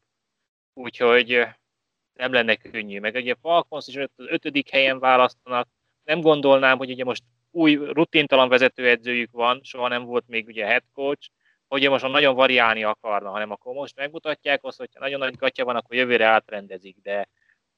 Úgyhogy 0.75 1.47
nem 2.13 2.33
lenne 2.33 2.57
könnyű. 2.57 3.01
Meg 3.01 3.15
ugye 3.15 3.35
Falcons 3.41 3.87
is 3.87 3.97
az 3.97 4.09
ötödik 4.17 4.71
helyen 4.71 4.99
választanak. 4.99 5.69
Nem 6.05 6.21
gondolnám, 6.21 6.79
hogy 6.79 6.91
ugye 6.91 7.05
most 7.05 7.23
új 7.51 7.75
rutintalan 7.75 8.49
vezetőedzőjük 8.49 9.31
van, 9.31 9.61
soha 9.63 9.89
nem 9.89 10.05
volt 10.05 10.25
még 10.27 10.47
ugye 10.47 10.67
head 10.67 10.83
coach, 10.93 11.29
hogy 11.69 11.89
most 11.89 12.09
nagyon 12.09 12.35
variálni 12.35 12.85
akarna, 12.85 13.31
hanem 13.31 13.51
akkor 13.51 13.75
most 13.75 13.97
megmutatják 13.97 14.65
azt, 14.65 14.79
hogyha 14.79 15.01
nagyon 15.01 15.19
nagy 15.19 15.37
gatya 15.37 15.65
van, 15.65 15.77
akkor 15.77 15.97
jövőre 15.97 16.27
átrendezik, 16.27 16.97
de 17.03 17.29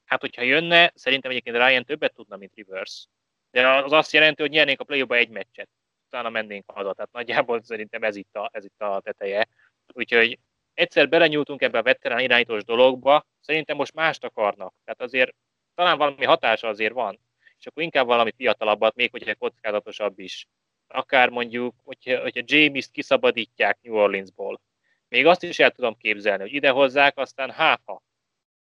hát 0.05 0.21
hogyha 0.21 0.41
jönne, 0.41 0.91
szerintem 0.95 1.31
egyébként 1.31 1.55
Ryan 1.55 1.85
többet 1.85 2.13
tudna, 2.13 2.37
mint 2.37 2.53
Reverse. 2.55 3.05
De 3.51 3.67
az 3.67 3.91
azt 3.91 4.11
jelenti, 4.11 4.41
hogy 4.41 4.51
nyernénk 4.51 4.79
a 4.79 4.83
play 4.83 5.05
egy 5.09 5.29
meccset 5.29 5.69
utána 6.11 6.29
mennénk 6.29 6.71
haza. 6.71 6.93
Tehát 6.93 7.11
nagyjából 7.11 7.61
szerintem 7.63 8.03
ez 8.03 8.15
itt 8.15 8.35
a, 8.35 8.49
ez 8.53 8.65
itt 8.65 8.81
a 8.81 9.01
teteje. 9.03 9.47
Úgyhogy 9.93 10.39
egyszer 10.73 11.09
belenyúltunk 11.09 11.61
ebbe 11.61 11.77
a 11.77 11.83
veterán 11.83 12.19
irányítós 12.19 12.63
dologba, 12.63 13.25
szerintem 13.39 13.75
most 13.75 13.93
mást 13.93 14.23
akarnak. 14.23 14.73
Tehát 14.83 15.01
azért 15.01 15.35
talán 15.75 15.97
valami 15.97 16.25
hatása 16.25 16.67
azért 16.67 16.93
van, 16.93 17.19
és 17.57 17.65
akkor 17.65 17.83
inkább 17.83 18.05
valami 18.05 18.31
fiatalabbat, 18.35 18.95
még 18.95 19.11
hogyha 19.11 19.35
kockázatosabb 19.35 20.19
is. 20.19 20.47
Akár 20.87 21.29
mondjuk, 21.29 21.75
hogyha, 21.83 22.21
hogyha 22.21 22.41
James-t 22.45 22.91
kiszabadítják 22.91 23.77
New 23.81 23.95
Orleansból. 23.95 24.61
Még 25.07 25.25
azt 25.25 25.43
is 25.43 25.59
el 25.59 25.71
tudom 25.71 25.97
képzelni, 25.97 26.41
hogy 26.41 26.53
idehozzák, 26.53 27.17
aztán 27.17 27.51
háfa. 27.51 28.01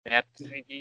Mert 0.01 0.27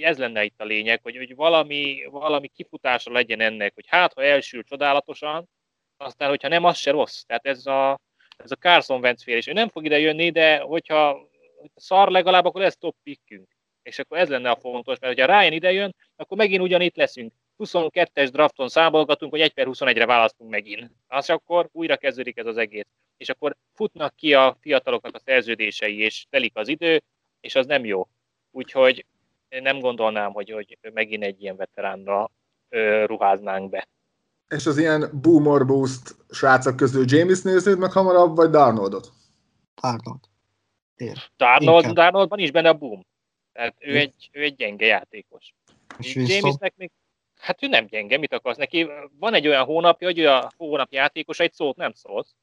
ez 0.00 0.18
lenne 0.18 0.44
itt 0.44 0.61
a 0.61 0.64
lényeg, 0.64 1.02
hogy, 1.02 1.16
hogy 1.16 1.34
valami, 1.34 2.07
valami 2.11 2.48
kifutása 2.48 3.12
legyen 3.12 3.40
ennek, 3.40 3.74
hogy 3.74 3.86
hát, 3.86 4.12
ha 4.12 4.22
elsül 4.22 4.64
csodálatosan, 4.64 5.48
aztán, 5.97 6.28
hogyha 6.28 6.49
nem, 6.49 6.64
az 6.64 6.76
se 6.76 6.90
rossz. 6.90 7.22
Tehát 7.22 7.47
ez 7.47 7.66
a, 7.66 8.01
ez 8.36 8.51
a 8.51 8.57
Carson 8.57 9.01
Wentz 9.01 9.22
fél, 9.22 9.36
és 9.36 9.47
ő 9.47 9.53
nem 9.53 9.68
fog 9.68 9.84
ide 9.84 9.99
jönni, 9.99 10.30
de 10.30 10.59
hogyha 10.59 11.28
szar 11.74 12.11
legalább, 12.11 12.44
akkor 12.44 12.62
ez 12.62 12.76
top 12.76 12.97
pickünk. 13.03 13.49
És 13.82 13.99
akkor 13.99 14.18
ez 14.18 14.28
lenne 14.28 14.51
a 14.51 14.57
fontos, 14.57 14.99
mert 14.99 15.20
ha 15.20 15.26
Ryan 15.26 15.53
ide 15.53 15.72
jön, 15.72 15.94
akkor 16.16 16.36
megint 16.36 16.62
ugyanitt 16.62 16.97
leszünk. 16.97 17.32
22-es 17.59 18.28
drafton 18.32 18.68
számolgatunk, 18.68 19.32
hogy 19.32 19.40
1 19.40 19.53
per 19.53 19.66
21-re 19.70 20.07
választunk 20.07 20.51
megint. 20.51 20.90
Az 21.07 21.30
akkor 21.30 21.68
újra 21.72 21.97
kezdődik 21.97 22.36
ez 22.36 22.47
az 22.47 22.57
egész. 22.57 22.86
És 23.16 23.28
akkor 23.28 23.57
futnak 23.74 24.16
ki 24.16 24.34
a 24.34 24.57
fiataloknak 24.61 25.14
a 25.14 25.18
szerződései, 25.18 25.99
és 26.01 26.26
telik 26.30 26.57
az 26.57 26.68
idő, 26.68 27.03
és 27.40 27.55
az 27.55 27.66
nem 27.66 27.84
jó. 27.84 28.09
Úgyhogy 28.51 29.05
nem 29.49 29.78
gondolnám, 29.78 30.32
hogy, 30.32 30.51
hogy 30.51 30.78
megint 30.92 31.22
egy 31.22 31.42
ilyen 31.42 31.57
veteránra 31.57 32.30
ö, 32.68 33.05
ruháznánk 33.07 33.70
be. 33.70 33.88
És 34.49 34.66
az 34.66 34.78
ilyen 34.78 35.20
boomer 35.22 35.66
boost 35.66 36.16
srácok 36.30 36.76
közül 36.76 37.05
James 37.07 37.42
néznéd 37.42 37.78
meg 37.78 37.92
hamarabb, 37.92 38.36
vagy 38.36 38.51
Darnoldot? 38.51 39.12
Darnold. 39.80 40.20
Ér. 40.97 41.18
Darnold, 41.36 41.86
Darnoldban 41.86 42.38
is 42.38 42.51
benne 42.51 42.68
a 42.68 42.74
boom. 42.74 43.07
Tehát 43.53 43.76
ő 43.78 43.97
egy, 43.97 44.28
ő 44.32 44.42
egy 44.42 44.57
gyenge 44.57 44.86
játékos. 44.86 45.55
És 45.99 46.14
Jamesnek 46.14 46.76
még, 46.76 46.90
hát 47.40 47.62
ő 47.62 47.66
nem 47.66 47.86
gyenge, 47.86 48.18
mit 48.18 48.32
akarsz 48.32 48.57
neki? 48.57 48.88
Van 49.18 49.34
egy 49.34 49.47
olyan 49.47 49.64
hónapja, 49.64 50.07
hogy 50.07 50.18
ő 50.18 50.28
a 50.28 50.53
hónap 50.57 50.92
játékos, 50.92 51.40
egy 51.40 51.53
szót 51.53 51.76
nem 51.76 51.92
szólsz. 51.92 52.34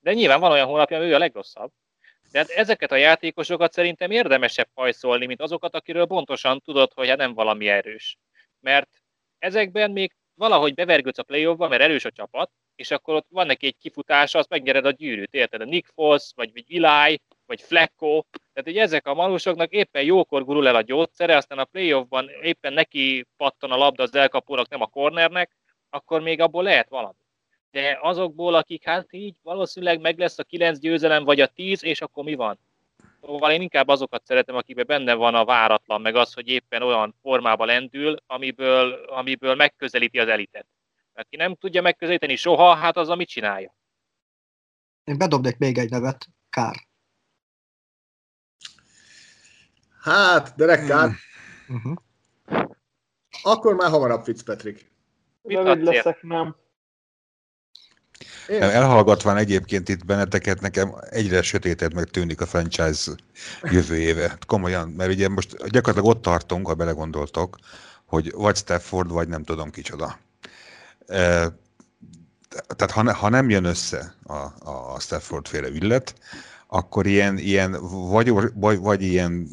De 0.00 0.12
nyilván 0.12 0.40
van 0.40 0.50
olyan 0.50 0.66
hónapja, 0.66 0.96
ami 0.96 1.06
ő 1.06 1.14
a 1.14 1.18
legrosszabb. 1.18 1.70
De 2.30 2.38
hát 2.38 2.48
ezeket 2.48 2.92
a 2.92 2.96
játékosokat 2.96 3.72
szerintem 3.72 4.10
érdemesebb 4.10 4.68
hajszolni, 4.74 5.26
mint 5.26 5.42
azokat, 5.42 5.74
akiről 5.74 6.06
pontosan 6.06 6.60
tudod, 6.60 6.92
hogy 6.92 7.08
hát 7.08 7.16
nem 7.16 7.34
valami 7.34 7.68
erős. 7.68 8.18
Mert 8.60 8.88
ezekben 9.38 9.90
még 9.90 10.14
valahogy 10.38 10.74
bevergődsz 10.74 11.18
a 11.18 11.22
play 11.22 11.54
mert 11.56 11.82
erős 11.82 12.04
a 12.04 12.10
csapat, 12.10 12.50
és 12.76 12.90
akkor 12.90 13.14
ott 13.14 13.26
van 13.30 13.46
neki 13.46 13.66
egy 13.66 13.76
kifutása, 13.80 14.38
azt 14.38 14.48
megnyered 14.48 14.84
a 14.84 14.90
gyűrűt, 14.90 15.34
érted? 15.34 15.60
A 15.60 15.64
Nick 15.64 15.90
Foss, 15.94 16.32
vagy, 16.34 16.52
vagy 16.52 16.82
Eli, 16.82 17.20
vagy 17.46 17.62
Flecko, 17.62 18.22
tehát 18.52 18.64
hogy 18.70 18.76
ezek 18.76 19.06
a 19.06 19.14
manusoknak 19.14 19.70
éppen 19.70 20.02
jókor 20.02 20.44
gurul 20.44 20.68
el 20.68 20.74
a 20.74 20.82
gyógyszere, 20.82 21.36
aztán 21.36 21.58
a 21.58 21.64
playoffban 21.64 22.28
éppen 22.42 22.72
neki 22.72 23.26
pattan 23.36 23.70
a 23.70 23.76
labda 23.76 24.02
az 24.02 24.14
elkapónak, 24.14 24.68
nem 24.68 24.82
a 24.82 24.86
cornernek, 24.86 25.56
akkor 25.90 26.20
még 26.20 26.40
abból 26.40 26.62
lehet 26.62 26.88
valami. 26.88 27.18
De 27.70 27.98
azokból, 28.02 28.54
akik 28.54 28.84
hát 28.84 29.12
így 29.12 29.36
valószínűleg 29.42 30.00
meg 30.00 30.18
lesz 30.18 30.38
a 30.38 30.44
kilenc 30.44 30.78
győzelem, 30.78 31.24
vagy 31.24 31.40
a 31.40 31.46
tíz, 31.46 31.84
és 31.84 32.00
akkor 32.00 32.24
mi 32.24 32.34
van? 32.34 32.58
Szóval 33.20 33.50
én 33.50 33.60
inkább 33.60 33.88
azokat 33.88 34.24
szeretem, 34.24 34.54
akikben 34.54 34.86
benne 34.86 35.14
van 35.14 35.34
a 35.34 35.44
váratlan, 35.44 36.00
meg 36.00 36.14
az, 36.14 36.32
hogy 36.32 36.48
éppen 36.48 36.82
olyan 36.82 37.14
formába 37.22 37.64
lendül, 37.64 38.16
amiből, 38.26 38.92
amiből 38.92 39.54
megközelíti 39.54 40.18
az 40.18 40.28
elitet. 40.28 40.66
Aki 41.14 41.36
nem 41.36 41.54
tudja 41.54 41.82
megközelíteni 41.82 42.36
soha, 42.36 42.74
hát 42.74 42.96
az, 42.96 43.08
amit 43.08 43.28
csinálja. 43.28 43.74
Én 45.04 45.18
bedobnék 45.18 45.58
még 45.58 45.78
egy 45.78 45.90
nevet, 45.90 46.26
Kár. 46.50 46.76
Hát, 50.00 50.54
Derek 50.56 50.86
Kár. 50.86 51.10
Uh-huh. 51.68 51.96
Akkor 53.42 53.74
már 53.74 53.90
hamarabb 53.90 54.24
Fitzpatrick. 54.24 54.90
Rövid 55.42 55.82
leszek, 55.82 56.22
nem. 56.22 56.56
Én? 58.48 58.62
Elhallgatván 58.62 59.36
egyébként 59.36 59.88
itt 59.88 60.04
benneteket, 60.04 60.60
nekem 60.60 60.94
egyre 61.10 61.42
sötétebb 61.42 61.94
meg 61.94 62.04
tűnik 62.04 62.40
a 62.40 62.46
franchise 62.46 63.12
jövőjéve. 63.62 64.38
Komolyan, 64.46 64.88
mert 64.88 65.10
ugye 65.10 65.28
most 65.28 65.56
gyakorlatilag 65.56 66.16
ott 66.16 66.22
tartunk, 66.22 66.66
ha 66.66 66.74
belegondoltok, 66.74 67.58
hogy 68.04 68.32
vagy 68.32 68.56
Stafford, 68.56 69.10
vagy 69.10 69.28
nem 69.28 69.44
tudom 69.44 69.70
kicsoda. 69.70 70.18
E, 71.06 71.52
tehát 72.76 72.90
ha, 72.90 73.02
ne, 73.02 73.12
ha 73.12 73.28
nem 73.28 73.50
jön 73.50 73.64
össze 73.64 74.14
a, 74.22 74.70
a 74.70 75.00
Stafford 75.00 75.46
féle 75.46 75.70
illet, 75.70 76.14
akkor 76.66 77.06
ilyen, 77.06 77.38
ilyen 77.38 77.76
vagy, 78.10 78.30
vagy, 78.54 78.78
vagy 78.78 79.02
ilyen 79.02 79.48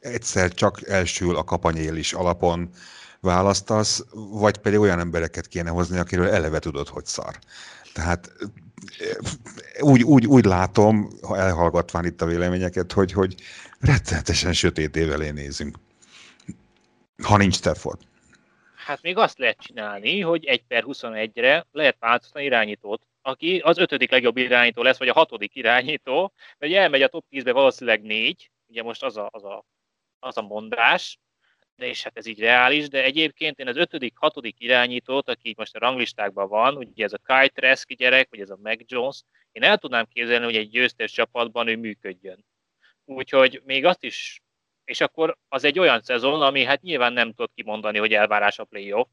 egyszer 0.00 0.54
csak 0.54 0.88
elsül 0.88 1.36
a 1.36 1.44
kapanyél 1.44 1.96
is 1.96 2.12
alapon 2.12 2.70
választasz, 3.26 4.04
vagy 4.12 4.56
pedig 4.56 4.78
olyan 4.78 4.98
embereket 4.98 5.46
kéne 5.46 5.70
hozni, 5.70 5.98
akiről 5.98 6.28
eleve 6.28 6.58
tudod, 6.58 6.88
hogy 6.88 7.04
szar. 7.04 7.38
Tehát 7.92 8.32
úgy, 9.80 10.02
úgy, 10.02 10.26
úgy 10.26 10.44
látom, 10.44 11.10
ha 11.22 11.36
elhallgatván 11.36 12.04
itt 12.04 12.22
a 12.22 12.26
véleményeket, 12.26 12.92
hogy, 12.92 13.12
hogy 13.12 13.34
rettenetesen 13.80 14.52
sötét 14.52 14.96
évelé 14.96 15.30
nézünk. 15.30 15.76
Ha 17.22 17.36
nincs 17.36 17.54
Stafford. 17.54 18.00
Hát 18.74 19.02
még 19.02 19.16
azt 19.16 19.38
lehet 19.38 19.58
csinálni, 19.58 20.20
hogy 20.20 20.44
1 20.44 20.62
per 20.68 20.84
21-re 20.86 21.66
lehet 21.72 21.96
változtatni 21.98 22.44
irányítót, 22.44 23.02
aki 23.22 23.58
az 23.58 23.78
ötödik 23.78 24.10
legjobb 24.10 24.36
irányító 24.36 24.82
lesz, 24.82 24.98
vagy 24.98 25.08
a 25.08 25.12
hatodik 25.12 25.54
irányító, 25.54 26.32
mert 26.58 26.72
elmegy 26.72 27.02
a 27.02 27.08
top 27.08 27.24
10-be 27.30 27.52
valószínűleg 27.52 28.02
négy, 28.02 28.50
ugye 28.66 28.82
most 28.82 29.02
az 29.02 29.16
a, 29.16 29.28
az 29.32 29.44
a, 29.44 29.64
az 30.18 30.36
a 30.36 30.42
mondás, 30.42 31.18
és 31.76 32.02
hát 32.02 32.16
ez 32.16 32.26
így 32.26 32.38
reális, 32.38 32.88
de 32.88 33.04
egyébként 33.04 33.58
én 33.58 33.68
az 33.68 33.76
ötödik, 33.76 34.16
hatodik 34.16 34.56
irányítót, 34.58 35.28
aki 35.28 35.54
most 35.56 35.76
a 35.76 35.78
ranglistákban 35.78 36.48
van, 36.48 36.76
ugye 36.76 37.04
ez 37.04 37.12
a 37.12 37.18
Kai 37.22 37.48
Trask 37.48 37.92
gyerek, 37.92 38.28
vagy 38.30 38.40
ez 38.40 38.50
a 38.50 38.58
Mac 38.62 38.80
Jones, 38.86 39.22
én 39.52 39.62
el 39.62 39.78
tudnám 39.78 40.06
képzelni, 40.12 40.44
hogy 40.44 40.56
egy 40.56 40.70
győztes 40.70 41.12
csapatban 41.12 41.68
ő 41.68 41.76
működjön. 41.76 42.44
Úgyhogy 43.04 43.62
még 43.64 43.84
azt 43.84 44.02
is, 44.04 44.40
és 44.84 45.00
akkor 45.00 45.36
az 45.48 45.64
egy 45.64 45.78
olyan 45.78 46.02
szezon, 46.02 46.42
ami 46.42 46.64
hát 46.64 46.82
nyilván 46.82 47.12
nem 47.12 47.28
tudod 47.28 47.50
kimondani, 47.54 47.98
hogy 47.98 48.12
elvárás 48.12 48.58
a 48.58 48.64
playoff, 48.64 49.08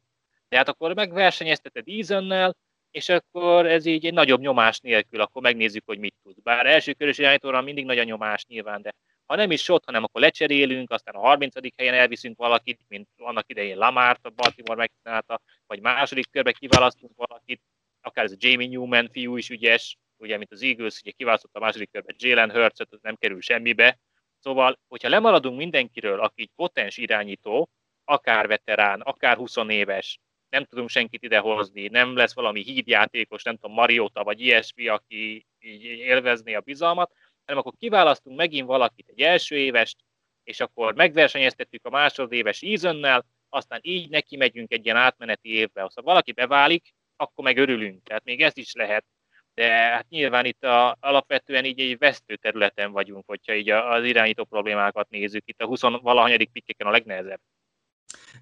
de 0.49 0.57
hát 0.57 0.67
akkor 0.67 0.93
megversenyezteted 0.93 1.87
Easonnel, 1.87 2.55
és 2.91 3.09
akkor 3.09 3.65
ez 3.65 3.85
így 3.85 4.05
egy 4.05 4.13
nagyobb 4.13 4.39
nyomás 4.39 4.79
nélkül, 4.79 5.21
akkor 5.21 5.41
megnézzük, 5.41 5.83
hogy 5.85 5.99
mit 5.99 6.15
tud. 6.23 6.41
Bár 6.43 6.65
első 6.65 6.93
körös 6.93 7.17
irányítóra 7.17 7.61
mindig 7.61 7.85
nagy 7.85 7.99
a 7.99 8.03
nyomás 8.03 8.45
nyilván, 8.45 8.81
de 8.81 8.93
ha 9.25 9.35
nem 9.35 9.51
is 9.51 9.69
ott, 9.69 9.85
hanem 9.85 10.03
akkor 10.03 10.21
lecserélünk, 10.21 10.91
aztán 10.91 11.15
a 11.15 11.19
30. 11.19 11.55
helyen 11.77 11.93
elviszünk 11.93 12.37
valakit, 12.37 12.79
mint 12.87 13.09
annak 13.17 13.49
idején 13.49 13.77
Lamárt 13.77 14.25
a 14.25 14.29
Baltimore 14.29 14.79
megcsinálta, 14.79 15.41
vagy 15.67 15.79
második 15.79 16.29
körbe 16.31 16.51
kiválasztunk 16.51 17.11
valakit, 17.15 17.61
akár 18.01 18.25
ez 18.25 18.31
a 18.31 18.35
Jamie 18.39 18.67
Newman 18.67 19.09
fiú 19.11 19.37
is 19.37 19.49
ügyes, 19.49 19.97
ugye, 20.17 20.37
mint 20.37 20.51
az 20.51 20.61
Eagles, 20.61 20.99
ugye 21.01 21.11
kiválasztott 21.11 21.55
a 21.55 21.59
második 21.59 21.91
körbe 21.91 22.13
Jalen 22.17 22.51
hurts 22.51 22.79
ez 22.79 22.99
nem 23.01 23.15
kerül 23.15 23.41
semmibe. 23.41 23.99
Szóval, 24.39 24.79
hogyha 24.87 25.09
lemaradunk 25.09 25.57
mindenkiről, 25.57 26.19
aki 26.19 26.51
potens 26.55 26.97
irányító, 26.97 27.69
akár 28.03 28.47
veterán, 28.47 29.01
akár 29.01 29.37
20 29.37 29.55
éves, 29.67 30.19
nem 30.49 30.65
tudunk 30.65 30.89
senkit 30.89 31.23
idehozni, 31.23 31.87
nem 31.87 32.15
lesz 32.15 32.33
valami 32.33 32.61
hídjátékos, 32.61 33.43
nem 33.43 33.55
tudom, 33.55 33.75
Mariota 33.75 34.23
vagy 34.23 34.41
ilyesmi, 34.41 34.87
aki 34.87 35.45
így 35.59 35.83
élvezné 35.83 36.53
a 36.53 36.61
bizalmat, 36.61 37.11
hanem 37.45 37.61
akkor 37.61 37.73
kiválasztunk 37.77 38.37
megint 38.37 38.67
valakit 38.67 39.09
egy 39.09 39.21
első 39.21 39.55
évest, 39.55 39.97
és 40.43 40.59
akkor 40.59 40.93
megversenyeztetjük 40.93 41.85
a 41.85 41.89
másodéves 41.89 42.61
ízönnel, 42.61 43.25
aztán 43.49 43.79
így 43.81 44.09
neki 44.09 44.37
megyünk 44.37 44.71
egy 44.71 44.85
ilyen 44.85 44.97
átmeneti 44.97 45.55
évbe. 45.55 45.81
Ha 45.81 46.01
valaki 46.01 46.31
beválik, 46.31 46.93
akkor 47.15 47.43
meg 47.43 47.57
örülünk. 47.57 48.03
Tehát 48.03 48.23
még 48.23 48.41
ez 48.41 48.57
is 48.57 48.73
lehet. 48.73 49.05
De 49.53 49.71
hát 49.71 50.09
nyilván 50.09 50.45
itt 50.45 50.63
a, 50.63 50.97
alapvetően 50.99 51.65
így 51.65 51.79
egy 51.79 51.97
vesztő 51.97 52.35
területen 52.35 52.91
vagyunk, 52.91 53.23
hogyha 53.27 53.53
így 53.53 53.69
az 53.69 54.03
irányító 54.03 54.43
problémákat 54.43 55.09
nézzük. 55.09 55.43
Itt 55.45 55.61
a 55.61 55.65
20 55.65 55.81
valahanyadik 55.81 56.51
pikkeken 56.51 56.87
a 56.87 56.91
legnehezebb. 56.91 57.39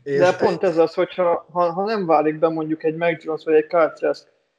De 0.03 0.35
pont 0.35 0.63
ez 0.63 0.77
az, 0.77 0.93
hogyha 0.93 1.45
ha, 1.51 1.71
ha 1.71 1.85
nem 1.85 2.05
válik 2.05 2.39
be 2.39 2.47
mondjuk 2.47 2.83
egy 2.83 2.95
Mac 2.95 3.23
Jones 3.23 3.43
vagy 3.43 3.53
egy 3.53 3.67
Kyle 3.67 4.13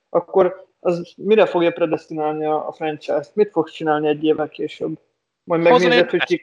akkor 0.09 0.72
az 0.85 1.15
mire 1.17 1.47
fogja 1.47 1.71
predestinálni 1.71 2.45
a, 2.45 2.69
a 2.69 2.73
franchise-t? 2.73 3.35
Mit 3.35 3.51
fogsz 3.51 3.73
csinálni 3.73 4.09
egy 4.09 4.25
évvel 4.25 4.49
később? 4.49 4.99
Majd 5.45 5.63
megnézed, 5.63 6.11
hogy 6.11 6.25
ki... 6.25 6.43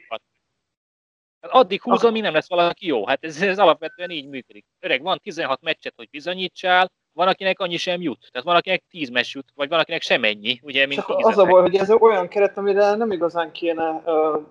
Addig 1.40 1.82
húzom, 1.82 2.12
mi 2.12 2.20
nem 2.20 2.32
lesz 2.32 2.48
valaki 2.48 2.86
jó. 2.86 3.06
Hát 3.06 3.24
ez, 3.24 3.42
ez 3.42 3.58
alapvetően 3.58 4.10
így 4.10 4.28
működik. 4.28 4.66
Öreg, 4.80 5.02
van 5.02 5.18
16 5.22 5.60
meccset, 5.62 5.92
hogy 5.96 6.10
bizonyítsál, 6.10 6.90
van, 7.12 7.28
akinek 7.28 7.58
annyi 7.58 7.76
sem 7.76 8.00
jut. 8.00 8.28
Tehát 8.30 8.46
van, 8.46 8.56
akinek 8.56 8.84
10 8.88 9.08
meccs 9.08 9.34
jut, 9.34 9.48
vagy 9.54 9.68
van, 9.68 9.78
akinek 9.78 10.02
sem 10.02 10.24
ennyi. 10.24 10.60
Ugye, 10.62 10.86
mint 10.86 11.00
Csak 11.06 11.26
az 11.26 11.38
a 11.38 11.44
baj, 11.44 11.60
hogy 11.62 11.76
ez 11.76 11.90
olyan 11.90 12.28
keret, 12.28 12.56
amire 12.56 12.94
nem 12.94 13.12
igazán 13.12 13.52
kéne 13.52 13.90
uh, 13.90 14.42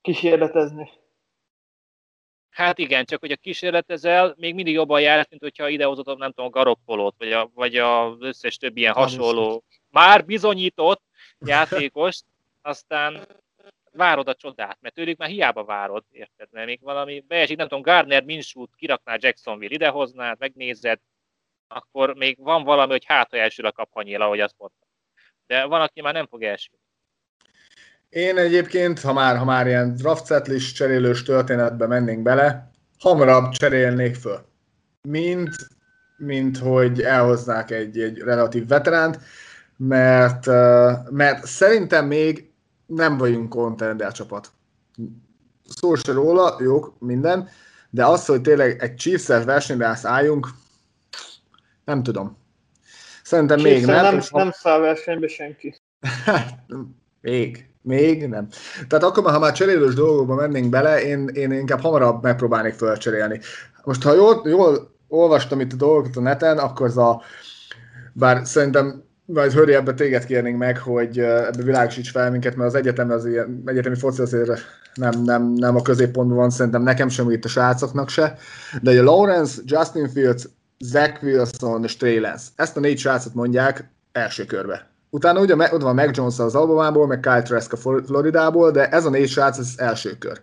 kísérletezni. 0.00 0.90
Hát 2.52 2.78
igen, 2.78 3.04
csak 3.04 3.20
hogy 3.20 3.32
a 3.32 3.36
kísérletezel, 3.36 4.34
még 4.38 4.54
mindig 4.54 4.74
jobban 4.74 5.00
jár, 5.00 5.26
mint 5.30 5.42
hogyha 5.42 5.68
idehozott, 5.68 6.18
nem 6.18 6.32
tudom, 6.32 6.46
a 6.46 6.50
Garoppolót, 6.50 7.14
vagy, 7.18 7.32
a, 7.32 7.50
vagy 7.54 7.76
az 7.76 8.16
összes 8.20 8.56
több 8.56 8.76
ilyen 8.76 8.92
hasonló, 8.92 9.64
már 9.90 10.24
bizonyított 10.24 11.02
játékost, 11.38 12.24
aztán 12.62 13.26
várod 13.92 14.28
a 14.28 14.34
csodát, 14.34 14.78
mert 14.80 14.94
tőlük 14.94 15.18
már 15.18 15.28
hiába 15.28 15.64
várod, 15.64 16.04
érted? 16.10 16.48
Mert 16.50 16.66
még 16.66 16.80
valami 16.82 17.20
beesik, 17.20 17.56
nem 17.56 17.68
tudom, 17.68 17.82
Gardner 17.82 18.24
Minshew 18.24 18.66
kirakná 18.76 19.16
Jacksonville 19.18 19.74
idehoznád, 19.74 20.38
megnézed, 20.38 21.00
akkor 21.68 22.14
még 22.14 22.36
van 22.38 22.64
valami, 22.64 22.90
hogy 22.90 23.04
hát, 23.04 23.30
ha 23.30 23.36
elsül 23.36 23.66
a 23.66 23.72
kapanyél, 23.72 24.22
ahogy 24.22 24.40
azt 24.40 24.54
mondtam. 24.58 24.88
De 25.46 25.64
van, 25.64 25.80
aki 25.80 26.00
már 26.00 26.12
nem 26.12 26.26
fog 26.26 26.42
elsülni. 26.42 26.81
Én 28.12 28.38
egyébként, 28.38 29.00
ha 29.00 29.12
már, 29.12 29.36
ha 29.36 29.44
már 29.44 29.66
ilyen 29.66 29.94
draft 29.94 30.26
setlist 30.26 30.74
cserélős 30.74 31.22
történetbe 31.22 31.86
mennénk 31.86 32.22
bele, 32.22 32.70
hamarabb 32.98 33.50
cserélnék 33.50 34.14
föl. 34.14 34.44
Mint, 35.08 35.50
mint 36.16 36.58
hogy 36.58 37.02
elhoznák 37.02 37.70
egy, 37.70 37.98
egy 37.98 38.18
relatív 38.18 38.66
veteránt, 38.68 39.18
mert, 39.76 40.46
mert 41.10 41.46
szerintem 41.46 42.06
még 42.06 42.50
nem 42.86 43.18
vagyunk 43.18 43.48
contender 43.48 44.12
csapat. 44.12 44.52
Szó 45.68 45.94
se 45.94 46.12
róla, 46.12 46.56
jók, 46.60 46.94
minden, 46.98 47.48
de 47.90 48.06
az, 48.06 48.26
hogy 48.26 48.40
tényleg 48.40 48.82
egy 48.82 48.94
chiefs 48.94 49.26
versenybe 49.26 49.98
álljunk, 50.02 50.48
nem 51.84 52.02
tudom. 52.02 52.36
Szerintem 53.22 53.60
még 53.60 53.86
nem. 53.86 54.02
Nem, 54.02 54.22
nem 54.32 54.50
száll 54.50 54.80
versenybe 54.80 55.28
senki. 55.28 55.74
még. 57.20 57.70
Még 57.82 58.28
nem. 58.28 58.48
Tehát 58.88 59.04
akkor, 59.04 59.30
ha 59.30 59.38
már 59.38 59.52
cserélős 59.52 59.94
dolgokba 59.94 60.34
mennénk 60.34 60.70
bele, 60.70 61.02
én, 61.02 61.28
én 61.28 61.52
inkább 61.52 61.80
hamarabb 61.80 62.22
megpróbálnék 62.22 62.74
fölcserélni. 62.74 63.40
Most, 63.84 64.02
ha 64.02 64.14
jól, 64.14 64.42
jól 64.44 64.90
olvastam 65.08 65.60
itt 65.60 65.72
a 65.72 65.76
dolgokat 65.76 66.16
a 66.16 66.20
neten, 66.20 66.58
akkor 66.58 66.86
az 66.86 66.98
a, 66.98 67.22
bár 68.12 68.46
szerintem 68.46 69.02
majd 69.24 69.52
Höri, 69.52 69.74
ebbe 69.74 69.94
téged 69.94 70.24
kérnénk 70.24 70.58
meg, 70.58 70.78
hogy 70.78 71.18
ebbe 71.18 71.62
világosíts 71.62 72.10
fel 72.10 72.30
minket, 72.30 72.56
mert 72.56 72.68
az 72.68 72.74
egyetem 72.74 73.10
az 73.10 73.26
ilyen, 73.26 73.62
egyetemi 73.66 73.96
foci 73.96 74.20
azért 74.20 74.50
nem, 74.94 75.22
nem, 75.22 75.52
nem 75.52 75.76
a 75.76 75.82
középpontban 75.82 76.36
van, 76.36 76.50
szerintem 76.50 76.82
nekem 76.82 77.08
sem, 77.08 77.30
itt 77.30 77.44
a 77.44 77.48
srácoknak 77.48 78.08
se. 78.08 78.36
De 78.80 79.00
a 79.00 79.02
Lawrence, 79.02 79.62
Justin 79.64 80.08
Fields, 80.08 80.48
Zach 80.78 81.22
Wilson 81.22 81.84
és 81.84 81.96
Trey 81.96 82.18
Lance. 82.18 82.44
Ezt 82.56 82.76
a 82.76 82.80
négy 82.80 82.98
srácot 82.98 83.34
mondják 83.34 83.90
első 84.12 84.44
körbe. 84.44 84.91
Utána 85.14 85.40
ugye 85.40 85.72
ott 85.72 85.82
van 85.82 85.94
Mac 85.94 86.16
Jones 86.16 86.38
az 86.38 86.54
Albamából, 86.54 87.06
meg 87.06 87.20
Kyle 87.20 87.42
Trask 87.42 87.72
a 87.72 87.76
Floridából, 87.76 88.70
de 88.70 88.88
ez 88.88 89.04
a 89.04 89.10
négy 89.10 89.28
srác 89.28 89.58
az 89.58 89.74
első 89.76 90.18
kör. 90.18 90.40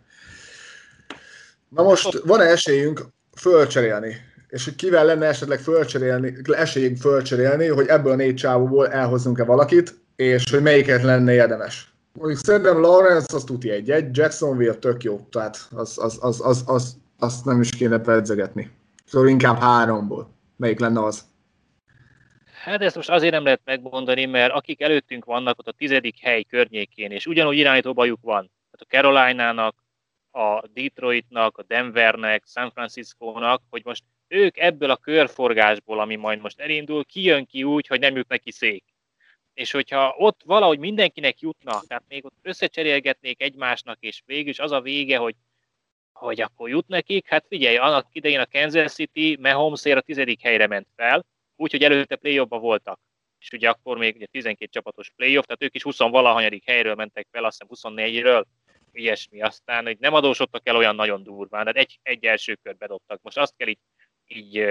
Na 1.69 1.83
most 1.83 2.21
van-e 2.25 2.43
esélyünk 2.43 3.05
fölcserélni? 3.37 4.15
És 4.47 4.65
hogy 4.65 4.75
kivel 4.75 5.05
lenne 5.05 5.25
esetleg 5.25 5.59
fölcserélni, 5.59 6.35
esélyünk 6.43 6.97
fölcserélni, 6.97 7.67
hogy 7.67 7.87
ebből 7.87 8.11
a 8.11 8.15
négy 8.15 8.35
csávóból 8.35 8.87
elhozzunk-e 8.87 9.43
valakit? 9.43 9.99
és 10.19 10.51
hogy 10.51 10.61
melyiket 10.61 11.03
lenne 11.03 11.33
érdemes. 11.33 11.93
Mondjuk 12.13 12.39
szerintem 12.45 12.79
Lawrence 12.79 13.35
az 13.35 13.43
tuti 13.43 13.69
egy, 13.69 13.91
egy 13.91 14.17
Jacksonville 14.17 14.73
tök 14.73 15.03
jó, 15.03 15.27
tehát 15.31 15.67
az, 15.71 15.97
az, 15.97 16.17
az, 16.21 16.41
az, 16.43 16.63
az, 16.65 16.95
azt 17.19 17.45
nem 17.45 17.61
is 17.61 17.69
kéne 17.69 17.99
pedzegetni. 17.99 18.71
Szóval 19.05 19.27
inkább 19.27 19.59
háromból. 19.59 20.29
Melyik 20.55 20.79
lenne 20.79 21.03
az? 21.03 21.21
Hát 22.59 22.81
ezt 22.81 22.95
most 22.95 23.09
azért 23.09 23.33
nem 23.33 23.43
lehet 23.43 23.61
megmondani, 23.63 24.25
mert 24.25 24.53
akik 24.53 24.81
előttünk 24.81 25.25
vannak 25.25 25.59
ott 25.59 25.67
a 25.67 25.71
tizedik 25.71 26.19
hely 26.19 26.43
környékén, 26.43 27.11
és 27.11 27.25
ugyanúgy 27.25 27.57
irányító 27.57 27.93
bajuk 27.93 28.21
van. 28.21 28.51
Tehát 28.71 28.81
a 28.81 28.95
Carolina-nak, 28.95 29.83
a 30.31 30.67
Detroitnak, 30.67 31.57
a 31.57 31.63
Denvernek, 31.63 32.43
San 32.45 32.71
Francisco-nak, 32.71 33.61
hogy 33.69 33.81
most 33.85 34.03
ők 34.27 34.57
ebből 34.57 34.89
a 34.89 34.97
körforgásból, 34.97 35.99
ami 35.99 36.15
majd 36.15 36.41
most 36.41 36.59
elindul, 36.59 37.05
kijön 37.05 37.45
ki 37.45 37.63
úgy, 37.63 37.87
hogy 37.87 37.99
nem 37.99 38.15
jut 38.15 38.27
neki 38.27 38.51
szék. 38.51 38.83
És 39.53 39.71
hogyha 39.71 40.15
ott 40.17 40.41
valahogy 40.45 40.79
mindenkinek 40.79 41.39
jutna, 41.39 41.81
tehát 41.87 42.03
még 42.07 42.25
ott 42.25 42.37
összecserélgetnék 42.41 43.41
egymásnak, 43.41 43.97
és 43.99 44.21
végül 44.25 44.49
is 44.49 44.59
az 44.59 44.71
a 44.71 44.81
vége, 44.81 45.17
hogy, 45.17 45.35
hogy 46.13 46.41
akkor 46.41 46.69
jut 46.69 46.87
nekik, 46.87 47.27
hát 47.27 47.45
figyelj, 47.47 47.77
annak 47.77 48.07
idején 48.11 48.39
a 48.39 48.45
Kansas 48.51 48.93
City 48.93 49.37
mahomes 49.41 49.85
a 49.85 50.01
tizedik 50.01 50.41
helyre 50.41 50.67
ment 50.67 50.87
fel, 50.95 51.25
úgyhogy 51.59 51.83
előtte 51.83 52.15
play 52.15 52.39
voltak. 52.47 52.99
És 53.39 53.51
ugye 53.51 53.69
akkor 53.69 53.97
még 53.97 54.15
ugye 54.15 54.25
12 54.25 54.71
csapatos 54.71 55.11
playoff, 55.15 55.45
tehát 55.45 55.63
ők 55.63 55.75
is 55.75 55.83
20 55.83 55.97
valahanyadik 55.97 56.65
helyről 56.65 56.95
mentek 56.95 57.27
fel, 57.31 57.43
azt 57.43 57.63
hiszem 57.67 57.93
24-ről, 57.95 58.43
ilyesmi. 58.91 59.41
Aztán, 59.41 59.85
hogy 59.85 59.97
nem 59.99 60.13
adósodtak 60.13 60.67
el 60.67 60.75
olyan 60.75 60.95
nagyon 60.95 61.23
durván, 61.23 61.65
de 61.65 61.71
egy, 61.71 61.99
egy 62.03 62.25
első 62.25 62.55
kört 62.63 62.77
bedobtak. 62.77 63.21
Most 63.21 63.37
azt 63.37 63.53
kell 63.57 63.67
így, 63.67 63.79
így 64.27 64.65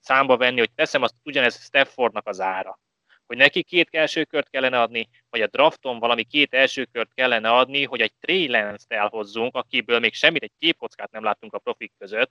számba 0.00 0.36
venni, 0.36 0.58
hogy 0.58 0.72
teszem 0.74 1.02
azt 1.02 1.14
ugyanez 1.22 1.64
Staffordnak 1.64 2.26
az 2.26 2.40
ára. 2.40 2.78
Hogy 3.26 3.36
neki 3.36 3.62
két 3.62 3.88
első 3.90 4.24
kört 4.24 4.50
kellene 4.50 4.80
adni, 4.80 5.08
vagy 5.30 5.40
a 5.40 5.46
drafton 5.46 5.98
valami 5.98 6.24
két 6.24 6.54
első 6.54 6.84
kört 6.84 7.14
kellene 7.14 7.50
adni, 7.50 7.84
hogy 7.84 8.00
egy 8.00 8.12
Trey 8.20 8.74
elhozzunk, 8.88 9.56
akiből 9.56 9.98
még 9.98 10.14
semmit, 10.14 10.42
egy 10.42 10.52
képkockát 10.58 11.10
nem 11.10 11.22
láttunk 11.22 11.54
a 11.54 11.58
profik 11.58 11.92
között, 11.98 12.30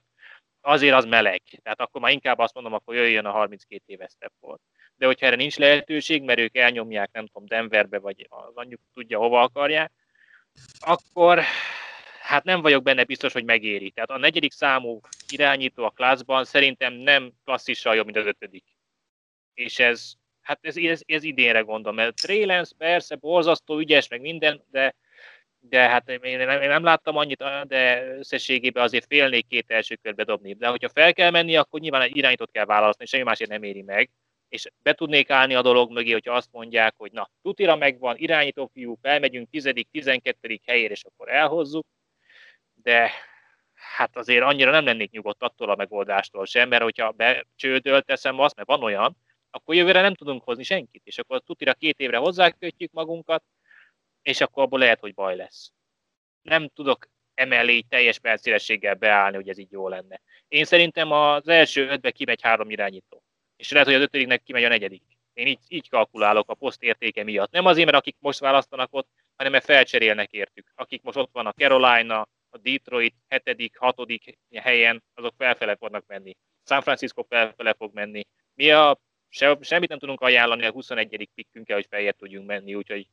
azért 0.65 0.95
az 0.95 1.05
meleg. 1.05 1.41
Tehát 1.63 1.79
akkor 1.79 2.01
már 2.01 2.11
inkább 2.11 2.39
azt 2.39 2.53
mondom, 2.53 2.73
akkor 2.73 2.95
jöjjön 2.95 3.25
a 3.25 3.31
32 3.31 3.83
éves 3.85 4.11
Stafford. 4.11 4.59
De 4.95 5.05
hogyha 5.05 5.25
erre 5.25 5.35
nincs 5.35 5.57
lehetőség, 5.57 6.23
mert 6.23 6.39
ők 6.39 6.57
elnyomják, 6.57 7.09
nem 7.11 7.27
tudom, 7.27 7.47
Denverbe, 7.47 7.99
vagy 7.99 8.27
az 8.29 8.55
anyjuk 8.55 8.79
tudja, 8.93 9.17
hova 9.17 9.41
akarják, 9.41 9.91
akkor 10.79 11.43
hát 12.21 12.43
nem 12.43 12.61
vagyok 12.61 12.83
benne 12.83 13.03
biztos, 13.03 13.33
hogy 13.33 13.43
megéri. 13.43 13.91
Tehát 13.91 14.09
a 14.09 14.17
negyedik 14.17 14.51
számú 14.51 14.99
irányító 15.29 15.83
a 15.83 15.89
klászban 15.89 16.45
szerintem 16.45 16.93
nem 16.93 17.31
klasszissal 17.43 17.95
jobb, 17.95 18.05
mint 18.05 18.17
az 18.17 18.25
ötödik. 18.25 18.65
És 19.53 19.79
ez, 19.79 20.13
hát 20.41 20.59
ez, 20.61 20.77
ez, 20.77 21.01
ez 21.05 21.23
idénre 21.23 21.59
gondolom, 21.59 21.95
mert 21.95 22.15
Trélens 22.15 22.71
persze 22.77 23.15
borzasztó 23.15 23.79
ügyes, 23.79 24.07
meg 24.07 24.21
minden, 24.21 24.63
de, 24.71 24.95
de 25.69 25.89
hát 25.89 26.09
én 26.09 26.37
nem, 26.37 26.61
én 26.61 26.67
nem 26.67 26.83
láttam 26.83 27.17
annyit, 27.17 27.43
de 27.63 28.07
összességében 28.17 28.83
azért 28.83 29.05
félnék 29.05 29.47
két 29.47 29.71
első 29.71 29.95
körbe 29.95 30.23
dobni. 30.23 30.53
De 30.53 30.67
hogyha 30.67 30.89
fel 30.89 31.13
kell 31.13 31.29
menni, 31.29 31.55
akkor 31.55 31.79
nyilván 31.79 32.01
egy 32.01 32.17
irányítót 32.17 32.51
kell 32.51 32.65
választani, 32.65 33.09
semmi 33.09 33.23
másért 33.23 33.49
nem 33.49 33.63
éri 33.63 33.81
meg 33.81 34.09
és 34.53 34.67
be 34.81 34.93
tudnék 34.93 35.29
állni 35.29 35.53
a 35.53 35.61
dolog 35.61 35.91
mögé, 35.91 36.11
hogyha 36.11 36.33
azt 36.33 36.51
mondják, 36.51 36.93
hogy 36.97 37.11
na, 37.11 37.29
tutira 37.41 37.75
megvan, 37.75 38.17
irányító 38.17 38.69
fiú, 38.73 38.97
felmegyünk 39.01 39.47
10.-12. 39.51 40.59
helyére, 40.65 40.93
és 40.93 41.03
akkor 41.03 41.29
elhozzuk, 41.29 41.85
de 42.73 43.11
hát 43.73 44.17
azért 44.17 44.43
annyira 44.43 44.71
nem 44.71 44.85
lennék 44.85 45.11
nyugodt 45.11 45.43
attól 45.43 45.69
a 45.69 45.75
megoldástól 45.75 46.45
sem, 46.45 46.69
mert 46.69 46.83
hogyha 46.83 47.11
becsődöl 47.11 48.01
teszem 48.01 48.39
azt, 48.39 48.55
mert 48.55 48.67
van 48.67 48.83
olyan, 48.83 49.17
akkor 49.51 49.75
jövőre 49.75 50.01
nem 50.01 50.15
tudunk 50.15 50.43
hozni 50.43 50.63
senkit, 50.63 51.01
és 51.05 51.17
akkor 51.17 51.41
tutira 51.41 51.73
két 51.73 51.99
évre 51.99 52.17
hozzákötjük 52.17 52.91
magunkat, 52.91 53.43
és 54.23 54.41
akkor 54.41 54.63
abból 54.63 54.79
lehet, 54.79 54.99
hogy 54.99 55.13
baj 55.13 55.35
lesz. 55.35 55.71
Nem 56.41 56.69
tudok 56.69 57.09
emellé 57.33 57.81
teljes 57.81 58.19
percélességgel 58.19 58.95
beállni, 58.95 59.35
hogy 59.35 59.49
ez 59.49 59.57
így 59.57 59.71
jó 59.71 59.87
lenne. 59.87 60.21
Én 60.47 60.65
szerintem 60.65 61.11
az 61.11 61.47
első 61.47 61.87
ötbe 61.87 62.11
kimegy 62.11 62.41
három 62.41 62.69
irányító 62.69 63.23
és 63.63 63.71
lehet, 63.71 63.87
hogy 63.87 63.95
az 63.95 64.01
ötödiknek 64.01 64.43
kimegy 64.43 64.63
a 64.63 64.67
negyedik. 64.67 65.03
Én 65.33 65.47
így, 65.47 65.59
így 65.67 65.89
kalkulálok 65.89 66.49
a 66.49 66.53
poszt 66.53 66.83
értéke 66.83 67.23
miatt. 67.23 67.51
Nem 67.51 67.65
azért, 67.65 67.85
mert 67.85 67.97
akik 67.97 68.15
most 68.19 68.39
választanak 68.39 68.93
ott, 68.93 69.07
hanem 69.35 69.51
mert 69.51 69.65
felcserélnek 69.65 70.31
értük. 70.31 70.71
Akik 70.75 71.01
most 71.01 71.17
ott 71.17 71.29
van 71.31 71.45
a 71.45 71.51
Carolina, 71.51 72.19
a 72.49 72.57
Detroit 72.57 73.15
7., 73.45 73.71
6. 73.77 73.95
helyen, 74.53 75.03
azok 75.13 75.33
felfele 75.37 75.75
fognak 75.75 76.03
menni. 76.07 76.35
San 76.65 76.81
Francisco 76.81 77.23
felfele 77.23 77.73
fog 77.73 77.93
menni. 77.93 78.23
Mi 78.53 78.71
a, 78.71 78.99
se, 79.29 79.57
semmit 79.61 79.89
nem 79.89 79.99
tudunk 79.99 80.21
ajánlani 80.21 80.65
a 80.65 80.71
21. 80.71 81.29
pikkünkkel, 81.35 81.75
hogy 81.75 81.87
feljebb 81.89 82.15
tudjunk 82.15 82.47
menni, 82.47 82.75
úgyhogy 82.75 83.07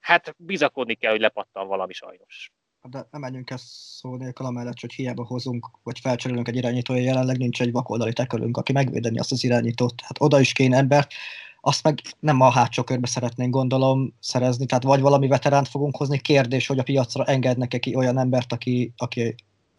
hát 0.00 0.34
bizakodni 0.38 0.94
kell, 0.94 1.10
hogy 1.10 1.20
lepattan 1.20 1.66
valami 1.66 1.92
sajnos. 1.92 2.52
De 2.82 3.06
nem 3.10 3.20
menjünk 3.20 3.50
ezt 3.50 3.66
szó 3.66 4.16
nélkül 4.16 4.46
amellett, 4.46 4.80
hogy 4.80 4.92
hiába 4.92 5.24
hozunk, 5.24 5.70
vagy 5.82 5.98
felcserélünk 5.98 6.48
egy 6.48 6.56
irányítója, 6.56 7.02
jelenleg 7.02 7.38
nincs 7.38 7.60
egy 7.60 7.72
vakoldali 7.72 8.12
tekölünk, 8.12 8.56
aki 8.56 8.72
megvédeni 8.72 9.18
azt 9.18 9.32
az 9.32 9.44
irányítót. 9.44 10.00
Hát 10.00 10.20
oda 10.20 10.40
is 10.40 10.52
kéne 10.52 10.76
embert, 10.76 11.12
azt 11.60 11.82
meg 11.82 12.00
nem 12.20 12.40
a 12.40 12.50
hátsó 12.50 12.82
körbe 12.82 13.06
szeretnénk 13.06 13.50
gondolom 13.50 14.14
szerezni, 14.20 14.66
tehát 14.66 14.82
vagy 14.82 15.00
valami 15.00 15.28
veteránt 15.28 15.68
fogunk 15.68 15.96
hozni, 15.96 16.18
kérdés, 16.18 16.66
hogy 16.66 16.78
a 16.78 16.82
piacra 16.82 17.24
engednek 17.24 17.78
ki 17.80 17.94
olyan 17.94 18.18
embert, 18.18 18.52
aki, 18.52 18.92
aki 18.96 19.34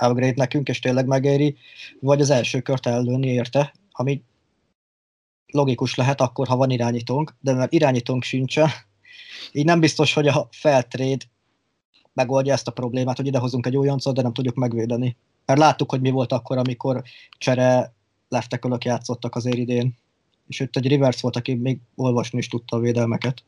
upgrade 0.05 0.34
nekünk, 0.36 0.67
és 0.67 0.80
tényleg 0.80 1.05
megéri, 1.05 1.57
vagy 1.99 2.22
az 2.22 2.30
első 2.30 2.61
kört 2.61 2.86
ellőni 2.86 3.28
érte, 3.28 3.74
ami 3.91 4.24
logikus 5.51 5.95
lehet 5.95 6.22
akkor, 6.22 6.47
ha 6.47 6.55
van 6.55 6.70
irányítónk, 6.70 7.36
de 7.39 7.53
mert 7.53 7.74
irányítónk 7.74 8.24
sincsen, 8.24 8.70
így 9.51 9.66
nem 9.66 9.80
biztos, 9.80 10.14
hogy 10.14 10.28
a 10.28 10.47
feltréd 10.51 11.22
megoldja 12.14 12.53
ezt 12.53 12.68
a 12.68 12.72
problémát, 12.72 13.18
hogy 13.18 13.28
idehozunk 13.28 13.66
egy 13.66 13.78
újoncot, 13.78 14.16
de 14.16 14.22
nem 14.22 14.34
tudjuk 14.34 14.55
megvédeni. 14.55 15.16
Mert 15.45 15.60
láttuk, 15.60 15.89
hogy 15.89 16.01
mi 16.01 16.10
volt 16.10 16.32
akkor, 16.32 16.57
amikor 16.57 17.03
csere 17.38 17.93
leftekölök 18.30 18.84
játszottak 18.84 19.36
azért 19.36 19.57
idén. 19.57 19.97
És 20.47 20.60
itt 20.60 20.76
egy 20.76 20.88
reverse 20.88 21.20
volt, 21.22 21.36
aki 21.36 21.53
még 21.53 21.80
olvasni 21.95 22.38
is 22.38 22.47
tudta 22.47 22.76
a 22.76 22.80
védelmeket. 22.80 23.43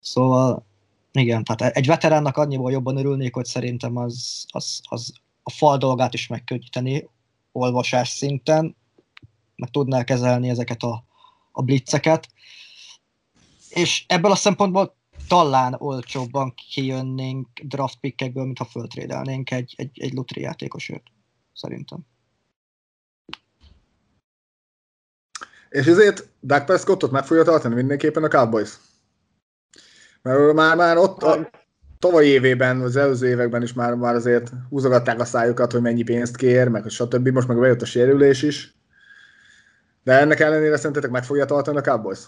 Szóval 0.00 0.64
igen, 1.12 1.44
tehát 1.44 1.76
egy 1.76 1.86
veteránnak 1.86 2.36
annyiból 2.36 2.72
jobban 2.72 2.96
örülnék, 2.96 3.34
hogy 3.34 3.44
szerintem 3.44 3.96
az, 3.96 4.46
az, 4.48 4.80
az 4.84 5.12
a 5.42 5.50
fal 5.50 5.78
dolgát 5.78 6.14
is 6.14 6.26
megkönnyíteni 6.26 7.08
olvasás 7.52 8.08
szinten, 8.08 8.76
meg 9.56 9.70
tudná 9.70 10.04
kezelni 10.04 10.48
ezeket 10.48 10.82
a, 10.82 11.04
a 11.52 11.62
blitzeket. 11.62 12.28
És 13.74 14.04
ebből 14.06 14.30
a 14.30 14.36
szempontból 14.36 14.96
talán 15.28 15.74
olcsóbban 15.78 16.54
kijönnénk 16.54 17.48
draft 17.62 17.98
pickekből, 18.00 18.44
mintha 18.44 18.64
föltrédelnénk 18.64 19.50
egy, 19.50 19.74
egy, 19.76 20.00
egy 20.00 20.12
lutri 20.12 20.40
játékosért, 20.40 21.02
szerintem. 21.54 21.98
És 25.68 25.86
ezért 25.86 26.28
Doug 26.40 26.64
Prescottot 26.64 27.10
meg 27.10 27.24
fogja 27.24 27.42
tartani 27.42 27.74
mindenképpen 27.74 28.24
a 28.24 28.28
Cowboys. 28.28 28.78
Mert 30.22 30.52
már, 30.52 30.76
már 30.76 30.96
ott 30.96 31.22
a 31.22 31.50
tavalyi 31.98 32.28
évében, 32.28 32.80
az 32.80 32.96
előző 32.96 33.28
években 33.28 33.62
is 33.62 33.72
már, 33.72 33.94
már 33.94 34.14
azért 34.14 34.52
húzogatták 34.68 35.20
a 35.20 35.24
szájukat, 35.24 35.72
hogy 35.72 35.80
mennyi 35.80 36.02
pénzt 36.02 36.36
kér, 36.36 36.68
meg 36.68 36.88
stb. 36.88 37.28
Most 37.28 37.48
meg 37.48 37.58
bejött 37.58 37.82
a 37.82 37.86
sérülés 37.86 38.42
is. 38.42 38.74
De 40.02 40.12
ennek 40.12 40.40
ellenére 40.40 40.76
szerintetek 40.76 41.10
meg 41.10 41.24
fogja 41.24 41.44
tartani 41.44 41.78
a 41.78 41.80
Cowboys? 41.80 42.18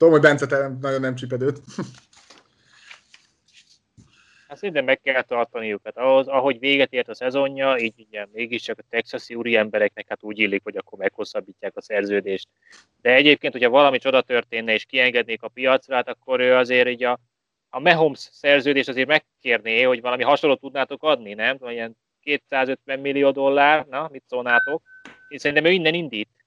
Tudom, 0.00 0.14
hogy 0.14 0.22
Bence 0.22 0.46
te 0.46 0.68
nagyon 0.80 1.00
nem 1.00 1.14
csipedőt. 1.14 1.60
Hát 4.48 4.58
szerintem 4.58 4.84
meg 4.84 5.00
kell 5.00 5.22
tartaniuk. 5.22 5.80
Hát 5.84 5.96
ahhoz, 5.96 6.28
ahogy 6.28 6.58
véget 6.58 6.92
ért 6.92 7.08
a 7.08 7.14
szezonja, 7.14 7.78
így 7.78 8.06
ugye 8.08 8.26
mégiscsak 8.32 8.78
a 8.78 8.84
texasi 8.90 9.34
úri 9.34 9.56
embereknek 9.56 10.08
hát 10.08 10.22
úgy 10.22 10.38
illik, 10.38 10.62
hogy 10.62 10.76
akkor 10.76 10.98
meghosszabbítják 10.98 11.76
a 11.76 11.82
szerződést. 11.82 12.48
De 13.00 13.14
egyébként, 13.14 13.52
hogyha 13.52 13.70
valami 13.70 13.98
csoda 13.98 14.22
történne 14.22 14.72
és 14.72 14.84
kiengednék 14.84 15.42
a 15.42 15.48
piacra, 15.48 15.94
hát 15.94 16.08
akkor 16.08 16.40
ő 16.40 16.54
azért 16.54 16.88
így 16.88 17.04
a, 17.04 17.18
a 17.70 17.80
Mahomes 17.80 18.28
szerződés 18.32 18.88
azért 18.88 19.08
megkérné, 19.08 19.82
hogy 19.82 20.00
valami 20.00 20.22
hasonlót 20.22 20.60
tudnátok 20.60 21.02
adni, 21.02 21.34
nem? 21.34 21.58
Ilyen 21.60 21.96
250 22.20 22.98
millió 22.98 23.30
dollár, 23.30 23.86
na, 23.86 24.08
mit 24.12 24.24
szólnátok? 24.28 24.82
Én 25.28 25.38
szerintem 25.38 25.64
ő 25.64 25.70
innen 25.70 25.94
indít. 25.94 26.39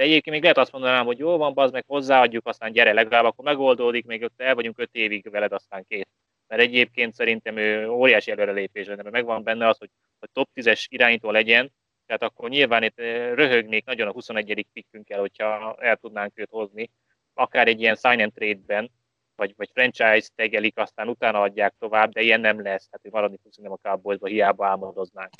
De 0.00 0.06
egyébként 0.06 0.34
még 0.34 0.42
lehet 0.42 0.58
azt 0.58 0.72
mondanám, 0.72 1.06
hogy 1.06 1.18
jó 1.18 1.36
van, 1.36 1.54
bazd 1.54 1.72
meg, 1.72 1.84
hozzáadjuk, 1.86 2.46
aztán 2.46 2.72
gyere, 2.72 2.92
legalább 2.92 3.24
akkor 3.24 3.44
megoldódik, 3.44 4.06
még 4.06 4.22
ott 4.22 4.40
el 4.40 4.54
vagyunk 4.54 4.78
öt 4.78 4.88
évig 4.92 5.30
veled, 5.30 5.52
aztán 5.52 5.84
két. 5.88 6.08
Mert 6.46 6.62
egyébként 6.62 7.14
szerintem 7.14 7.56
ő 7.56 7.88
óriási 7.88 8.30
előrelépés 8.30 8.86
lenne, 8.86 9.02
mert 9.02 9.14
megvan 9.14 9.42
benne 9.42 9.68
az, 9.68 9.78
hogy, 9.78 9.90
hogy 10.18 10.28
top 10.32 10.48
10-es 10.54 10.84
irányító 10.88 11.30
legyen, 11.30 11.72
tehát 12.06 12.22
akkor 12.22 12.48
nyilván 12.48 12.82
itt 12.82 12.98
eh, 12.98 13.34
röhögnék 13.34 13.84
nagyon 13.84 14.08
a 14.08 14.12
21. 14.12 14.66
pikkünkkel, 14.72 15.20
hogyha 15.20 15.76
el 15.80 15.96
tudnánk 15.96 16.38
őt 16.38 16.50
hozni, 16.50 16.90
akár 17.34 17.68
egy 17.68 17.80
ilyen 17.80 17.96
sign 17.96 18.20
and 18.20 18.32
trade-ben, 18.32 18.90
vagy, 19.36 19.54
vagy 19.56 19.70
franchise 19.72 20.28
tegelik, 20.34 20.78
aztán 20.78 21.08
utána 21.08 21.40
adják 21.40 21.74
tovább, 21.78 22.12
de 22.12 22.20
ilyen 22.20 22.40
nem 22.40 22.62
lesz, 22.62 22.88
hát 22.90 23.00
hogy 23.02 23.12
maradni 23.12 23.38
fog 23.42 23.72
a 23.72 23.88
Cowboysba, 23.88 24.26
hiába 24.26 24.66
álmodoznánk 24.66 25.30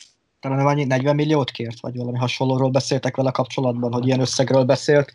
talán 0.40 0.66
annyi 0.66 0.84
40 0.84 1.14
milliót 1.14 1.50
kért, 1.50 1.80
vagy 1.80 1.96
valami 1.96 2.18
hasonlóról 2.18 2.70
beszéltek 2.70 3.16
vele 3.16 3.30
kapcsolatban, 3.30 3.92
hogy 3.92 4.06
ilyen 4.06 4.20
összegről 4.20 4.64
beszélt. 4.64 5.12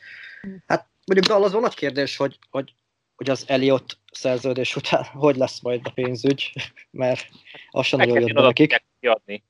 Hát 0.68 0.88
mondjuk 1.06 1.28
Dallasban 1.28 1.62
nagy 1.62 1.76
kérdés, 1.76 2.18
hogy, 2.18 2.40
hogy 2.50 2.74
hogy 3.16 3.30
az 3.30 3.44
Eliott 3.48 3.98
szerződés 4.12 4.76
után 4.76 5.04
hogy 5.26 5.36
lesz 5.36 5.62
majd 5.62 5.82
a 5.84 5.92
pénzügy, 5.92 6.52
mert 6.92 7.28
az 7.72 7.86
sem 7.86 8.00
nagyon 8.00 8.20
jött 8.20 8.34
be 8.34 8.42
nekik. 8.42 8.84
Kiadni. 9.00 9.44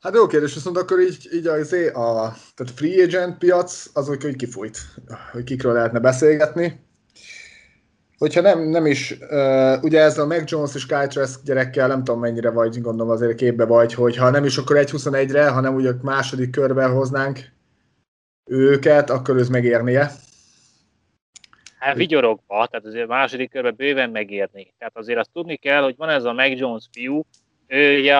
Hát 0.00 0.14
jó 0.14 0.26
kérdés, 0.26 0.54
viszont 0.54 0.76
akkor 0.76 1.00
így, 1.00 1.28
így 1.32 1.46
az, 1.46 1.72
a 1.72 2.36
tehát 2.54 2.72
free 2.74 3.02
agent 3.02 3.38
piac 3.38 3.90
az, 3.92 4.06
hogy 4.06 4.36
kifújt, 4.36 4.78
hogy 5.32 5.44
kikről 5.44 5.72
lehetne 5.72 5.98
beszélgetni. 5.98 6.80
Hogyha 8.24 8.40
nem, 8.40 8.68
nem 8.68 8.86
is, 8.86 9.10
uh, 9.10 9.82
ugye 9.82 10.00
ez 10.00 10.18
a 10.18 10.26
Mac 10.26 10.50
Jones 10.50 10.74
és 10.74 10.86
Kyle 10.86 11.06
Trask 11.06 11.44
gyerekkel, 11.44 11.88
nem 11.88 12.04
tudom 12.04 12.20
mennyire 12.20 12.50
vagy, 12.50 12.80
gondolom 12.80 13.12
azért 13.12 13.34
képbe 13.34 13.64
vagy, 13.64 13.94
hogy 13.94 14.16
ha 14.16 14.30
nem 14.30 14.44
is 14.44 14.56
akkor 14.56 14.76
1-21-re, 14.78 15.48
hanem 15.48 15.74
ugye 15.74 15.90
második 16.02 16.50
körben 16.50 16.92
hoznánk 16.92 17.38
őket, 18.50 19.10
akkor 19.10 19.36
ez 19.36 19.48
megérnie. 19.48 20.10
Hát 21.78 21.96
vigyorogva, 21.96 22.66
tehát 22.66 22.86
azért 22.86 23.04
a 23.04 23.12
második 23.12 23.50
körben 23.50 23.74
bőven 23.76 24.10
megérni. 24.10 24.74
Tehát 24.78 24.96
azért 24.96 25.18
azt 25.18 25.32
tudni 25.32 25.56
kell, 25.56 25.82
hogy 25.82 25.96
van 25.96 26.08
ez 26.08 26.24
a 26.24 26.32
Mac 26.32 26.58
Jones 26.58 26.84
fiú, 26.92 27.22
ő 27.66 27.98
ugye 27.98 28.16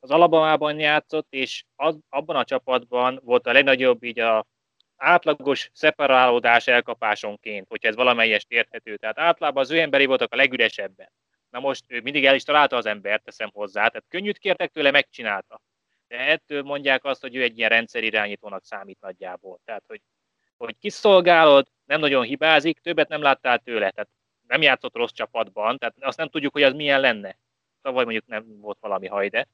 az 0.00 0.10
Alabamában 0.10 0.78
játszott, 0.78 1.26
és 1.30 1.64
az, 1.76 1.98
abban 2.08 2.36
a 2.36 2.44
csapatban 2.44 3.20
volt 3.24 3.46
a 3.46 3.52
legnagyobb 3.52 4.02
így 4.02 4.20
a 4.20 4.46
átlagos 4.96 5.70
szeparálódás 5.72 6.66
elkapásonként, 6.66 7.68
hogyha 7.68 7.88
ez 7.88 7.94
valamelyest 7.94 8.50
érthető. 8.50 8.96
Tehát 8.96 9.18
általában 9.18 9.62
az 9.62 9.70
ő 9.70 9.80
emberi 9.80 10.06
voltak 10.06 10.32
a 10.32 10.36
legüresebben. 10.36 11.10
Na 11.50 11.60
most 11.60 11.84
ő 11.86 12.00
mindig 12.00 12.24
el 12.24 12.34
is 12.34 12.42
találta 12.42 12.76
az 12.76 12.86
embert, 12.86 13.24
teszem 13.24 13.50
hozzá, 13.52 13.88
tehát 13.88 14.04
könnyűt 14.08 14.38
kértek 14.38 14.70
tőle, 14.70 14.90
megcsinálta. 14.90 15.60
De 16.08 16.18
ettől 16.18 16.62
mondják 16.62 17.04
azt, 17.04 17.20
hogy 17.20 17.36
ő 17.36 17.42
egy 17.42 17.58
ilyen 17.58 17.68
rendszerirányítónak 17.68 18.64
számít 18.64 19.00
nagyjából. 19.00 19.60
Tehát, 19.64 19.84
hogy, 19.86 20.00
hogy 20.56 20.76
kiszolgálod, 20.78 21.68
nem 21.84 22.00
nagyon 22.00 22.24
hibázik, 22.24 22.78
többet 22.78 23.08
nem 23.08 23.22
láttál 23.22 23.58
tőle, 23.58 23.90
tehát 23.90 24.08
nem 24.46 24.62
játszott 24.62 24.94
rossz 24.94 25.12
csapatban, 25.12 25.78
tehát 25.78 25.94
azt 26.00 26.18
nem 26.18 26.28
tudjuk, 26.28 26.52
hogy 26.52 26.62
az 26.62 26.72
milyen 26.72 27.00
lenne. 27.00 27.38
Tavaly 27.82 28.04
mondjuk 28.04 28.26
nem 28.26 28.60
volt 28.60 28.78
valami 28.80 29.06
hajde. 29.06 29.48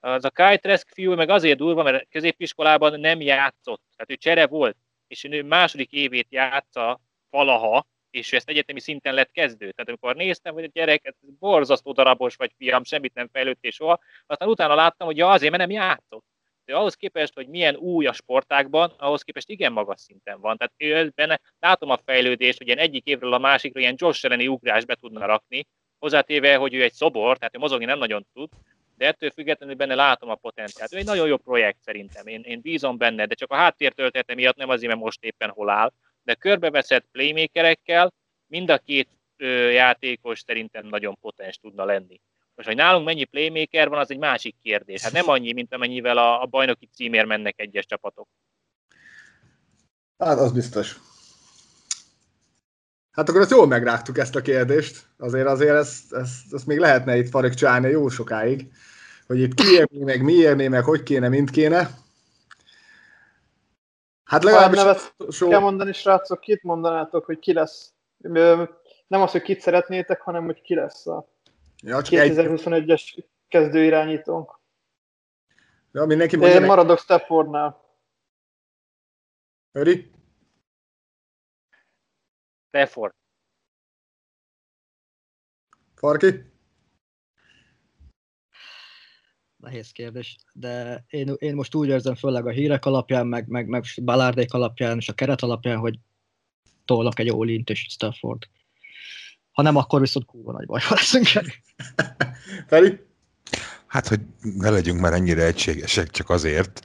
Az 0.00 0.24
a 0.24 0.30
Kai 0.30 0.58
Trask 0.58 0.88
fiú 0.88 1.14
meg 1.14 1.28
azért 1.28 1.58
durva, 1.58 1.82
mert 1.82 2.08
középiskolában 2.08 3.00
nem 3.00 3.20
játszott. 3.20 3.82
Tehát 3.96 4.10
ő 4.10 4.14
csere 4.14 4.46
volt, 4.46 4.76
és 5.06 5.24
ő 5.24 5.42
második 5.42 5.92
évét 5.92 6.26
játsza 6.30 7.00
valaha, 7.30 7.86
és 8.10 8.32
ő 8.32 8.36
ezt 8.36 8.48
egyetemi 8.48 8.80
szinten 8.80 9.14
lett 9.14 9.30
kezdő. 9.30 9.70
Tehát 9.70 9.88
amikor 9.88 10.16
néztem, 10.16 10.54
hogy 10.54 10.64
a 10.64 10.70
gyerek, 10.72 11.04
ez 11.04 11.14
borzasztó 11.38 11.92
darabos 11.92 12.36
vagy 12.36 12.52
fiam, 12.56 12.84
semmit 12.84 13.14
nem 13.14 13.28
fejlődtél 13.32 13.70
soha, 13.70 13.98
aztán 14.26 14.48
utána 14.48 14.74
láttam, 14.74 15.06
hogy 15.06 15.16
ja, 15.16 15.30
azért, 15.30 15.56
mert 15.56 15.68
nem 15.68 15.76
játszott. 15.76 16.24
De 16.64 16.76
ahhoz 16.76 16.94
képest, 16.94 17.34
hogy 17.34 17.48
milyen 17.48 17.76
új 17.76 18.06
a 18.06 18.12
sportákban, 18.12 18.92
ahhoz 18.98 19.22
képest 19.22 19.48
igen 19.48 19.72
magas 19.72 20.00
szinten 20.00 20.40
van. 20.40 20.56
Tehát 20.56 20.72
ő 20.76 21.12
benne 21.14 21.40
látom 21.58 21.90
a 21.90 21.98
fejlődést, 22.04 22.58
hogy 22.58 22.66
ilyen 22.66 22.78
egyik 22.78 23.06
évről 23.06 23.32
a 23.32 23.38
másikra 23.38 23.80
ilyen 23.80 23.94
Josh 23.96 24.24
elleni 24.24 24.48
ugrás 24.48 24.84
be 24.84 24.94
tudna 24.94 25.26
rakni, 25.26 25.66
hozzátéve, 25.98 26.56
hogy 26.56 26.74
ő 26.74 26.82
egy 26.82 26.92
szobor, 26.92 27.38
tehát 27.38 27.54
ő 27.54 27.58
mozogni 27.58 27.84
nem 27.84 27.98
nagyon 27.98 28.26
tud, 28.32 28.48
de 28.96 29.06
ettől 29.06 29.30
függetlenül 29.30 29.74
benne 29.74 29.94
látom 29.94 30.30
a 30.30 30.34
potenciált. 30.34 30.94
Ő 30.94 30.96
egy 30.96 31.04
nagyon 31.04 31.26
jó 31.26 31.36
projekt 31.36 31.82
szerintem, 31.82 32.26
én, 32.26 32.40
én 32.40 32.60
bízom 32.60 32.96
benne, 32.96 33.26
de 33.26 33.34
csak 33.34 33.50
a 33.50 33.56
háttértöltete 33.56 34.34
miatt 34.34 34.56
nem 34.56 34.68
azért, 34.68 34.88
mert 34.88 35.04
most 35.04 35.24
éppen 35.24 35.50
hol 35.50 35.70
áll, 35.70 35.92
de 36.22 36.34
körbeveszett 36.34 37.06
playmakerekkel 37.12 38.12
mind 38.46 38.70
a 38.70 38.78
két 38.78 39.08
ö, 39.36 39.70
játékos 39.70 40.40
szerintem 40.46 40.86
nagyon 40.86 41.18
potens 41.20 41.56
tudna 41.56 41.84
lenni. 41.84 42.20
Most, 42.54 42.68
hogy 42.68 42.76
nálunk 42.76 43.04
mennyi 43.04 43.24
playmaker 43.24 43.88
van, 43.88 43.98
az 43.98 44.10
egy 44.10 44.18
másik 44.18 44.56
kérdés. 44.62 45.02
Hát 45.02 45.12
nem 45.12 45.28
annyi, 45.28 45.52
mint 45.52 45.74
amennyivel 45.74 46.18
a, 46.18 46.42
a 46.42 46.46
bajnoki 46.46 46.88
címér 46.92 47.24
mennek 47.24 47.60
egyes 47.60 47.86
csapatok. 47.86 48.28
Hát 50.18 50.38
az 50.38 50.52
biztos. 50.52 50.96
Hát 53.16 53.28
akkor 53.28 53.40
ezt 53.40 53.50
jól 53.50 53.66
megrágtuk 53.66 54.18
ezt 54.18 54.36
a 54.36 54.40
kérdést. 54.40 55.06
Azért 55.18 55.46
azért 55.46 55.74
ezt, 55.74 56.12
ezt, 56.12 56.52
ezt 56.54 56.66
még 56.66 56.78
lehetne 56.78 57.16
itt 57.16 57.28
farigcsálni 57.28 57.88
jó 57.88 58.08
sokáig, 58.08 58.72
hogy 59.26 59.38
itt 59.38 59.54
kiérni, 59.54 60.02
meg 60.02 60.22
mi 60.22 60.32
érné, 60.32 60.68
meg 60.68 60.84
hogy 60.84 61.02
kéne, 61.02 61.28
mint 61.28 61.50
kéne. 61.50 61.90
Hát 64.24 64.44
legalábbis... 64.44 64.78
nevet 64.78 65.14
so... 65.30 65.48
kell 65.48 65.60
mondani, 65.60 65.92
srácok, 65.92 66.40
kit 66.40 66.62
mondanátok, 66.62 67.24
hogy 67.24 67.38
ki 67.38 67.52
lesz? 67.52 67.92
Nem 69.06 69.22
az, 69.22 69.30
hogy 69.30 69.42
kit 69.42 69.60
szeretnétek, 69.60 70.20
hanem 70.20 70.44
hogy 70.44 70.60
ki 70.60 70.74
lesz 70.74 71.06
a 71.06 71.28
ja, 71.82 71.98
2021-es 72.02 73.24
kezdőirányítónk. 73.48 74.58
Ja, 75.92 76.04
mindenki 76.04 76.36
mondja 76.36 76.60
Én 76.60 76.66
maradok 76.66 76.98
Staffordnál. 76.98 77.84
Öri? 79.72 80.14
Stafford. 82.76 83.14
Farki? 85.94 86.44
Nehéz 89.56 89.90
kérdés, 89.90 90.36
de 90.52 91.04
én, 91.08 91.34
én 91.38 91.54
most 91.54 91.74
úgy 91.74 91.88
érzem, 91.88 92.14
főleg 92.14 92.46
a 92.46 92.50
hírek 92.50 92.84
alapján, 92.84 93.26
meg, 93.26 93.48
meg, 93.48 93.66
meg 93.66 93.84
Balárdék 94.02 94.52
alapján, 94.52 94.96
és 94.96 95.08
a 95.08 95.12
keret 95.12 95.40
alapján, 95.40 95.78
hogy 95.78 95.98
tolnak 96.84 97.18
egy 97.18 97.28
all 97.28 97.48
és 97.48 97.86
Stafford. 97.88 98.48
Ha 99.50 99.62
nem, 99.62 99.76
akkor 99.76 100.00
viszont 100.00 100.26
kurva 100.26 100.52
nagy 100.52 100.66
baj 100.66 100.80
leszünk. 100.88 101.26
Feli? 102.68 103.00
Hát, 103.86 104.08
hogy 104.08 104.20
ne 104.40 104.70
legyünk 104.70 105.00
már 105.00 105.12
ennyire 105.12 105.44
egységesek 105.44 106.10
csak 106.10 106.30
azért, 106.30 106.84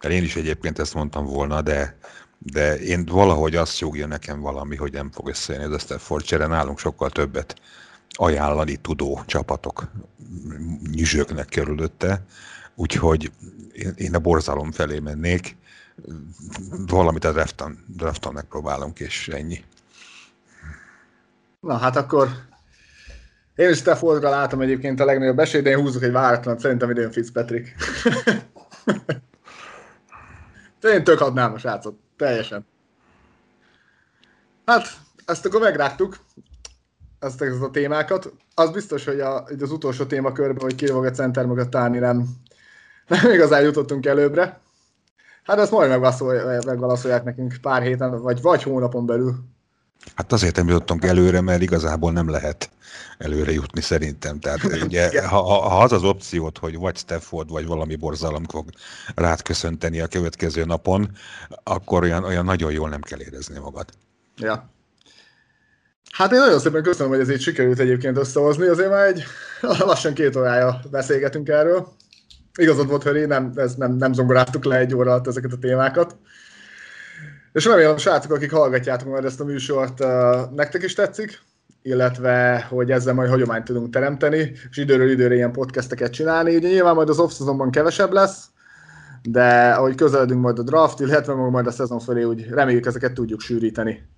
mert 0.00 0.14
én 0.14 0.22
is 0.22 0.36
egyébként 0.36 0.78
ezt 0.78 0.94
mondtam 0.94 1.24
volna, 1.24 1.62
de 1.62 1.98
de 2.44 2.78
én 2.78 3.04
valahogy 3.04 3.56
azt 3.56 3.78
jógja 3.78 4.06
nekem 4.06 4.40
valami, 4.40 4.76
hogy 4.76 4.92
nem 4.92 5.10
fog 5.10 5.28
összejönni 5.28 5.66
ez 5.66 5.72
a 5.72 5.78
Stafford 5.78 6.24
csere, 6.24 6.46
nálunk 6.46 6.78
sokkal 6.78 7.10
többet 7.10 7.60
ajánlani 8.08 8.76
tudó 8.76 9.22
csapatok 9.26 9.90
nyüzsögnek 10.90 11.48
körülötte, 11.48 12.24
úgyhogy 12.74 13.32
én 13.94 14.14
a 14.14 14.18
borzalom 14.18 14.72
felé 14.72 14.98
mennék, 14.98 15.56
valamit 16.86 17.24
a 17.24 17.32
drafton, 17.32 17.84
drafton 17.96 18.32
megpróbálunk, 18.32 19.00
és 19.00 19.28
ennyi. 19.28 19.64
Na 21.60 21.76
hát 21.76 21.96
akkor 21.96 22.28
én 23.54 23.68
is 23.68 23.76
Staffordra 23.76 24.30
látom 24.30 24.60
egyébként 24.60 25.00
a 25.00 25.04
legnagyobb 25.04 25.38
esélyt, 25.38 25.64
de 25.64 25.70
én 25.70 25.80
húzok 25.80 26.02
egy 26.02 26.12
váratlan, 26.12 26.58
szerintem 26.58 26.90
idén 26.90 27.10
Fitzpatrick. 27.10 27.74
én 30.94 31.04
tök 31.04 31.20
adnám 31.20 31.52
a 31.52 31.58
srácot. 31.58 31.98
Teljesen. 32.22 32.66
Hát, 34.64 34.86
ezt 35.24 35.46
akkor 35.46 35.60
megrágtuk, 35.60 36.16
ezt, 37.18 37.42
ezt 37.42 37.62
a 37.62 37.70
témákat. 37.70 38.32
Az 38.54 38.70
biztos, 38.70 39.04
hogy 39.04 39.20
a, 39.20 39.44
az 39.44 39.70
utolsó 39.70 40.04
témakörben, 40.04 40.62
hogy 40.62 40.74
ki 40.74 40.86
a 40.86 41.10
center 41.10 41.46
mögött 41.46 41.74
állni, 41.74 41.98
nem, 41.98 42.28
nem 43.06 43.32
igazán 43.32 43.62
jutottunk 43.62 44.06
előbbre. 44.06 44.60
Hát 45.42 45.58
ezt 45.58 45.70
majd 45.70 46.00
megválaszolják 46.64 47.24
nekünk 47.24 47.56
pár 47.62 47.82
héten, 47.82 48.20
vagy, 48.20 48.42
vagy 48.42 48.62
hónapon 48.62 49.06
belül. 49.06 49.34
Hát 50.14 50.32
azért 50.32 50.56
nem 50.56 50.68
jutottunk 50.68 51.04
előre, 51.04 51.40
mert 51.40 51.62
igazából 51.62 52.12
nem 52.12 52.28
lehet 52.30 52.70
előre 53.18 53.52
jutni 53.52 53.80
szerintem. 53.80 54.40
Tehát 54.40 54.64
ugye, 54.86 55.26
ha, 55.26 55.42
ha 55.42 55.82
az 55.82 55.92
az 55.92 56.04
opciót, 56.04 56.58
hogy 56.58 56.76
vagy 56.76 56.96
Stafford, 56.96 57.50
vagy 57.50 57.66
valami 57.66 57.96
borzalom 57.96 58.44
fog 58.44 58.68
rád 59.14 59.42
köszönteni 59.42 60.00
a 60.00 60.06
következő 60.06 60.64
napon, 60.64 61.10
akkor 61.62 62.02
olyan, 62.02 62.24
olyan 62.24 62.44
nagyon 62.44 62.72
jól 62.72 62.88
nem 62.88 63.00
kell 63.00 63.20
érezni 63.20 63.58
magad. 63.58 63.86
Ja. 64.36 64.70
Hát 66.12 66.32
én 66.32 66.38
nagyon 66.38 66.58
szépen 66.58 66.82
köszönöm, 66.82 67.12
hogy 67.12 67.20
ez 67.20 67.30
így 67.30 67.40
sikerült 67.40 67.78
egyébként 67.78 68.16
összehozni, 68.16 68.66
azért 68.66 68.90
már 68.90 69.06
egy 69.06 69.24
lassan 69.86 70.14
két 70.14 70.36
órája 70.36 70.80
beszélgetünk 70.90 71.48
erről. 71.48 71.88
Igazad 72.54 72.88
volt, 72.88 73.02
hogy 73.02 73.26
nem, 73.26 73.52
ez 73.54 73.74
nem, 73.74 73.96
nem 73.96 74.12
zongoráztuk 74.12 74.64
le 74.64 74.76
egy 74.76 74.94
óra 74.94 75.10
alatt 75.10 75.26
ezeket 75.26 75.52
a 75.52 75.58
témákat. 75.58 76.16
És 77.52 77.64
remélem, 77.64 77.96
srácok, 77.96 78.32
akik 78.32 78.52
hallgatjátok 78.52 79.08
majd 79.08 79.24
ezt 79.24 79.40
a 79.40 79.44
műsort, 79.44 79.98
nektek 80.54 80.82
is 80.82 80.94
tetszik, 80.94 81.42
illetve 81.82 82.66
hogy 82.68 82.90
ezzel 82.90 83.14
majd 83.14 83.30
hagyományt 83.30 83.64
tudunk 83.64 83.92
teremteni, 83.92 84.52
és 84.70 84.76
időről 84.76 85.10
időre 85.10 85.34
ilyen 85.34 85.52
podcasteket 85.52 86.12
csinálni. 86.12 86.56
Ugye 86.56 86.68
nyilván 86.68 86.94
majd 86.94 87.08
az 87.08 87.18
off 87.18 87.32
kevesebb 87.70 88.12
lesz, 88.12 88.44
de 89.22 89.70
ahogy 89.70 89.94
közeledünk 89.94 90.40
majd 90.40 90.58
a 90.58 90.62
draft, 90.62 91.00
illetve 91.00 91.34
majd 91.34 91.66
a 91.66 91.70
szezon 91.70 92.00
felé, 92.00 92.22
úgy 92.22 92.48
reméljük 92.48 92.86
ezeket 92.86 93.12
tudjuk 93.12 93.40
sűríteni. 93.40 94.08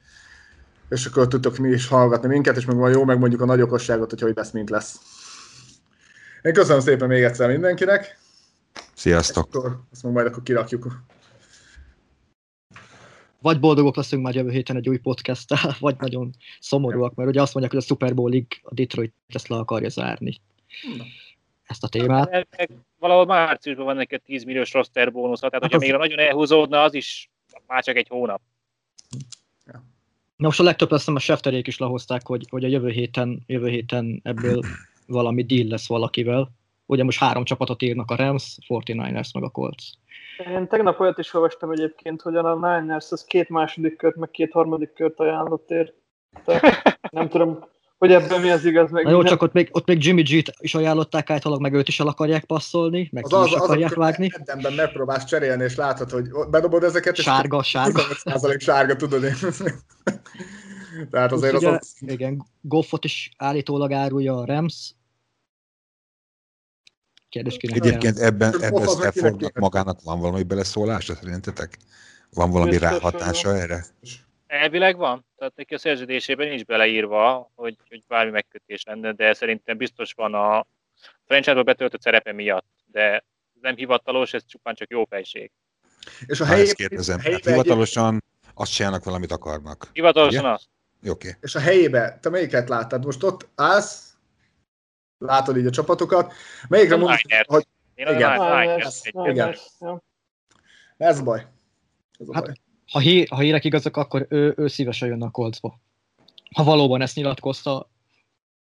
És 0.88 1.06
akkor 1.06 1.28
tudtok 1.28 1.58
mi 1.58 1.68
is 1.68 1.88
hallgatni 1.88 2.28
minket, 2.28 2.56
és 2.56 2.64
meg 2.64 2.76
majd 2.76 2.94
jó 2.94 3.04
megmondjuk 3.04 3.40
a 3.40 3.44
nagy 3.44 3.60
okosságot, 3.60 4.10
hogy 4.10 4.20
hogy 4.20 4.36
lesz, 4.36 4.50
mint 4.50 4.70
lesz. 4.70 4.96
Én 6.42 6.52
köszönöm 6.52 6.80
szépen 6.80 7.08
még 7.08 7.22
egyszer 7.22 7.48
mindenkinek. 7.48 8.18
Sziasztok! 8.94 9.46
Ezt, 9.46 9.54
akkor, 9.54 9.80
ezt 9.92 10.02
majd 10.02 10.26
akkor 10.26 10.42
kirakjuk 10.42 10.86
vagy 13.44 13.60
boldogok 13.60 13.96
leszünk 13.96 14.22
már 14.22 14.34
jövő 14.34 14.50
héten 14.50 14.76
egy 14.76 14.88
új 14.88 14.98
podcast 14.98 15.50
vagy 15.78 15.96
nagyon 15.98 16.30
szomorúak, 16.60 17.14
mert 17.14 17.28
ugye 17.28 17.42
azt 17.42 17.54
mondják, 17.54 17.74
hogy 17.74 17.82
a 17.84 17.86
Super 17.86 18.14
Bowl 18.14 18.30
League 18.30 18.58
a 18.62 18.74
Detroit 18.74 19.14
ezt 19.26 19.48
le 19.48 19.56
akarja 19.56 19.88
zárni. 19.88 20.40
Ezt 21.62 21.84
a 21.84 21.88
témát. 21.88 22.46
Valahol 22.98 23.26
márciusban 23.26 23.84
van 23.84 23.96
neked 23.96 24.22
10 24.22 24.44
milliós 24.44 24.72
roster 24.72 25.12
bónusz, 25.12 25.40
tehát 25.40 25.58
hogyha 25.58 25.78
még 25.78 25.92
nagyon 25.92 26.18
elhúzódna, 26.18 26.82
az 26.82 26.94
is 26.94 27.30
már 27.66 27.84
csak 27.84 27.96
egy 27.96 28.08
hónap. 28.08 28.40
Na 30.36 30.46
most 30.46 30.60
a 30.60 30.62
legtöbb 30.62 30.90
azt 30.90 31.08
a 31.08 31.18
Schefterék 31.18 31.66
is 31.66 31.78
lehozták, 31.78 32.26
hogy, 32.26 32.46
hogy 32.50 32.64
a 32.64 32.68
jövő 32.68 32.88
héten, 32.88 33.42
jövő 33.46 33.68
héten 33.68 34.20
ebből 34.22 34.62
valami 35.06 35.42
deal 35.44 35.68
lesz 35.68 35.88
valakivel. 35.88 36.50
Ugye 36.86 37.04
most 37.04 37.18
három 37.18 37.44
csapatot 37.44 37.82
írnak 37.82 38.10
a 38.10 38.16
Rams, 38.16 38.56
49ers 38.68 39.34
meg 39.34 39.42
a 39.42 39.48
Colts. 39.48 39.84
Én 40.38 40.68
tegnap 40.68 41.00
olyat 41.00 41.18
is 41.18 41.34
olvastam 41.34 41.70
egyébként, 41.70 42.22
hogy 42.22 42.36
a 42.36 42.54
Niners 42.54 43.12
az 43.12 43.24
két 43.24 43.48
második 43.48 43.96
kört, 43.96 44.16
meg 44.16 44.30
két 44.30 44.52
harmadik 44.52 44.92
kört 44.92 45.20
ajánlott 45.20 45.70
érte. 45.70 46.82
Nem 47.10 47.28
tudom, 47.28 47.64
hogy 47.98 48.12
ebben 48.12 48.40
mi 48.40 48.50
az 48.50 48.64
igaz. 48.64 48.90
Meg 48.90 49.04
Na 49.04 49.10
jó, 49.10 49.22
csak 49.22 49.42
ott 49.42 49.52
még, 49.52 49.68
ott 49.72 49.86
még 49.86 50.04
Jimmy 50.04 50.22
G-t 50.22 50.52
is 50.58 50.74
ajánlották 50.74 51.30
általában, 51.30 51.62
meg 51.62 51.72
őt 51.72 51.88
is 51.88 52.00
el 52.00 52.06
akarják 52.06 52.44
passzolni, 52.44 53.08
meg 53.12 53.24
az, 53.24 53.30
ki 53.30 53.36
az, 53.36 53.46
is 53.46 53.52
az, 53.52 53.62
akarják 53.62 53.90
az, 53.90 53.96
vágni. 53.96 54.30
Ebben 54.44 54.72
megpróbálsz 54.72 55.24
cserélni, 55.24 55.64
és 55.64 55.76
látod, 55.76 56.10
hogy 56.10 56.28
bedobod 56.50 56.82
ezeket, 56.82 57.18
és 57.18 57.24
sárga, 57.24 57.62
sárga. 57.62 58.02
25% 58.24 58.60
sárga, 58.60 58.96
tudod 58.96 59.22
én. 59.22 59.34
Tehát 61.10 61.32
azért 61.32 61.56
ugye, 61.56 61.68
az, 61.68 61.74
az... 61.74 61.96
Igen, 62.00 62.44
Goffot 62.60 63.04
is 63.04 63.30
állítólag 63.36 63.92
árulja 63.92 64.36
a 64.36 64.44
Rams. 64.44 64.94
Kérdés 67.34 67.56
kinek 67.56 67.76
Egyébként 67.76 68.18
ebben, 68.18 68.62
ebben 68.62 68.86
Staffordnak 68.86 69.58
magának 69.58 70.02
van 70.02 70.20
valami 70.20 70.42
beleszólása 70.42 71.14
szerintetek? 71.14 71.76
Van 72.30 72.50
valami 72.50 72.78
ráhatása 72.78 73.56
erre? 73.56 73.84
Elvileg 74.46 74.96
van, 74.96 75.26
tehát 75.36 75.56
neki 75.56 75.74
a 75.74 75.78
szerződésében 75.78 76.48
nincs 76.48 76.64
beleírva, 76.64 77.50
hogy, 77.54 77.76
hogy 77.88 78.02
bármi 78.08 78.30
megkötés 78.30 78.82
lenne, 78.84 79.12
de 79.12 79.32
szerintem 79.32 79.76
biztos 79.76 80.12
van 80.12 80.34
a 80.34 80.66
franchise 81.26 81.62
betöltött 81.62 82.02
szerepe 82.02 82.32
miatt, 82.32 82.66
de 82.86 83.24
nem 83.60 83.76
hivatalos, 83.76 84.32
ez 84.32 84.42
csupán 84.46 84.74
csak 84.74 84.90
jó 84.90 85.04
fejség. 85.04 85.50
És 86.26 86.40
a 86.40 86.44
helyi, 86.44 86.74
kérdezem, 86.74 87.18
hát 87.18 87.44
hivatalosan 87.44 88.24
azt 88.54 88.72
csinálnak 88.72 89.04
valamit 89.04 89.32
akarnak. 89.32 89.88
Hivatalosan 89.92 90.44
azt. 90.44 90.68
Oké. 91.00 91.10
Okay. 91.10 91.32
És 91.40 91.54
a 91.54 91.60
helyébe, 91.60 92.18
te 92.22 92.28
melyiket 92.28 92.68
láttad? 92.68 93.04
Most 93.04 93.22
ott 93.22 93.48
állsz, 93.54 94.13
látod 95.18 95.56
így 95.56 95.66
a 95.66 95.70
csapatokat, 95.70 96.32
melyikre 96.68 96.96
mondod, 96.96 97.18
hogy... 97.46 97.66
Én 97.94 98.06
igen, 98.06 98.32
Niners, 98.32 99.00
igen. 99.04 99.54
Ez 100.96 101.22
baj. 101.22 101.46
Ez 102.18 102.28
a 102.28 102.34
hát, 102.34 102.44
baj 102.44 102.54
ha, 102.90 102.98
hí, 102.98 103.26
ha 103.26 103.38
hírek 103.38 103.64
igazak, 103.64 103.96
akkor 103.96 104.26
ő, 104.28 104.54
ő 104.56 104.66
szívesen 104.66 105.08
jönne 105.08 105.26
a 105.26 105.30
Coltsba. 105.30 105.80
Ha 106.54 106.64
valóban 106.64 107.00
ezt 107.00 107.16
nyilatkozta, 107.16 107.90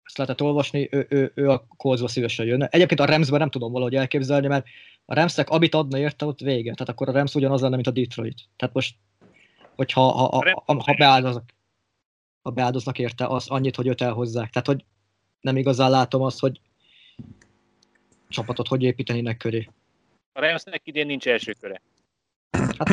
ezt 0.03 0.19
lehetett 0.19 0.43
olvasni, 0.43 0.89
ő, 0.91 1.07
ő, 1.09 1.33
ő 1.35 1.51
a 1.51 1.67
Coltsba 1.77 2.09
szívesen 2.09 2.47
jönne. 2.47 2.67
Egyébként 2.67 3.01
a 3.01 3.05
Ramsben 3.05 3.39
nem 3.39 3.51
tudom 3.51 3.73
valahogy 3.73 3.95
elképzelni, 3.95 4.47
mert 4.47 4.67
a 5.05 5.15
Ramsnek 5.15 5.51
amit 5.51 5.75
adna 5.75 5.99
érte, 5.99 6.27
ott 6.27 6.41
vége. 6.41 6.73
Tehát 6.73 6.89
akkor 6.89 7.09
a 7.09 7.13
Rams 7.13 7.35
ugyanaz 7.35 7.61
lenne, 7.61 7.75
mint 7.75 7.87
a 7.87 7.91
Detroit. 7.91 8.49
Tehát 8.57 8.75
most, 8.75 8.97
hogyha 9.77 10.01
ha, 10.01 10.29
ha, 10.29 10.63
ha, 10.67 10.83
ha 10.83 10.95
beáldoznak, 10.95 11.55
ha 12.43 12.51
beáldoznak 12.51 12.99
érte 12.99 13.27
az 13.27 13.49
annyit, 13.49 13.77
hogy 13.77 13.87
őt 13.87 14.01
elhozzák. 14.01 14.51
Tehát, 14.51 14.67
hogy 14.67 14.85
nem 15.47 15.57
igazán 15.57 15.91
látom 15.91 16.23
azt, 16.23 16.41
hogy 16.41 16.61
csapatot 18.29 18.69
hogy 18.69 18.83
építenének 18.83 19.37
köré. 19.37 19.71
A 20.33 20.41
Ramsnek 20.41 20.83
idén 20.85 21.07
nincs 21.07 21.29
első 21.29 21.55
köre. 21.61 21.83
Hát, 22.79 22.89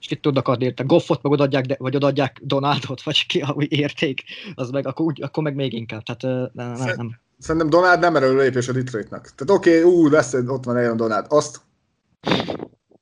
és 0.00 0.06
kit 0.06 0.20
tudnak 0.20 0.48
adni 0.48 0.64
érte. 0.64 0.82
Goffot 0.82 1.22
meg 1.22 1.32
odaadják, 1.32 1.66
de, 1.66 1.76
vagy 1.78 1.96
odaadják 1.96 2.40
Donaldot, 2.42 3.02
vagy 3.02 3.26
ki 3.26 3.40
a 3.40 3.54
érték, 3.58 4.22
az 4.54 4.70
meg, 4.70 4.86
akkor, 4.86 5.12
akkor 5.20 5.42
meg 5.42 5.54
még 5.54 5.72
inkább. 5.72 6.02
Tehát 6.02 6.52
nem, 6.54 6.72
nem, 6.72 6.94
nem. 6.96 7.20
Szerintem 7.38 7.70
Donald 7.70 8.00
nem 8.00 8.16
erről 8.16 8.36
lépés 8.36 8.68
a 8.68 8.72
Detroitnak. 8.72 9.34
Tehát 9.34 9.58
oké, 9.58 9.78
okay, 9.78 9.92
ú, 9.92 10.08
lesz, 10.08 10.34
ott 10.34 10.64
van 10.64 10.76
Aaron 10.76 10.96
Donald. 10.96 11.26
Azt? 11.28 11.60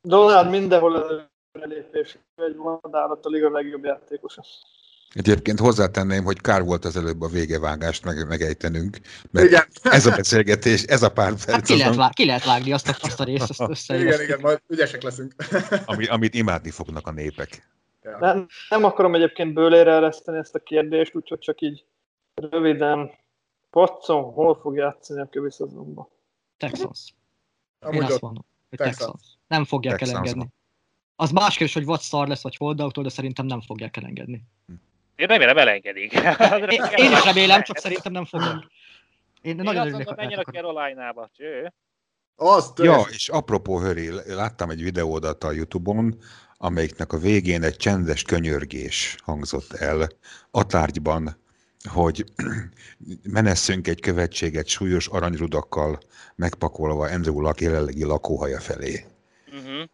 Donald 0.01 0.51
mindenhol 0.51 1.29
lépés, 1.53 2.19
egy 2.35 2.57
vadárat 2.57 3.27
a 3.27 3.29
liga 3.29 3.51
legjobb 3.51 3.85
játékosa. 3.85 4.45
Egyébként 5.15 5.59
hozzátenném, 5.59 6.25
hogy 6.25 6.41
kár 6.41 6.63
volt 6.63 6.85
az 6.85 6.97
előbb 6.97 7.21
a 7.21 7.29
végevágást 7.29 8.05
meg, 8.05 8.29
megejtenünk, 8.29 8.99
mert 9.31 9.47
igen. 9.47 9.67
ez 9.83 10.07
a 10.07 10.17
beszélgetés, 10.17 10.83
ez 10.83 11.03
a 11.03 11.13
pár 11.13 11.29
perc. 11.29 11.51
Hát 11.51 11.67
ki, 11.67 11.77
lehet 11.77 11.95
vág, 11.95 12.13
ki 12.13 12.25
lehet 12.25 12.45
vágni 12.45 12.73
azt 12.73 12.89
a, 12.89 12.97
azt 13.01 13.21
a 13.21 13.25
részt, 13.25 13.51
azt 13.51 13.71
össze. 13.71 14.01
Igen, 14.01 14.21
igen, 14.21 14.41
majd 14.41 14.61
ügyesek 14.67 15.03
leszünk. 15.03 15.35
Ami, 15.85 16.07
amit 16.07 16.35
imádni 16.35 16.71
fognak 16.71 17.07
a 17.07 17.11
népek. 17.11 17.69
Ja. 18.03 18.19
Nem, 18.19 18.47
nem 18.69 18.85
akarom 18.85 19.15
egyébként 19.15 19.55
bőlére 19.55 19.93
ereszteni 19.93 20.39
ezt 20.39 20.55
a 20.55 20.59
kérdést, 20.59 21.15
úgyhogy 21.15 21.39
csak 21.39 21.61
így 21.61 21.85
röviden. 22.35 23.11
Watson 23.73 24.23
hol 24.23 24.59
fog 24.63 24.77
játszani 24.77 25.21
a 25.21 25.29
kövi 25.31 25.51
szezonban? 25.51 26.09
Texas. 26.57 27.15
Én 27.91 28.03
azt 28.03 28.21
mondom, 28.21 28.45
hogy 28.69 28.79
Texas. 28.79 28.99
Texas. 28.99 29.39
Nem 29.47 29.65
fogják 29.65 29.99
Texas. 29.99 30.15
elengedni. 30.15 30.49
Az 31.17 31.31
más 31.31 31.57
kérdés, 31.57 31.75
hogy 31.75 31.85
vagy 31.85 32.01
szar 32.01 32.29
lesz, 32.29 32.43
vagy 32.43 32.57
holdout 32.57 33.03
de 33.03 33.09
szerintem 33.09 33.47
nem 33.47 33.61
fogják 33.61 33.97
elengedni. 33.97 34.45
Hm. 34.67 34.75
Én 35.19 35.27
remélem 35.27 35.59
elengedik. 35.59 36.13
én, 36.77 36.83
én 36.97 37.11
is 37.11 37.25
remélem, 37.25 37.63
csak 37.63 37.79
szerintem 37.79 38.13
nem 38.13 38.25
fogok. 38.25 38.65
Én, 39.41 39.57
én 39.59 39.63
nagyon 39.65 39.87
örülök. 39.87 40.17
Menjen 40.17 40.39
a 40.39 40.51
Carolina-ba, 40.51 41.31
cső. 41.37 41.73
Azt, 42.37 42.79
ja, 42.79 43.05
és 43.11 43.29
apropó 43.29 43.81
Höri, 43.81 44.11
láttam 44.27 44.71
egy 44.71 44.83
videódat 44.83 45.45
a 45.45 45.53
Youtube-on, 45.53 46.19
amelyiknek 46.57 47.13
a 47.13 47.19
végén 47.19 47.63
egy 47.63 47.77
csendes 47.77 48.23
könyörgés 48.23 49.17
hangzott 49.25 49.73
el 49.73 50.09
a 50.51 50.67
tárgyban, 50.67 51.37
hogy 51.89 52.25
menesszünk 53.23 53.89
egy 53.89 54.01
követséget 54.01 54.67
súlyos 54.67 55.07
aranyrudakkal 55.07 55.99
megpakolva 56.35 57.11
Andrew 57.11 57.41
Luck 57.41 57.61
jelenlegi 57.61 58.05
lakóhaja 58.05 58.61
felé. 58.61 59.05
Uh-huh. 59.47 59.89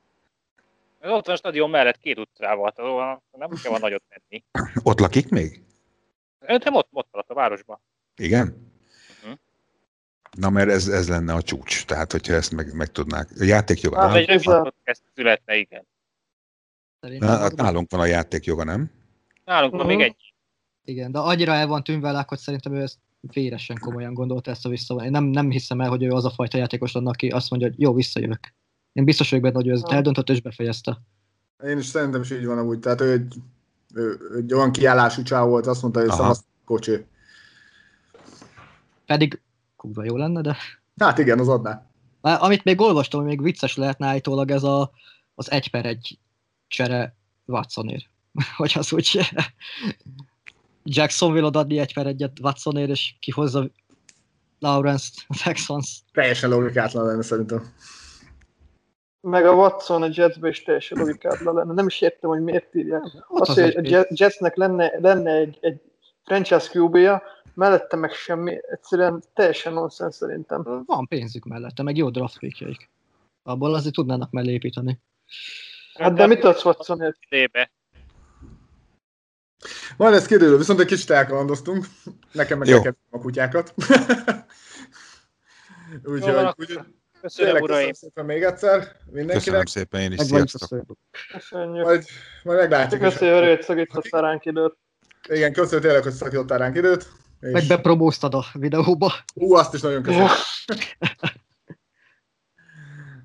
Ez 1.05 1.11
ott 1.11 1.27
van 1.27 1.35
a 1.35 1.39
stadion 1.39 1.71
mellett 1.71 1.99
két 1.99 2.19
utcával, 2.19 2.73
tehát 2.73 3.21
nem 3.31 3.51
kell 3.63 3.71
van 3.71 3.81
nagyot 3.81 4.03
tenni. 4.09 4.45
Ott 4.83 4.99
lakik 4.99 5.29
még? 5.29 5.63
Szerintem 6.41 6.75
ott, 6.75 6.89
ott 6.93 7.09
alatt 7.11 7.31
a 7.31 7.35
városban. 7.35 7.81
Igen? 8.17 8.73
Uh-huh. 9.23 9.39
Na, 10.39 10.51
mert 10.51 10.71
ez, 10.71 10.89
ez 10.89 11.09
lenne 11.09 11.33
a 11.33 11.43
csúcs, 11.43 11.85
tehát 11.85 12.13
hogyha 12.13 12.35
ezt 12.35 12.53
meg, 12.53 12.75
meg 12.75 12.93
tudnák. 12.93 13.29
A 13.41 13.45
játékjoga, 13.45 14.07
nem? 14.07 14.15
Egy 14.15 14.29
ezt 14.83 15.03
születne, 15.15 15.57
igen. 15.57 15.87
Na, 17.01 17.27
hát 17.27 17.57
nálunk 17.57 17.91
van 17.91 18.01
a 18.01 18.07
játékjoga, 18.07 18.65
nem? 18.65 18.91
Nálunk 19.45 19.73
van 19.73 19.81
uh-huh. 19.81 19.97
még 19.97 20.07
egy. 20.07 20.35
Igen, 20.85 21.13
de 21.13 21.19
annyira 21.19 21.53
el 21.53 21.67
van 21.67 21.83
tűnve 21.83 22.25
hogy 22.29 22.39
szerintem 22.39 22.75
ő 22.75 22.83
ezt 22.83 22.99
véresen 23.21 23.79
komolyan 23.81 24.15
gondolta 24.15 24.51
ezt 24.51 24.67
a 24.67 24.69
vissza. 24.69 24.95
Én 24.95 25.11
nem, 25.11 25.25
nem 25.25 25.51
hiszem 25.51 25.81
el, 25.81 25.89
hogy 25.89 26.03
ő 26.03 26.11
az 26.11 26.25
a 26.25 26.31
fajta 26.31 26.59
játékos 26.59 26.93
lenne, 26.93 27.11
aki 27.11 27.29
azt 27.29 27.51
mondja, 27.51 27.69
hogy 27.69 27.81
jó, 27.81 27.95
visszajövök. 27.95 28.55
Én 28.95 29.05
biztos 29.05 29.31
vagyok 29.31 29.45
benne, 29.45 29.57
hogy 29.57 29.69
ő 29.69 29.73
ezt 29.73 29.93
eldöntött 29.93 30.29
és 30.31 30.41
befejezte. 30.41 31.01
Én 31.65 31.79
is 31.79 31.87
szerintem 31.87 32.21
is 32.21 32.31
így 32.31 32.47
van 32.47 32.59
amúgy. 32.59 32.79
Tehát 32.79 33.01
ő 33.01 33.13
egy, 33.13 33.35
ő, 33.95 34.19
egy 34.37 34.55
olyan 34.55 34.73
kiállású 34.73 35.23
csáv 35.23 35.49
volt, 35.49 35.67
azt 35.67 35.83
mondta, 35.83 36.01
hogy 36.01 36.11
szavasz 36.11 36.45
kocsi. 36.65 37.07
Pedig 39.07 39.41
kurva 39.77 40.05
jó 40.05 40.17
lenne, 40.17 40.41
de... 40.41 40.57
Hát 40.99 41.19
igen, 41.19 41.39
az 41.39 41.49
adná. 41.49 41.87
Már, 42.21 42.39
amit 42.41 42.65
még 42.65 42.81
olvastam, 42.81 43.21
hogy 43.21 43.29
még 43.29 43.43
vicces 43.43 43.77
lehetne 43.77 44.07
állítólag 44.07 44.51
ez 44.51 44.63
a, 44.63 44.91
az 45.35 45.51
egy 45.51 45.71
per 45.71 45.87
egy 45.87 46.19
csere 46.69 47.17
Watsonért. 47.47 48.07
hogy 48.57 48.73
az 48.79 48.93
úgy 48.93 49.21
Jacksonville 50.85 51.47
adni 51.47 51.79
egy 51.79 51.95
per 51.95 52.07
egyet 52.07 52.41
Watsonért, 52.41 52.91
és 52.91 53.15
kihozza 53.21 53.71
Lawrence-t, 54.59 55.27
Texans. 55.45 56.03
Teljesen 56.13 56.51
logikátlan 56.51 57.07
lenne 57.07 57.23
szerintem. 57.23 57.73
Meg 59.27 59.47
a 59.47 59.55
Watson 59.55 60.03
a 60.03 60.09
Jetsbe 60.11 60.49
is 60.49 60.63
teljesen 60.63 60.99
logikátlan 60.99 61.55
lenne. 61.55 61.73
Nem 61.73 61.87
is 61.87 62.01
értem, 62.01 62.31
hogy 62.31 62.43
miért 62.43 62.75
írják. 62.75 63.03
Hát 63.03 63.25
az, 63.29 63.49
az 63.49 63.75
hogy 63.75 63.95
a 63.95 64.07
Jetsnek 64.09 64.57
lenne, 64.57 64.93
lenne 64.99 65.33
egy, 65.33 65.59
egy 65.61 65.81
franchise 66.25 66.69
qb 66.73 66.99
mellette 67.55 67.97
meg 67.97 68.13
semmi, 68.13 68.59
egyszerűen 68.71 69.23
teljesen 69.35 69.73
nonsens 69.73 70.15
szerintem. 70.15 70.83
Van 70.87 71.09
pénzük 71.09 71.45
mellette, 71.45 71.83
meg 71.83 71.97
jó 71.97 72.11
draft 72.11 72.39
pickjeik. 72.39 72.91
Abból 73.43 73.75
azért 73.75 73.95
tudnának 73.95 74.31
mellé 74.31 74.53
építeni. 74.53 75.01
Hát 75.95 76.15
de 76.15 76.27
mit 76.27 76.45
adsz 76.45 76.65
Watson 76.65 77.15
Débe. 77.29 77.71
Majd 79.97 80.15
ez 80.15 80.27
kiderül, 80.27 80.59
viszont 80.59 80.81
egy 80.81 80.87
kicsit 80.87 81.11
elkalandoztunk. 81.11 81.87
Nekem 82.33 82.59
meg 82.59 82.95
a 83.11 83.19
kutyákat. 83.19 83.75
Úgyhogy, 86.05 86.79
Köszönöm, 87.25 87.63
uraim. 87.63 87.67
Köszönöm 87.69 87.93
szépen 87.93 88.25
még 88.25 88.43
egyszer 88.43 88.97
mindenkinek. 89.11 89.37
Köszönöm 89.37 89.65
szépen, 89.65 90.01
én 90.01 90.13
is. 90.13 90.21
Sziasztok. 90.21 90.99
Köszönjük. 91.33 91.85
Majd, 91.85 92.05
majd 92.43 92.59
meglátjuk. 92.59 93.01
Köszönjük, 93.01 93.49
hogy 93.49 93.63
szakítottál 93.63 94.23
ránk 94.23 94.45
időt. 94.45 94.77
Igen, 95.29 95.53
köszönöm 95.53 95.81
tényleg, 95.81 96.03
hogy 96.03 96.13
szakítottál 96.13 96.59
ránk 96.59 96.77
időt. 96.77 97.09
És... 97.41 97.53
Meg 97.53 97.67
bepromóztad 97.67 98.35
a 98.35 98.45
videóba. 98.53 99.13
Ú, 99.35 99.55
azt 99.55 99.75
is 99.75 99.81
nagyon 99.81 100.03
köszönöm. 100.03 100.29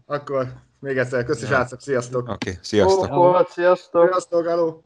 Akkor 0.05 0.47
még 0.79 0.97
egyszer, 0.97 1.23
köszönöm, 1.23 1.65
ja. 1.69 1.77
sziasztok. 1.79 2.21
Oké, 2.21 2.49
okay, 2.49 2.59
sziasztok. 2.61 3.11
Ó, 3.11 3.43
sziasztok. 3.49 4.07
Sziasztok, 4.07 4.47
hello. 4.47 4.81